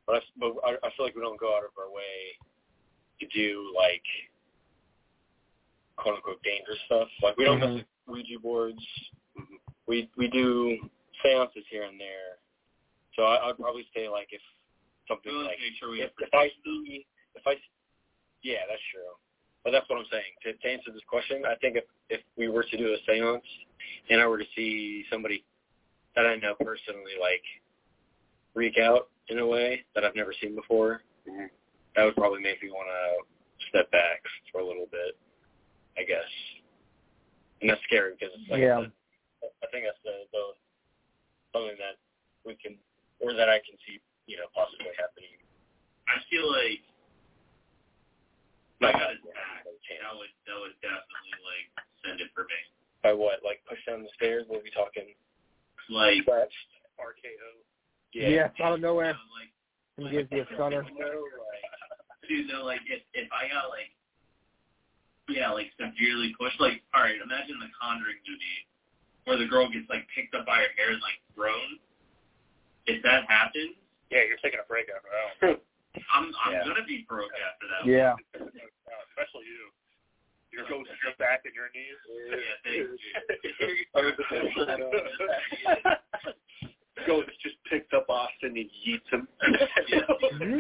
[0.07, 2.39] But I, but I, I feel like we don't go out of our way
[3.19, 4.05] to do like
[5.97, 7.09] quote unquote dangerous stuff.
[7.22, 7.76] Like we don't Mhm.
[7.76, 8.84] mess with Ouija boards.
[9.88, 10.89] We we do
[11.23, 12.39] seances here and there.
[13.15, 14.41] So I, I'd probably say like if
[15.07, 17.05] something We want like make sure we if, if I see
[17.35, 17.55] if I
[18.41, 19.13] yeah that's true.
[19.63, 20.34] But that's what I'm saying.
[20.43, 23.45] To, to answer this question, I think if if we were to do a seance
[24.09, 25.43] and I were to see somebody
[26.15, 27.43] that I know personally like
[28.53, 31.01] freak out in a way that I've never seen before,
[31.95, 35.17] that would probably make me want to step back for a little bit,
[35.97, 36.27] I guess.
[37.61, 38.84] And that's scary because like Yeah.
[38.84, 40.43] I, I think that's the, the
[41.55, 41.95] something that
[42.45, 42.76] we can
[43.23, 45.31] or that I can see, you know, possibly happening.
[46.11, 46.84] I feel like
[48.84, 50.03] Not I got that chance.
[50.03, 51.67] that would that would definitely like
[52.03, 52.59] send it for me.
[53.01, 53.39] By what?
[53.45, 54.45] Like push down the stairs?
[54.51, 55.15] What are we talking?
[55.89, 56.69] Like Scratched?
[56.99, 57.49] RKO.
[58.13, 58.49] Yeah.
[58.63, 59.15] out of nowhere.
[59.97, 60.84] you know, like And gives you a stunner.
[62.27, 63.91] dude, no, like if if I got like
[65.30, 68.61] yeah, like severely pushed, like all right, imagine the Conjuring movie
[69.26, 71.80] where the girl gets like picked up by her hair and like thrown.
[72.85, 73.73] If that happens,
[74.14, 75.26] Yeah, you're taking a break after that.
[75.41, 75.57] one.
[76.14, 76.65] I'm I'm Yeah.
[76.69, 77.84] gonna be broke after that.
[77.89, 78.14] Yeah.
[78.38, 79.73] Especially you.
[80.53, 81.99] Your ghost is your back and your knees.
[82.26, 83.02] Yeah, thanks,
[87.07, 89.27] Ghost just picked up Austin and yeets him.
[89.43, 90.60] Mm-hmm.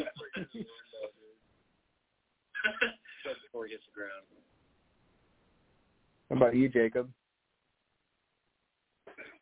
[3.23, 4.25] Just before he hits the ground.
[6.29, 7.09] How about you, Jacob?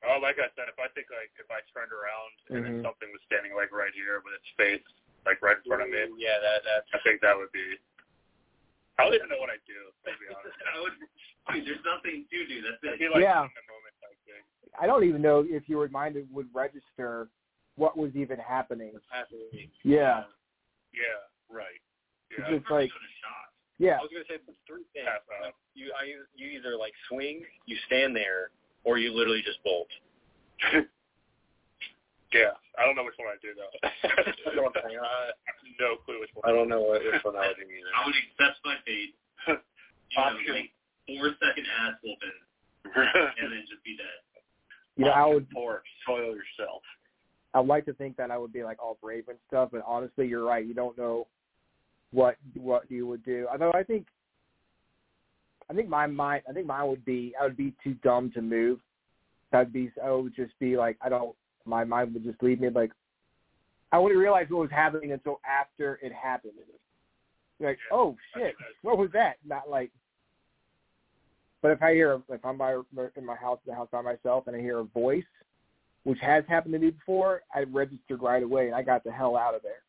[0.04, 2.84] Oh, like I said, if I think like if I turned around and then Mhm.
[2.84, 4.84] something was standing like right here with its face
[5.26, 7.80] like right in front of me, Yeah, that that's I think that would be.
[9.00, 9.80] I don't even know what I'd do.
[10.04, 10.94] To be honest, I would,
[11.56, 12.62] dude, there's nothing to do.
[12.62, 13.00] That's I'd it.
[13.00, 13.48] be like Yeah.
[13.48, 14.44] in the moment type thing.
[14.78, 17.30] I don't even know if your mind would register
[17.76, 19.00] what was even happening.
[19.10, 19.72] happening.
[19.84, 20.26] Yeah.
[20.92, 21.80] Yeah, right.
[22.30, 23.53] It's just like, Go to shock.
[23.80, 23.98] Yeah.
[24.00, 25.08] I was gonna say three things.
[25.08, 25.54] Pass.
[25.74, 26.06] You I
[26.36, 28.50] you either like swing, you stand there,
[28.84, 29.88] or you literally just bolt.
[32.34, 32.58] yeah.
[32.78, 33.74] I don't know which one I'd do though.
[33.82, 34.98] That's what I'm saying.
[34.98, 36.46] I, uh, I have no clue which one.
[36.46, 37.94] I don't know what which one I would do either.
[37.98, 39.16] I would accept my fate.
[40.14, 40.70] You know, like
[41.08, 42.38] four second ass whooping
[42.86, 44.06] and then just be dead.
[44.96, 46.84] You know, I would Or soil yourself.
[47.54, 50.28] I'd like to think that I would be like all brave and stuff, but honestly,
[50.28, 50.66] you're right.
[50.66, 51.28] You don't know
[52.14, 53.48] what what you would do.
[53.52, 54.08] Although I think,
[55.70, 58.42] I think my mind, I think mine would be, I would be too dumb to
[58.42, 58.80] move.
[59.52, 61.36] I'd be, I would just be like, I don't.
[61.66, 62.92] My mind would just leave me like,
[63.92, 66.54] I wouldn't realize what was happening until after it happened.
[67.60, 67.96] Like, Yeah.
[67.98, 69.36] oh shit, what was that?
[69.46, 69.92] Not like.
[71.62, 74.56] But if I hear, if I'm by in my house, the house by myself, and
[74.56, 75.24] I hear a voice,
[76.04, 79.38] which has happened to me before, I registered right away and I got the hell
[79.38, 79.84] out of there.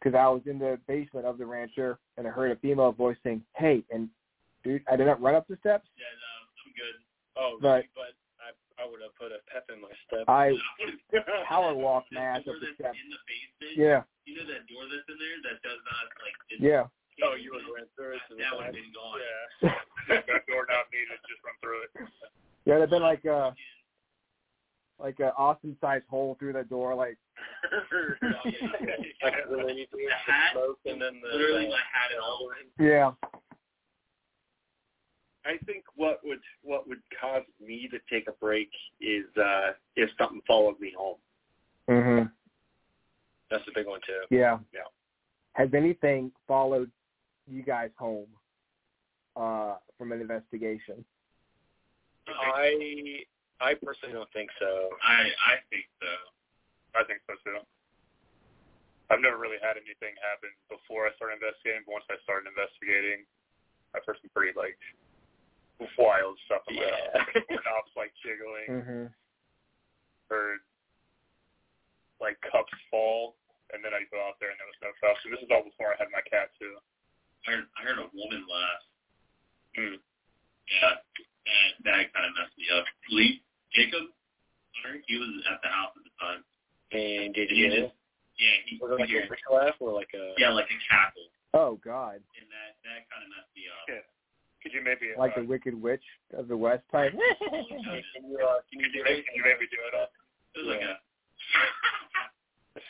[0.00, 3.16] Because I was in the basement of the rancher and I heard a female voice
[3.22, 4.08] saying, "Hey," and
[4.64, 5.88] dude, I didn't run up the steps.
[5.96, 6.32] Yeah, no,
[6.64, 6.96] I'm good.
[7.36, 10.24] Oh, But- but I I would have put a pep in my step.
[10.26, 10.56] I
[11.46, 12.96] power walk my ass up the steps.
[12.96, 13.76] in the basement.
[13.76, 16.36] Yeah, You know that door that's in there that does not like.
[16.60, 16.86] Yeah.
[17.22, 18.22] oh, you would have ran through it.
[18.32, 19.20] to That would have been gone.
[19.20, 19.76] Yeah.
[20.24, 21.90] that door not needed, just run through it.
[22.64, 23.52] Yeah, it'd have been like uh
[25.00, 27.16] like an Austin sized hole through the door, like
[29.22, 32.50] like really need to The hat, smoke and then the literally my hat and all.
[32.78, 33.12] yeah.
[35.46, 38.68] I think what would what would cause me to take a break
[39.00, 41.16] is uh if something followed me home.
[41.88, 42.30] Mhm.
[43.50, 44.34] That's the big one too.
[44.36, 44.58] Yeah.
[44.72, 44.80] Yeah.
[45.54, 46.90] Has anything followed
[47.48, 48.28] you guys home
[49.36, 51.04] uh from an investigation?
[52.28, 53.24] I
[53.60, 54.88] I personally don't think so.
[55.04, 56.12] I I think so.
[56.96, 57.60] I think so too.
[59.12, 63.26] I've never really had anything happen before I started investigating, but once I started investigating,
[63.92, 64.78] I've heard some pretty like
[65.98, 67.20] wild stuff my Yeah.
[67.66, 67.90] house.
[67.96, 69.04] Like, jiggling, Mhm.
[70.30, 70.60] heard
[72.20, 73.36] like cups fall,
[73.72, 75.20] and then I go out there and there was no cups.
[75.24, 76.78] And this is all before I had my cat too.
[77.48, 78.82] I heard, I heard a woman laugh.
[79.74, 79.96] Hmm.
[80.70, 82.84] Yeah, that that kind of messed me up.
[83.10, 83.42] Lee
[83.74, 84.10] Jacob,
[84.82, 86.40] Hunter, he was at the house at the time.
[86.92, 87.94] And did He you just,
[88.38, 90.78] yeah, he was it like he- a witch laugh or like a yeah, like a
[90.90, 92.18] cackle, Oh God.
[92.18, 93.86] and that that kind of messed me up.
[93.88, 94.02] Yeah.
[94.62, 96.04] Could you maybe Like uh, the Wicked Witch
[96.36, 97.12] of the West type.
[97.16, 100.12] can you uh, can you do maybe, can you maybe do it up?
[100.54, 100.98] It was like a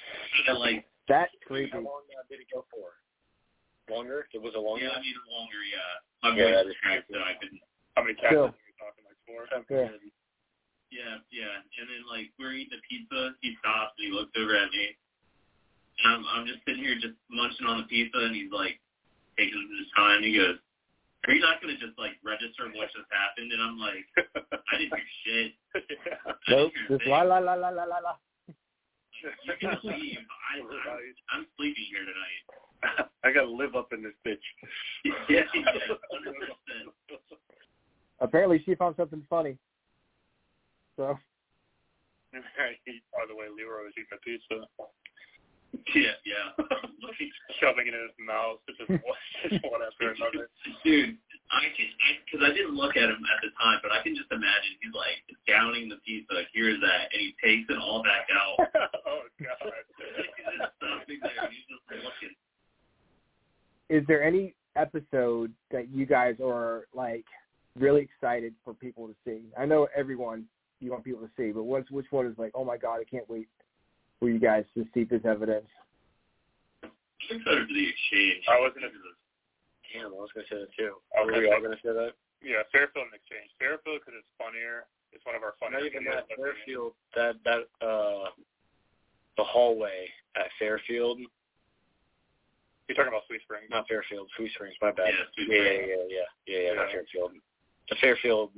[0.46, 2.96] kind of like That's How long uh, did it go for?
[3.92, 4.26] Longer?
[4.32, 4.86] It was a longer.
[4.86, 5.60] yeah, I need longer.
[5.66, 5.92] Yeah,
[6.22, 7.60] my Yeah, that voice cracked, so I couldn't.
[7.98, 9.50] How many cats are we talking like four?
[9.66, 9.90] Yeah.
[10.90, 11.54] Yeah, yeah.
[11.78, 14.94] And then like we're eating the pizza, he stops and he looks over at me.
[16.02, 18.78] And I'm I'm just sitting here just munching on the pizza and he's like
[19.38, 20.22] taking his time.
[20.26, 20.58] He goes,
[21.26, 23.54] Are you not gonna just like register what just happened?
[23.54, 24.04] And I'm like,
[24.66, 25.50] I didn't hear shit.
[26.26, 26.74] I Nope.
[26.74, 28.14] didn't hear a Just la la la la la la la.
[29.46, 30.16] Like, you can leave.
[30.18, 33.06] I, I'm, I'm sleeping here tonight.
[33.24, 34.40] I gotta live up in this bitch.
[35.04, 35.44] yeah, yeah,
[36.10, 36.90] hundred percent.
[38.20, 39.56] Apparently she found something funny.
[41.00, 41.16] So
[42.36, 44.68] By the way, Leroy was eating a pizza,
[45.96, 46.52] Yeah, yeah.
[47.16, 49.00] He's shoving it in his mouth, just one,
[49.48, 50.52] just one after another.
[50.84, 51.16] Dude,
[51.48, 51.88] I can,
[52.28, 54.92] because I didn't look at him at the time, but I can just imagine he's
[54.92, 56.44] like downing the pizza.
[56.52, 58.60] Here's that, and he takes it all back out.
[59.08, 59.72] oh God.
[61.08, 61.48] he's there.
[61.48, 62.36] He's just looking.
[63.88, 67.24] is there any episode that you guys are like
[67.72, 69.48] really excited for people to see?
[69.56, 70.44] I know everyone
[70.80, 73.04] you want people to see, but what's which one is like, oh my god, I
[73.04, 73.48] can't wait
[74.18, 75.66] for you guys to see this evidence?
[76.82, 76.90] I'm
[77.36, 78.44] excited for the exchange.
[78.48, 78.90] I was gonna-
[79.92, 80.96] Damn, I was gonna say that too.
[81.16, 82.14] I Are we all gonna- gonna say that?
[82.42, 83.50] Yeah, Fairfield and Exchange.
[83.58, 84.86] Fairfield because it's funnier.
[85.12, 86.94] It's one of our Not funnier even that Fairfield.
[87.14, 88.30] That that uh,
[89.36, 91.18] the hallway at Fairfield,
[92.88, 93.68] You're talking about Sweet Springs.
[93.70, 94.74] not Fairfield, Sweet Springs.
[94.80, 95.08] My bad.
[95.12, 95.88] Yeah, Sweet yeah, Springs.
[95.88, 96.92] yeah, yeah, yeah, yeah, not Yeah.
[96.92, 97.32] Fairfield.
[97.90, 98.52] The Fairfield.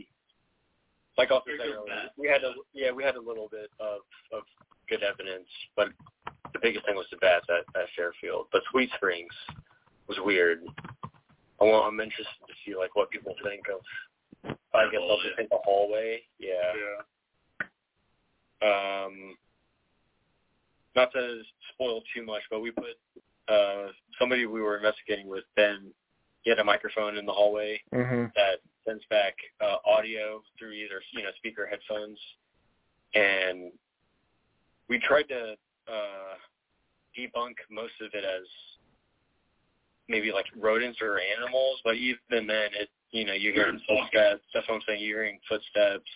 [1.19, 4.01] Like also said earlier, we had a yeah we had a little bit of
[4.33, 4.43] of
[4.89, 5.89] good evidence, but
[6.53, 8.47] the biggest thing was the bats at, at Fairfield.
[8.53, 9.33] But Sweet Springs
[10.09, 10.61] was weird.
[11.61, 13.81] I want, I'm interested to see like what people think of.
[14.75, 16.23] I guess I'll just think the hallway.
[16.39, 16.73] Yeah.
[18.63, 19.05] Yeah.
[19.07, 19.37] um,
[20.97, 22.97] not to spoil too much, but we put
[23.49, 25.91] uh, somebody we were investigating with Ben.
[26.43, 28.25] He had a microphone in the hallway Mm-hmm.
[28.35, 32.19] that sends back uh, audio through either you know speaker headphones,
[33.15, 33.71] and
[34.89, 35.55] we tried to
[35.89, 36.35] uh,
[37.19, 38.47] debunk most of it as
[40.09, 44.43] maybe like rodents or animals, but even then, it you know you're hearing footsteps.
[44.55, 45.01] That's what I'm saying.
[45.03, 46.11] You're hearing footsteps,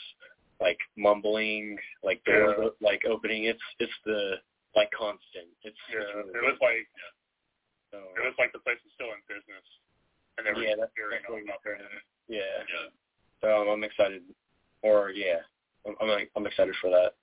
[0.60, 2.68] like mumbling, like doors Yeah.
[2.80, 3.44] like opening.
[3.44, 4.36] It's it's the
[4.74, 5.48] like constant.
[5.62, 6.00] It's, Yeah.
[6.00, 6.88] it's really It was like
[7.92, 9.64] so, it was like the place was still in business,
[10.36, 11.78] and they were Yeah, that's- hearing all about there.
[12.28, 12.38] Yeah.
[12.38, 12.88] Yeah.
[13.42, 14.22] So I'm excited,
[14.82, 15.38] or yeah,
[15.86, 17.14] I'm I'm, I'm excited for that.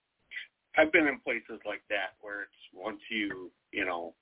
[0.78, 4.14] I've been in places like that where it's once you, you know,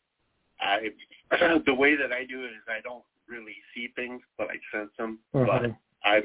[0.60, 0.90] I
[1.66, 4.92] the way that I do it is I don't really see things, but I sense
[4.98, 5.20] them.
[5.32, 5.78] But Mhm.
[6.04, 6.22] I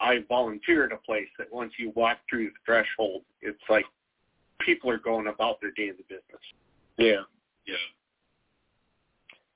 [0.00, 3.84] I volunteer at a place that once you walk through the threshold, it's like
[4.60, 6.40] people are going about their daily business.
[6.96, 7.22] Yeah.
[7.66, 7.76] Yeah.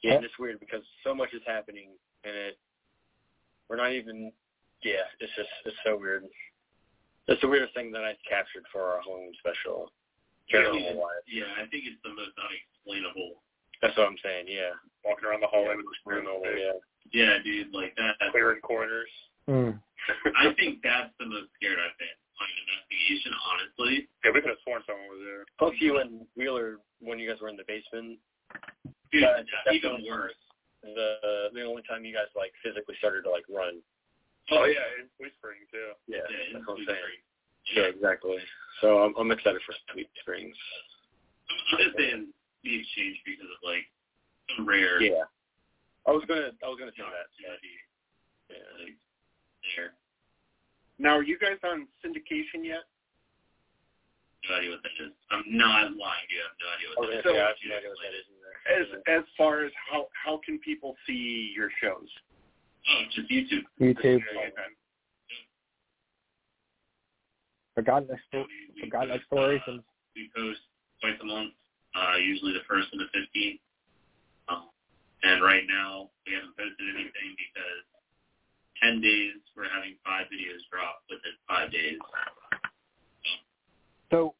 [0.03, 0.17] Yeah, Yeah.
[0.17, 1.89] and it's weird because so much is happening,
[2.25, 2.59] and it
[3.69, 4.33] we're not even.
[4.85, 6.25] Yeah, it's just it's so weird.
[7.27, 9.91] It's the weirdest thing that I captured for our Halloween special.
[10.53, 11.25] General Yeah, life.
[11.25, 13.41] yeah, I think it's the most unexplainable.
[13.81, 14.45] That's what I'm saying.
[14.49, 14.77] Yeah.
[15.09, 16.77] Walking around the hallway Yeah, with the screw paranormal, yeah.
[17.17, 18.21] Yeah, dude, like that.
[18.31, 19.09] clearing corners.
[19.49, 19.81] Mm.
[20.37, 23.95] I think that's the most scared I've been on an investigation, honestly.
[24.21, 25.45] Yeah, we could have sworn someone was there.
[25.57, 28.21] Plus you and Wheeler when you guys were in the basement.
[29.13, 29.41] Dude, Yeah,
[29.73, 30.37] even worse.
[30.85, 33.81] The the only time you guys like physically started to like run.
[34.51, 35.97] Oh yeah, and Sweet Spring too.
[36.07, 37.21] Yeah, Yeah, that's what I'm saying.
[37.73, 38.37] Yeah, exactly.
[38.85, 40.53] So I'm, I'm excited for Sweet Springs.
[41.73, 42.29] I'm, just saying
[42.65, 43.89] the exchange because of like
[44.57, 45.01] some rare.
[45.01, 45.25] Yeah.
[46.07, 47.09] I was gonna I was gonna say that.
[47.09, 47.75] opportunity,
[48.53, 48.85] Yeah.
[48.85, 48.97] like,
[49.77, 49.93] there.
[51.01, 52.85] Now, are you guys on syndication yet?
[54.49, 55.13] No idea what that is.
[55.33, 56.45] I'm not lying you.
[56.45, 58.21] Have no idea what that gonna I have no idea what explain that it.
[58.21, 58.53] is either.
[58.69, 62.09] As as far as how how can people see your shows?
[62.89, 63.65] Oh, just YouTube.
[63.81, 64.21] YouTube.
[67.75, 69.81] Forgotten, Expo- we, we Forgotten post, Explorations.
[69.81, 70.61] Uh, we post
[71.01, 71.53] twice a month,
[71.97, 73.61] uh, usually the first and the fifteenth.
[74.49, 74.69] Um,
[75.25, 77.83] and right now we haven't posted anything because
[78.81, 81.99] ten days we're having five videos drop within five days.
[84.13, 84.35] So,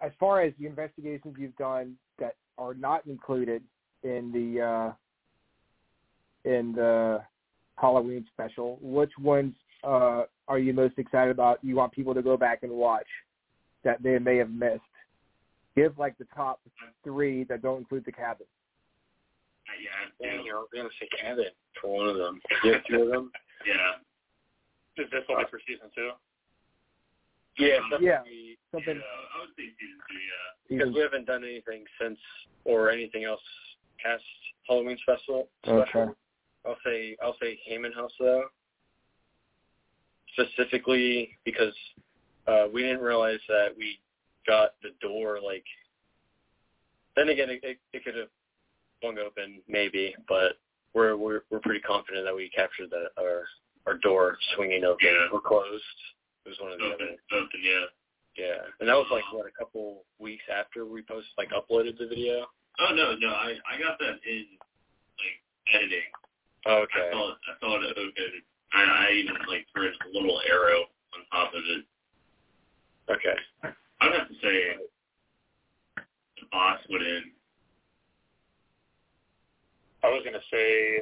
[0.00, 3.62] as far as the investigations you've done that are not included
[4.04, 4.92] in the uh,
[6.48, 7.20] in the
[7.82, 11.58] Halloween special, which ones uh, are you most excited about?
[11.62, 13.06] You want people to go back and watch
[13.82, 14.80] that they may have missed.
[15.74, 16.60] Give like the top
[17.02, 18.46] three that don't include the cabin.
[19.66, 19.90] Uh, yeah,
[20.20, 21.46] Yeah, yeah, you know, I was gonna say Cabin
[21.80, 22.40] for one of them.
[22.62, 23.32] You have two of them?
[23.66, 25.02] yeah.
[25.02, 26.10] Is this only for season two?
[27.58, 27.98] Yeah, Yeah.
[27.98, 30.14] definitely, Something Yeah, I would say season two.
[30.14, 30.50] Yeah.
[30.68, 32.18] because even we haven't done anything since
[32.64, 33.42] or anything else
[33.98, 34.22] past
[34.68, 35.48] Halloween special.
[35.66, 36.06] Okay.
[36.66, 38.44] I'll say I'll say Heyman House though.
[40.38, 41.74] Specifically because
[42.46, 43.98] uh we didn't realize that we
[44.46, 45.64] got the door like
[47.16, 48.28] then again it it, it could have
[49.00, 50.56] swung open maybe, but
[50.94, 53.44] we're we're we're pretty confident that we captured the our
[53.86, 55.26] our door swinging open Yeah.
[55.32, 55.82] or closed.
[56.46, 57.38] It was one of the Open, other.
[57.42, 57.84] open, yeah.
[58.34, 62.06] Yeah, and that was like what a couple weeks after we posted, like uploaded the
[62.08, 62.46] video.
[62.80, 64.46] Oh no, no, I I got that in
[65.20, 66.08] like editing.
[66.66, 67.08] Okay.
[67.08, 67.38] I thought it.
[67.48, 68.42] I saw it open.
[68.72, 71.84] I, I even like threw a little arrow on top of it.
[73.10, 73.74] Okay.
[74.00, 74.76] I'd have to say
[75.96, 77.24] the boss would in.
[80.04, 81.00] I was gonna say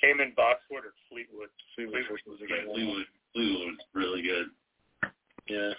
[0.00, 1.48] Cayman Boxwood or Fleetwood.
[1.74, 2.76] Fleetwood was a good one.
[2.76, 4.46] Fleetwood, Fleetwood was really good.
[5.48, 5.72] Yeah.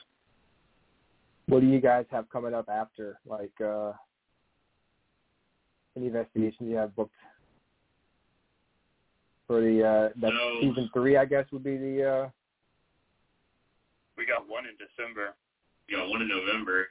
[1.48, 3.20] what do you guys have coming up after?
[3.26, 3.94] Like uh
[5.98, 7.16] any investigations you have booked
[9.52, 10.62] for the uh that No.
[10.64, 12.30] season three I guess would be the uh
[14.16, 15.36] We got one in December.
[15.92, 16.88] We got one in November.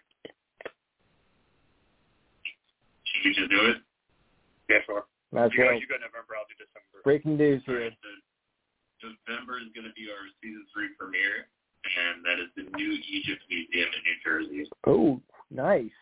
[3.09, 3.79] Should we just do it?
[4.69, 5.09] Yeah, sure.
[5.33, 5.81] that's You go, right.
[5.81, 7.01] you go November, I'll do December.
[7.03, 7.89] Breaking news All here.
[7.89, 7.97] right,
[9.01, 11.49] so November is going to be our season three premiere,
[11.89, 14.69] and that is the New Egypt Museum in New Jersey.
[14.85, 15.17] Oh,
[15.49, 15.97] nice.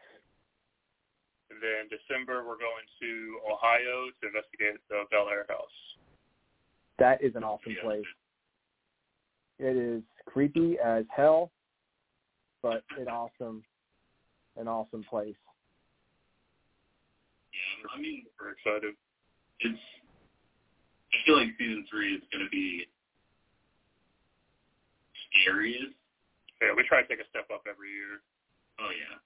[1.54, 3.10] And then December we're going to
[3.46, 5.78] Ohio to investigate the Bellaire house.
[6.98, 7.82] That is an awesome Yeah.
[7.82, 8.06] place.
[9.58, 11.52] It is creepy as hell,
[12.62, 13.64] but an awesome
[14.56, 15.36] an awesome place.
[17.52, 18.96] Yeah, I mean, We're excited.
[19.60, 19.78] it's.
[21.12, 22.86] I feel like season three is going to be
[25.30, 25.94] scariest.
[26.60, 28.20] Yeah, we try to take a step up every year.
[28.80, 29.18] Oh yeah,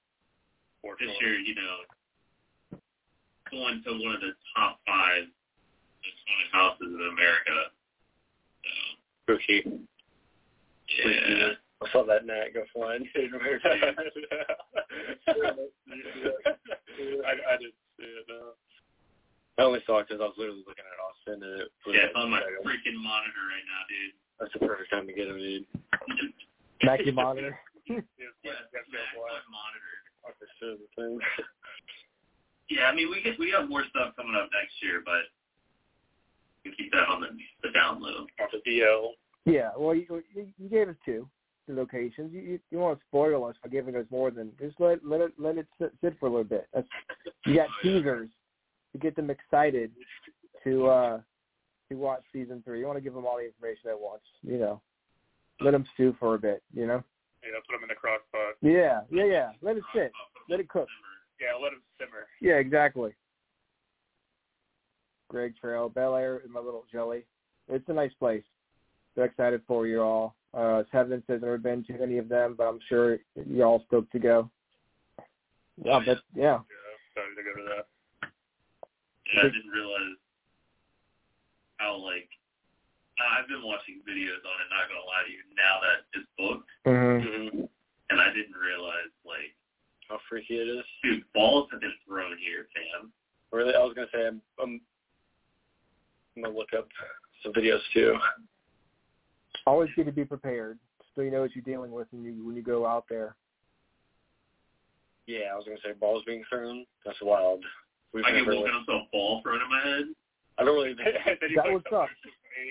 [0.82, 2.78] For this year, you know,
[3.50, 5.24] going to one of the top five
[6.02, 7.54] most haunted houses in America.
[8.62, 9.58] So, Spooky.
[10.98, 11.54] yeah.
[11.82, 13.06] I saw that gnat go flying.
[13.16, 13.22] I,
[17.26, 18.26] I didn't see it.
[18.28, 18.54] No.
[19.58, 22.08] I only saw it because I was literally looking at Austin and it was Yeah,
[22.08, 24.14] it's on my freaking monitor right now, dude.
[24.40, 25.66] That's the perfect time to get him, dude.
[26.86, 27.58] Mackie monitor.
[27.86, 29.94] Yes, Yeah, yes, yes, Mac monitor.
[30.22, 31.18] Fuck this shit, the thing.
[32.70, 35.28] Yeah, I mean we get we have more stuff coming up next year, but
[36.64, 37.28] we keep that on the
[37.62, 38.26] the down low.
[38.40, 39.10] On the DL.
[39.44, 41.28] Yeah, well, you, you you gave us two
[41.68, 42.32] the locations.
[42.32, 45.20] You you, you want to spoil us by giving us more than just let let
[45.20, 46.68] it let it sit, sit for a little bit.
[46.74, 46.86] That's,
[47.46, 48.28] you got teasers
[48.92, 49.92] to get them excited
[50.64, 51.20] to uh
[51.88, 52.80] to watch season three.
[52.80, 54.22] You want to give them all the information at once.
[54.42, 54.80] You know,
[55.60, 56.62] let them stew for a bit.
[56.72, 57.02] You know.
[57.42, 58.54] Yeah, put them in the crock pot.
[58.62, 59.50] Yeah, yeah, yeah.
[59.62, 60.12] Let it sit.
[60.48, 60.88] Let it cook.
[61.40, 62.26] Yeah, let them simmer.
[62.40, 63.14] Yeah, exactly.
[65.32, 67.24] Greg Trail, Bellaire, and my little jelly.
[67.68, 68.44] It's a nice place.
[69.16, 70.36] So excited for you all.
[70.52, 73.18] Uh, Seven says never been to any of them, but I'm sure
[73.48, 74.50] you're all stoked to go.
[75.82, 77.86] Yeah, but yeah, Yeah, excited to go to that.
[79.34, 80.20] Yeah, I didn't realize
[81.78, 82.28] how like
[83.16, 84.68] I've been watching videos on it.
[84.68, 87.64] Not gonna lie to you, now that it's booked, hmm Mm-hmm.
[88.10, 89.56] and I didn't realize like,
[90.08, 90.84] How freaky it is.
[91.02, 93.10] dude, balls have been thrown here, fam.
[93.52, 94.80] Really, I was gonna say I'm, I'm,
[96.36, 96.88] I'm gonna look up
[97.42, 98.16] some videos too.
[99.66, 100.78] Always good to be prepared,
[101.14, 103.36] so you know what you're dealing with when you when you go out there.
[105.26, 106.84] Yeah, I was gonna say balls being thrown.
[107.04, 107.62] That's wild.
[108.12, 110.04] We've I get never, woken up to a ball thrown in my head.
[110.58, 110.94] I don't really.
[110.94, 112.08] Think that was tough.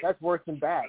[0.03, 0.85] That's worse than bad.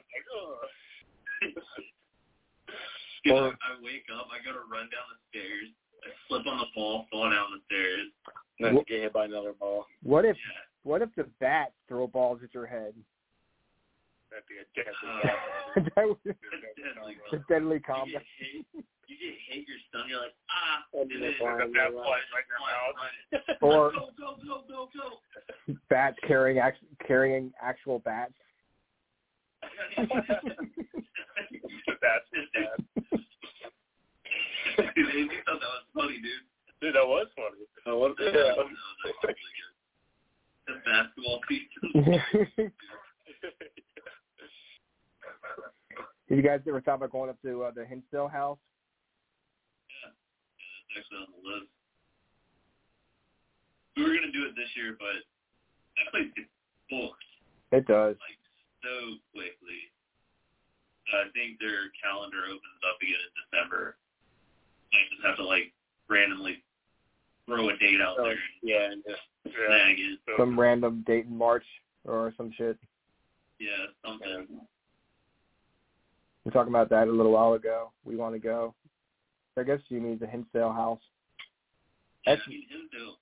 [3.24, 5.68] Dude, Or- I wake up, I go to run down the stairs,
[6.04, 8.08] I slip on the ball, fall down the stairs.
[8.58, 9.86] And then to get hit by another ball.
[10.02, 10.71] What if Yeah.
[10.82, 12.94] What if the bats throw balls at your head?
[14.30, 16.38] That'd be a deadly Uh, that was That's
[16.76, 17.16] deadly.
[17.32, 18.06] a deadly You combo.
[18.06, 18.64] get hit,
[19.06, 21.94] you get hit, you're stunned, you're like, ah, And and then then flying that around.
[21.94, 23.60] right in your mouth.
[23.60, 24.88] Or go, go, go, go,
[25.68, 25.74] go.
[25.90, 28.32] bats carrying act- carrying actual bats.
[29.96, 30.09] That's
[32.02, 32.78] bad.
[34.96, 36.46] dude, Andy thought that was funny, dude.
[36.80, 37.62] Dude, that was funny.
[37.98, 38.16] What?
[38.16, 38.56] That Yeah.
[38.56, 38.70] was
[39.22, 39.71] actually really good.
[40.66, 41.68] The basketball piece.
[46.28, 48.59] Did you guys ever thought about going up to uh, the Hinsdale house?
[49.90, 51.68] Yeah, it's actually on the list.
[53.97, 55.20] We were gonna do it this year, but
[56.01, 56.48] that place gets
[56.89, 57.24] booked
[57.76, 58.16] It does.
[58.16, 58.40] like
[58.80, 59.93] so quickly.
[61.12, 64.01] I think their calendar opens up again in December.
[64.97, 65.74] I just have to like
[66.09, 66.64] randomly
[67.44, 69.52] throw a date out Oh, there and yeah, and just Yeah.
[69.66, 70.19] snag it.
[70.27, 71.64] So, Some random date in March
[72.05, 72.78] or some shit.
[73.59, 73.69] Yeah,
[74.05, 74.47] something.
[74.51, 77.93] We were talking about that a little while ago.
[78.05, 78.74] We want to go.
[79.56, 81.01] I guess you mean the Hinsdale house.
[82.27, 83.19] Yeah, That's- I mean, Hinsdale.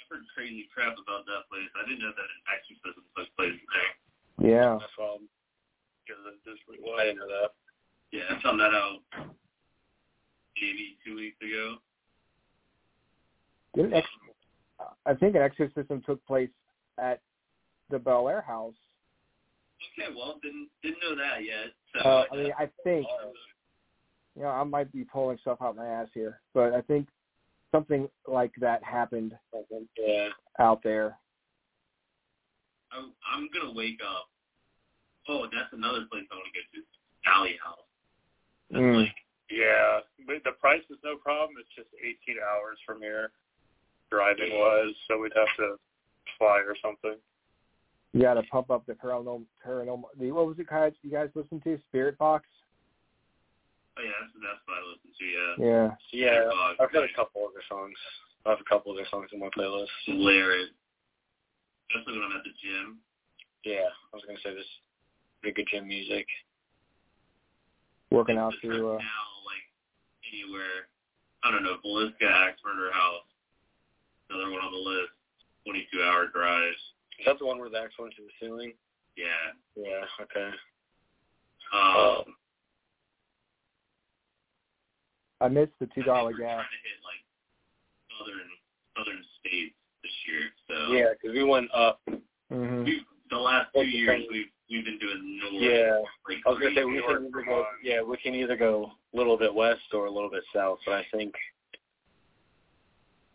[0.00, 1.68] I've heard crazy crap about that place.
[1.76, 3.58] I didn't know that an exorcism took place
[4.38, 4.50] there.
[4.50, 4.78] Yeah.
[4.80, 5.20] that's wild.
[6.06, 7.50] Because this, well, I didn't know that.
[8.12, 9.00] Yeah, I found that out
[10.60, 11.76] maybe two weeks ago.
[13.74, 14.06] Didn't ex-
[15.06, 16.50] I think an exorcism took place
[16.98, 17.20] at
[17.90, 18.74] the Bellaire house.
[19.98, 21.72] Okay, well, didn't didn't know that yet.
[21.92, 23.06] So Uh, I mean, I think
[24.36, 27.08] you know, I might be pulling stuff out my ass here, but I think
[27.70, 29.36] something like that happened
[29.96, 30.28] Yeah.
[30.58, 31.18] out there.
[32.92, 34.28] I'm, I'm gonna wake up.
[35.28, 37.30] Oh, that's another place I want to go to.
[37.30, 37.78] Alley House.
[38.70, 38.96] That's Mm.
[39.06, 39.14] like
[39.50, 41.58] yeah, but the price is no problem.
[41.58, 43.30] It's just 18 hours from here,
[44.14, 45.76] driving was, so we'd have to
[46.38, 47.18] fly or something.
[48.12, 49.42] You got to pump up the paranormal.
[49.66, 50.92] paranormal the, what was it, guys?
[51.02, 52.42] You guys listen to Spiritbox?
[53.96, 55.26] oh yeah, that's that's what I listen to.
[55.26, 55.52] Yeah.
[55.58, 55.88] Yeah.
[56.12, 57.98] Yeah, Uh, I've heard a couple of their songs.
[58.46, 59.90] I have a couple of their songs in my playlist.
[60.06, 60.70] Hilarious.
[61.90, 62.98] Especially when I'm at the gym.
[63.64, 64.66] Yeah, I was gonna say this
[65.40, 66.26] pretty good gym music.
[68.10, 68.94] Working out Just to.
[68.94, 69.66] Uh, now, like
[70.30, 70.86] anywhere.
[71.42, 71.76] I don't know.
[71.84, 73.28] Villisca, Axe Murder House.
[74.34, 75.10] Another one on the list.
[75.66, 76.76] 22 hour drives.
[77.20, 78.72] Is that the one where the axe went to the ceiling?
[79.16, 79.54] Yeah.
[79.76, 80.04] Yeah.
[80.20, 80.50] Okay.
[81.72, 82.34] Um,
[85.40, 86.64] I missed the two I dollar think we're gas.
[86.66, 87.22] Trying to hit like
[88.18, 88.50] southern
[88.96, 90.42] southern states this year.
[90.68, 92.00] So Yeah, because we went up.
[92.50, 93.00] hmm we
[93.30, 94.28] the last two years thing?
[94.30, 95.54] we've we've been doing north.
[95.62, 95.98] Yeah.
[96.28, 97.06] Like I was gonna say we crazy.
[97.06, 97.64] can either go.
[97.82, 100.78] Yeah, we can either go a little bit west or a little bit south.
[100.86, 101.34] But I think,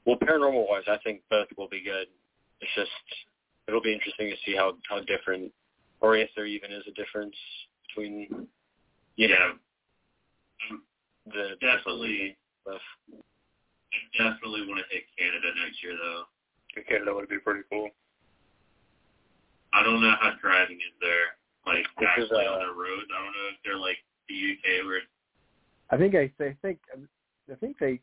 [0.09, 2.07] well, paranormal wise, I think both will be good.
[2.61, 2.89] It's just
[3.67, 5.51] it'll be interesting to see how how different,
[6.01, 7.35] or if there even is a difference
[7.87, 8.47] between,
[9.15, 9.53] you know,
[11.27, 12.37] the Definitely.
[12.63, 12.81] stuff.
[13.13, 16.23] I definitely want to hit Canada next year though.
[16.87, 17.89] Canada would be pretty cool.
[19.73, 21.37] I don't know how driving is there.
[21.67, 23.09] Like This is, actually uh, on the roads.
[23.13, 25.01] I don't know if they're like the UK where
[25.91, 26.79] I think I, I think
[27.51, 27.99] I think they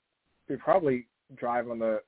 [0.48, 2.00] they probably drive on the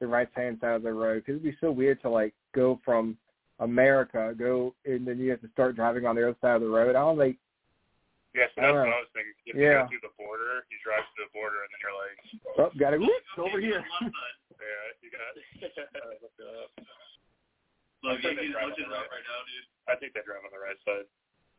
[0.00, 2.80] the right hand side of the road because it'd be so weird to like go
[2.84, 3.16] from
[3.58, 6.68] America go and then you have to start driving on the other side of the
[6.68, 6.96] road.
[6.96, 7.36] I don't think
[8.32, 8.96] Yeah, so I that's don't what.
[8.96, 9.34] I was thinking.
[9.44, 9.60] If Yeah.
[9.60, 12.16] you go through the border, you drive to the border, and then you're like,
[12.56, 13.84] oh gotta whoop, Okay, over here.
[13.84, 14.36] on the left side.
[14.56, 15.36] yeah, you got
[18.02, 19.20] Look, I think you they can drive look on it the up right.
[19.20, 19.68] right now, dude.
[19.92, 21.04] I think they drive on the right side.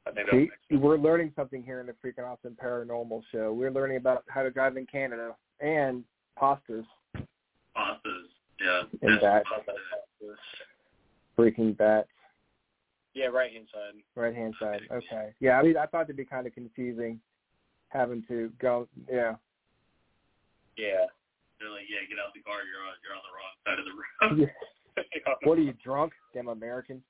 [0.08, 3.54] I think See, we're learning something here in the Freaking Austin Paranormal Show.
[3.54, 6.04] We're learning about how to drive in Canada and
[6.42, 6.86] pastas
[7.76, 8.28] Pastas.
[8.60, 8.84] Yeah.
[9.02, 9.50] and bats,
[11.38, 12.08] freaking bats.
[13.14, 14.00] Yeah, right hand side.
[14.16, 14.82] Right hand side.
[14.92, 15.34] Okay.
[15.40, 17.20] Yeah, I mean, I thought it'd be kind of confusing
[17.90, 18.88] having to go.
[19.10, 19.36] Yeah.
[20.78, 21.06] Yeah.
[21.60, 22.64] They're like, yeah, get out the car.
[22.66, 23.96] You're on you're on the wrong side of the
[24.40, 24.52] road.
[25.44, 26.14] what are you drunk?
[26.34, 27.04] Damn American.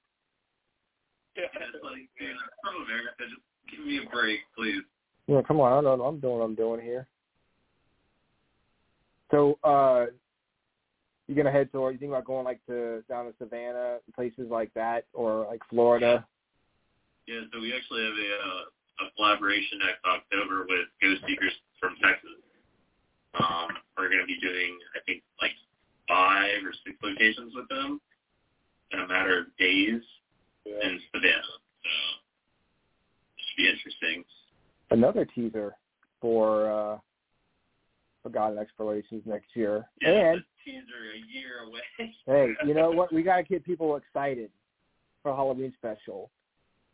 [1.37, 3.23] Yeah, it's like, dude, I'm from America.
[3.29, 3.41] Just
[3.71, 4.83] give me a break, please.
[5.27, 5.71] Yeah, come on.
[5.71, 6.05] I don't know.
[6.05, 7.07] I'm doing what I'm doing here.
[9.31, 10.07] So, uh,
[11.27, 11.93] You gonna head toward?
[11.93, 16.25] You think about going like to down to Savannah, places like that, or like Florida?
[17.25, 21.95] Yeah, so we actually have a uh, a collaboration next October with Ghost Seekers from
[22.03, 22.35] Texas.
[23.39, 25.51] Um, we're going to be doing, I think, like
[26.07, 28.01] five or six locations with them
[28.91, 30.01] in a matter of days
[30.65, 31.55] in Savannah.
[31.81, 31.91] So
[33.37, 34.25] it should be interesting.
[34.89, 35.75] Another teaser
[36.19, 36.97] for uh
[38.23, 39.85] Forgotten Explorations next year.
[40.01, 40.83] Yeah, and the teaser
[41.15, 42.13] a year away.
[42.25, 43.13] hey, you know what?
[43.13, 44.49] We gotta get people excited
[45.23, 46.29] for Halloween special.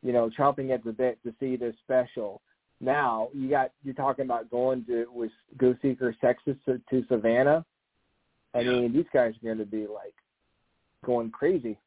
[0.04, 2.42] You know, chomping at the bit to see this special.
[2.80, 7.66] Now you got you're talking about going to with Ghost Seekers Texas to, to Savannah.
[8.54, 8.72] I Yeah.
[8.72, 10.14] mean, these guys are going to be like
[11.06, 11.78] going crazy.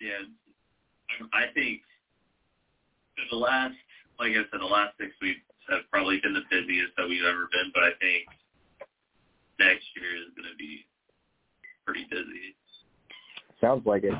[0.00, 0.24] Yeah,
[1.32, 1.80] I think
[3.30, 3.74] the last,
[4.18, 5.40] like I said, the last six weeks
[5.70, 7.70] have probably been the busiest that we've ever been.
[7.74, 8.26] But I think
[9.58, 10.86] next year is going to be
[11.86, 12.54] pretty busy.
[13.60, 14.14] Sounds like it.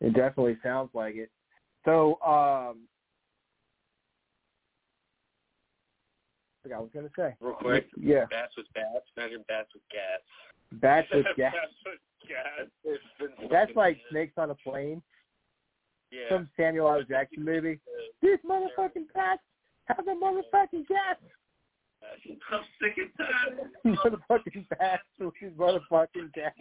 [0.00, 1.30] It definitely sounds like it.
[1.84, 2.86] So, um,
[6.52, 7.34] I forgot what I was going to say.
[7.40, 9.06] Real quick, Yeah, bats with bats.
[9.16, 10.24] Imagine bats with cats.
[10.72, 11.54] bats with gas.
[12.28, 12.64] Yeah.
[13.50, 15.00] That's like snakes on a plane.
[16.10, 16.28] Yeah.
[16.30, 17.02] Some Samuel L.
[17.08, 17.78] Jackson movie.
[18.22, 19.42] These motherfucking bats
[19.86, 21.16] have the motherfucking gas.
[22.02, 23.70] Uh, I'm sick and tired.
[23.86, 26.52] motherfucking bats with these motherfucking gas.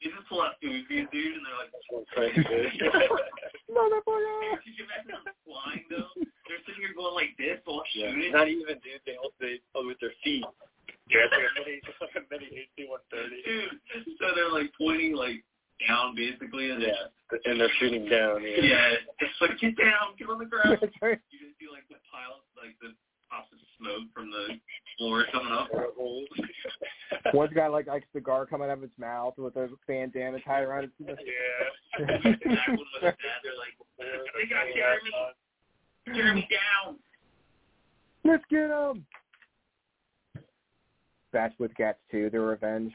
[0.00, 1.72] They just pull out Goofy, dude, and they're like,
[3.70, 4.56] Motherfucker.
[4.64, 6.08] Could you imagine them flying though?
[6.16, 8.10] They're sitting here going like this while Yeah.
[8.10, 8.32] shooting.
[8.32, 8.98] Not even, dude.
[9.06, 10.42] They all they oh, with their feet.
[11.10, 13.44] Yeah, it's like a mini, it's like a mini AC-130.
[13.44, 15.44] Dude, so they're like pointing like
[15.88, 17.08] down basically, and Yeah.
[17.44, 18.42] And they're shooting down.
[18.42, 18.94] yeah, Yeah.
[19.20, 20.78] it's like get down, get on the ground.
[20.80, 21.18] That's right.
[21.30, 22.94] You just see like the pile, like the
[23.30, 24.58] pops of smoke from the
[24.98, 25.68] floor coming up.
[27.34, 30.84] One's got like like cigar coming out of its mouth with a bandana tied around
[30.84, 31.16] its neck.
[31.24, 32.04] Yeah.
[32.06, 35.10] That one his they're like, they got Jeremy,
[36.14, 36.96] Jeremy down.
[38.24, 39.06] Let's get them.
[41.32, 42.28] Bats with cats too.
[42.30, 42.92] Their revenge.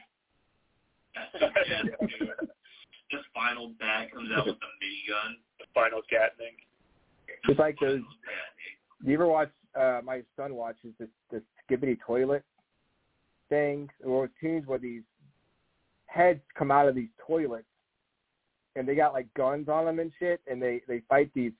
[1.40, 1.82] yeah.
[3.10, 5.34] This final bat comes out with a minigun.
[5.58, 6.54] The final catning.
[7.48, 8.00] It's like those.
[8.00, 9.50] Yeah, You ever watch?
[9.78, 12.42] Uh, my son watches this this Skibidi toilet
[13.48, 15.02] thing or tunes where these
[16.06, 17.66] heads come out of these toilets
[18.76, 21.52] and they got like guns on them and shit, and they they fight these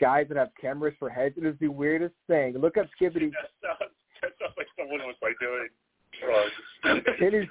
[0.00, 1.36] guys that have cameras for heads.
[1.36, 2.54] It is the weirdest thing.
[2.58, 3.30] Look up Skibidi.
[3.30, 5.68] That sounds, that sounds like someone was like doing
[6.22, 6.52] drugs.
[7.20, 7.46] It is.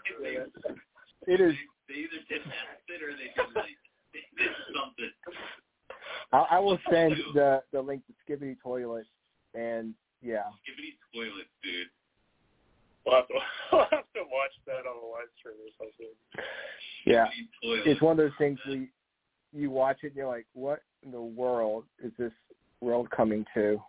[1.27, 1.53] It is.
[1.87, 3.77] They either did acid or they did like
[4.13, 5.11] they did something.
[6.31, 9.07] I, I will send the the link to Skibidi toilet,
[9.53, 11.87] and yeah, Skibidi toilet, dude.
[13.05, 13.33] We'll have, to,
[13.73, 16.13] we'll have to watch that on the live stream or something.
[17.05, 17.25] yeah.
[17.61, 17.85] Toilet.
[17.85, 18.87] It's one of those things where you,
[19.51, 22.31] you watch it and you're like, what in the world is this
[22.81, 23.81] world coming to?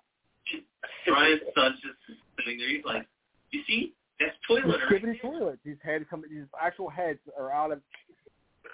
[1.07, 2.69] Brian's son's just sitting there.
[2.69, 3.07] He's like,
[3.51, 3.93] you see,
[4.25, 4.67] that's toilet.
[4.91, 5.59] right Skibidi there." toilets.
[5.65, 6.23] These heads come.
[6.29, 7.81] These actual heads are out of.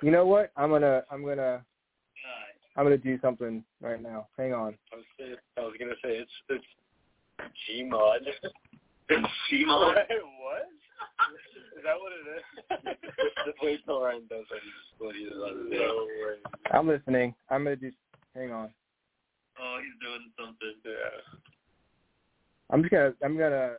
[0.02, 0.52] You know what?
[0.56, 1.02] I'm gonna.
[1.10, 1.62] I'm gonna.
[1.62, 2.50] God.
[2.76, 4.28] I'm gonna do something right now.
[4.38, 4.74] Hang on.
[4.92, 6.64] I was saying, I was gonna say it's it's
[7.68, 8.20] Gmod.
[9.08, 9.94] It's Shimon.
[10.40, 10.68] what?
[11.76, 12.96] Is that what it is?
[13.46, 14.44] Just wait till Ryan does
[14.98, 16.06] what he does on the no.
[16.72, 17.34] I'm listening.
[17.50, 17.90] I'm gonna do.
[18.34, 18.70] Hang on.
[19.60, 20.74] Oh, he's doing something.
[20.84, 21.38] Yeah.
[22.70, 23.12] I'm just gonna.
[23.24, 23.72] I'm gonna.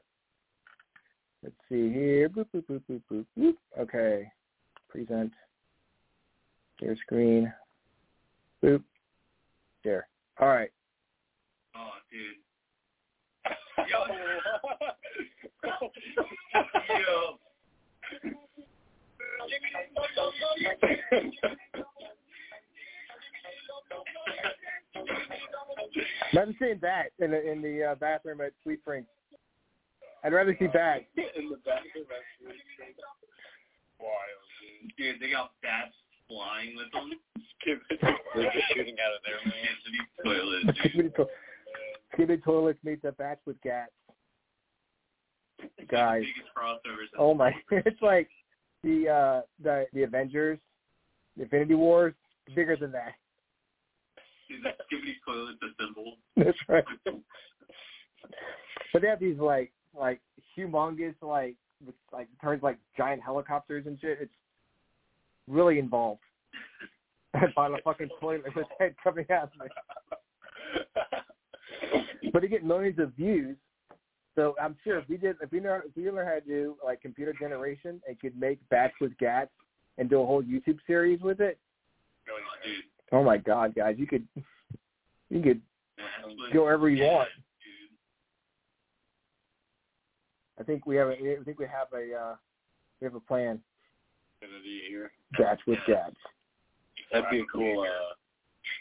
[1.43, 2.29] Let's see here.
[2.29, 3.55] Boop, boop, boop, boop, boop, boop.
[3.79, 4.31] Okay.
[4.89, 5.33] Present.
[6.79, 7.51] Share screen.
[8.63, 8.83] Boop.
[9.83, 10.07] There.
[10.39, 10.69] All right.
[11.75, 12.37] Oh, dude.
[13.89, 14.05] Yo.
[26.33, 29.07] Imagine seeing that in the in the uh, bathroom at Sweet Springs.
[30.23, 31.05] I'd rather see that.
[31.17, 32.95] In the bathroom, that's
[33.99, 34.95] wild, dude.
[34.97, 35.93] Dude, they got bats
[36.27, 37.11] flying with them.
[37.65, 39.75] They're just shooting out of there, man.
[39.85, 40.93] Skibidi toilet, dude.
[40.93, 41.27] Skibidi, to-
[42.13, 43.91] Skibidi toilets meet the bats with gats.
[45.89, 46.23] Guys.
[47.17, 47.53] Oh my!
[47.71, 48.29] It's like
[48.83, 50.57] the uh the the Avengers,
[51.37, 52.13] the Infinity Wars,
[52.55, 53.13] bigger than that.
[54.49, 56.15] Dude, that Skibidi toilet's a symbol.
[56.37, 56.83] That's right.
[58.93, 60.19] But they have these like like
[60.57, 61.55] humongous like
[61.85, 64.17] with, like turns like giant helicopters and shit.
[64.21, 64.33] It's
[65.47, 66.21] really involved.
[67.57, 69.51] On a fucking toilet with head coming out.
[69.59, 69.67] Of
[72.23, 72.33] it.
[72.33, 73.57] But they get millions of views
[74.35, 76.75] So I'm sure if we did, if we know, if we learned how to do
[76.83, 79.51] like computer generation and could make bats with gats
[79.97, 81.57] and do a whole YouTube series with it,
[82.29, 82.75] oh, Dude,
[83.11, 84.25] oh my God, guys, you could,
[85.29, 85.61] you could
[86.53, 87.27] go wherever you want.
[87.27, 87.43] dude.
[90.61, 92.35] I think we have, a, I think we have a, uh,
[92.99, 93.59] we have a plan.
[94.41, 95.09] Gonna.
[95.37, 96.15] Bats with gats.
[97.11, 98.13] That'd be a cool uh,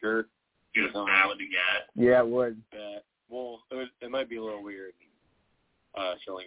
[0.01, 0.29] shirt.
[0.75, 1.89] Dude, a bat with a gat.
[1.97, 2.61] Yeah, it would.
[2.71, 3.05] Bat.
[3.31, 4.93] Well, it, would, it might be a little weird.
[5.97, 6.47] Uh, showing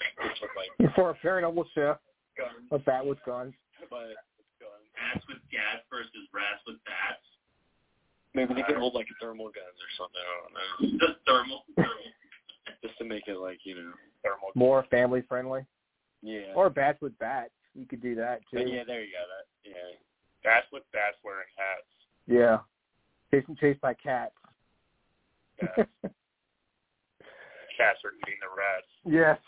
[0.00, 1.96] pictures like For a paranormal show,
[2.36, 3.54] guns, a bat with guns.
[3.88, 4.16] but
[4.58, 4.88] guns.
[4.96, 7.22] Bats with gats versus rats with bats.
[8.34, 10.22] Maybe they could hold like thermal guns or something.
[10.22, 10.98] I don't know.
[11.06, 11.64] Just thermal.
[11.76, 12.10] thermal.
[12.82, 13.92] Just to make it like you know.
[14.22, 14.50] Thermal.
[14.54, 15.64] More family friendly.
[16.22, 16.52] Yeah.
[16.54, 17.52] Or bats with bats.
[17.74, 18.58] You could do that too.
[18.58, 19.24] But yeah, there you go.
[19.24, 19.96] That yeah.
[20.44, 21.86] Bats with bats wearing hats.
[22.26, 22.58] Yeah.
[23.30, 24.34] Chasing chased by cats.
[25.62, 25.84] Yeah.
[27.80, 28.86] Cats are eating the rats.
[29.06, 29.38] yes.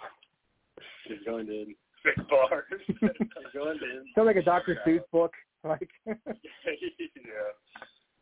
[1.06, 1.66] She's going to.
[2.02, 2.64] Six bars.
[2.86, 2.96] She's
[3.52, 4.02] going to.
[4.14, 4.78] Sounds like a Dr.
[4.86, 5.34] Seuss book.
[5.64, 6.14] Like yeah.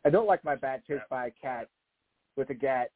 [0.05, 1.68] I don't like my bat chased by a cat
[2.36, 2.90] with a gat.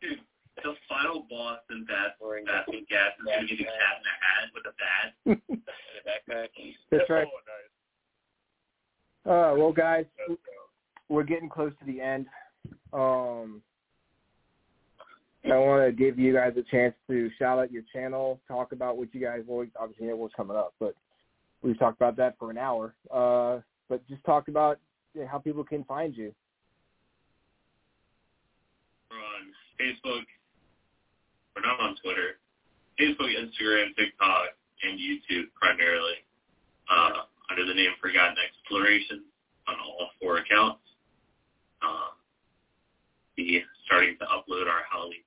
[0.00, 0.20] Dude,
[0.62, 3.96] the final boss in Bats, Wearing bats with gats is going to get a cat
[3.98, 5.06] in a hat with a bat.
[5.48, 6.48] in a backpack.
[6.90, 7.26] That's right.
[9.26, 9.30] Oh.
[9.30, 10.06] Uh, well, guys,
[11.08, 12.26] we're getting close to the end.
[12.92, 13.62] Um,
[15.44, 18.96] I want to give you guys a chance to shout out your channel, talk about
[18.96, 19.42] what you guys.
[19.46, 20.94] Well, obviously, know what's coming up, but
[21.62, 22.94] we've talked about that for an hour.
[23.10, 24.78] Uh, but just talk about
[25.30, 26.34] how people can find you.
[29.10, 30.24] We're on Facebook.
[31.58, 32.38] We're not on Twitter.
[33.02, 34.54] Facebook, Instagram, TikTok,
[34.86, 36.22] and YouTube primarily.
[36.86, 39.24] Uh, under the name Forgotten Exploration
[39.66, 40.86] on all four accounts.
[41.82, 42.14] Um,
[43.34, 45.26] be starting to upload our Halloween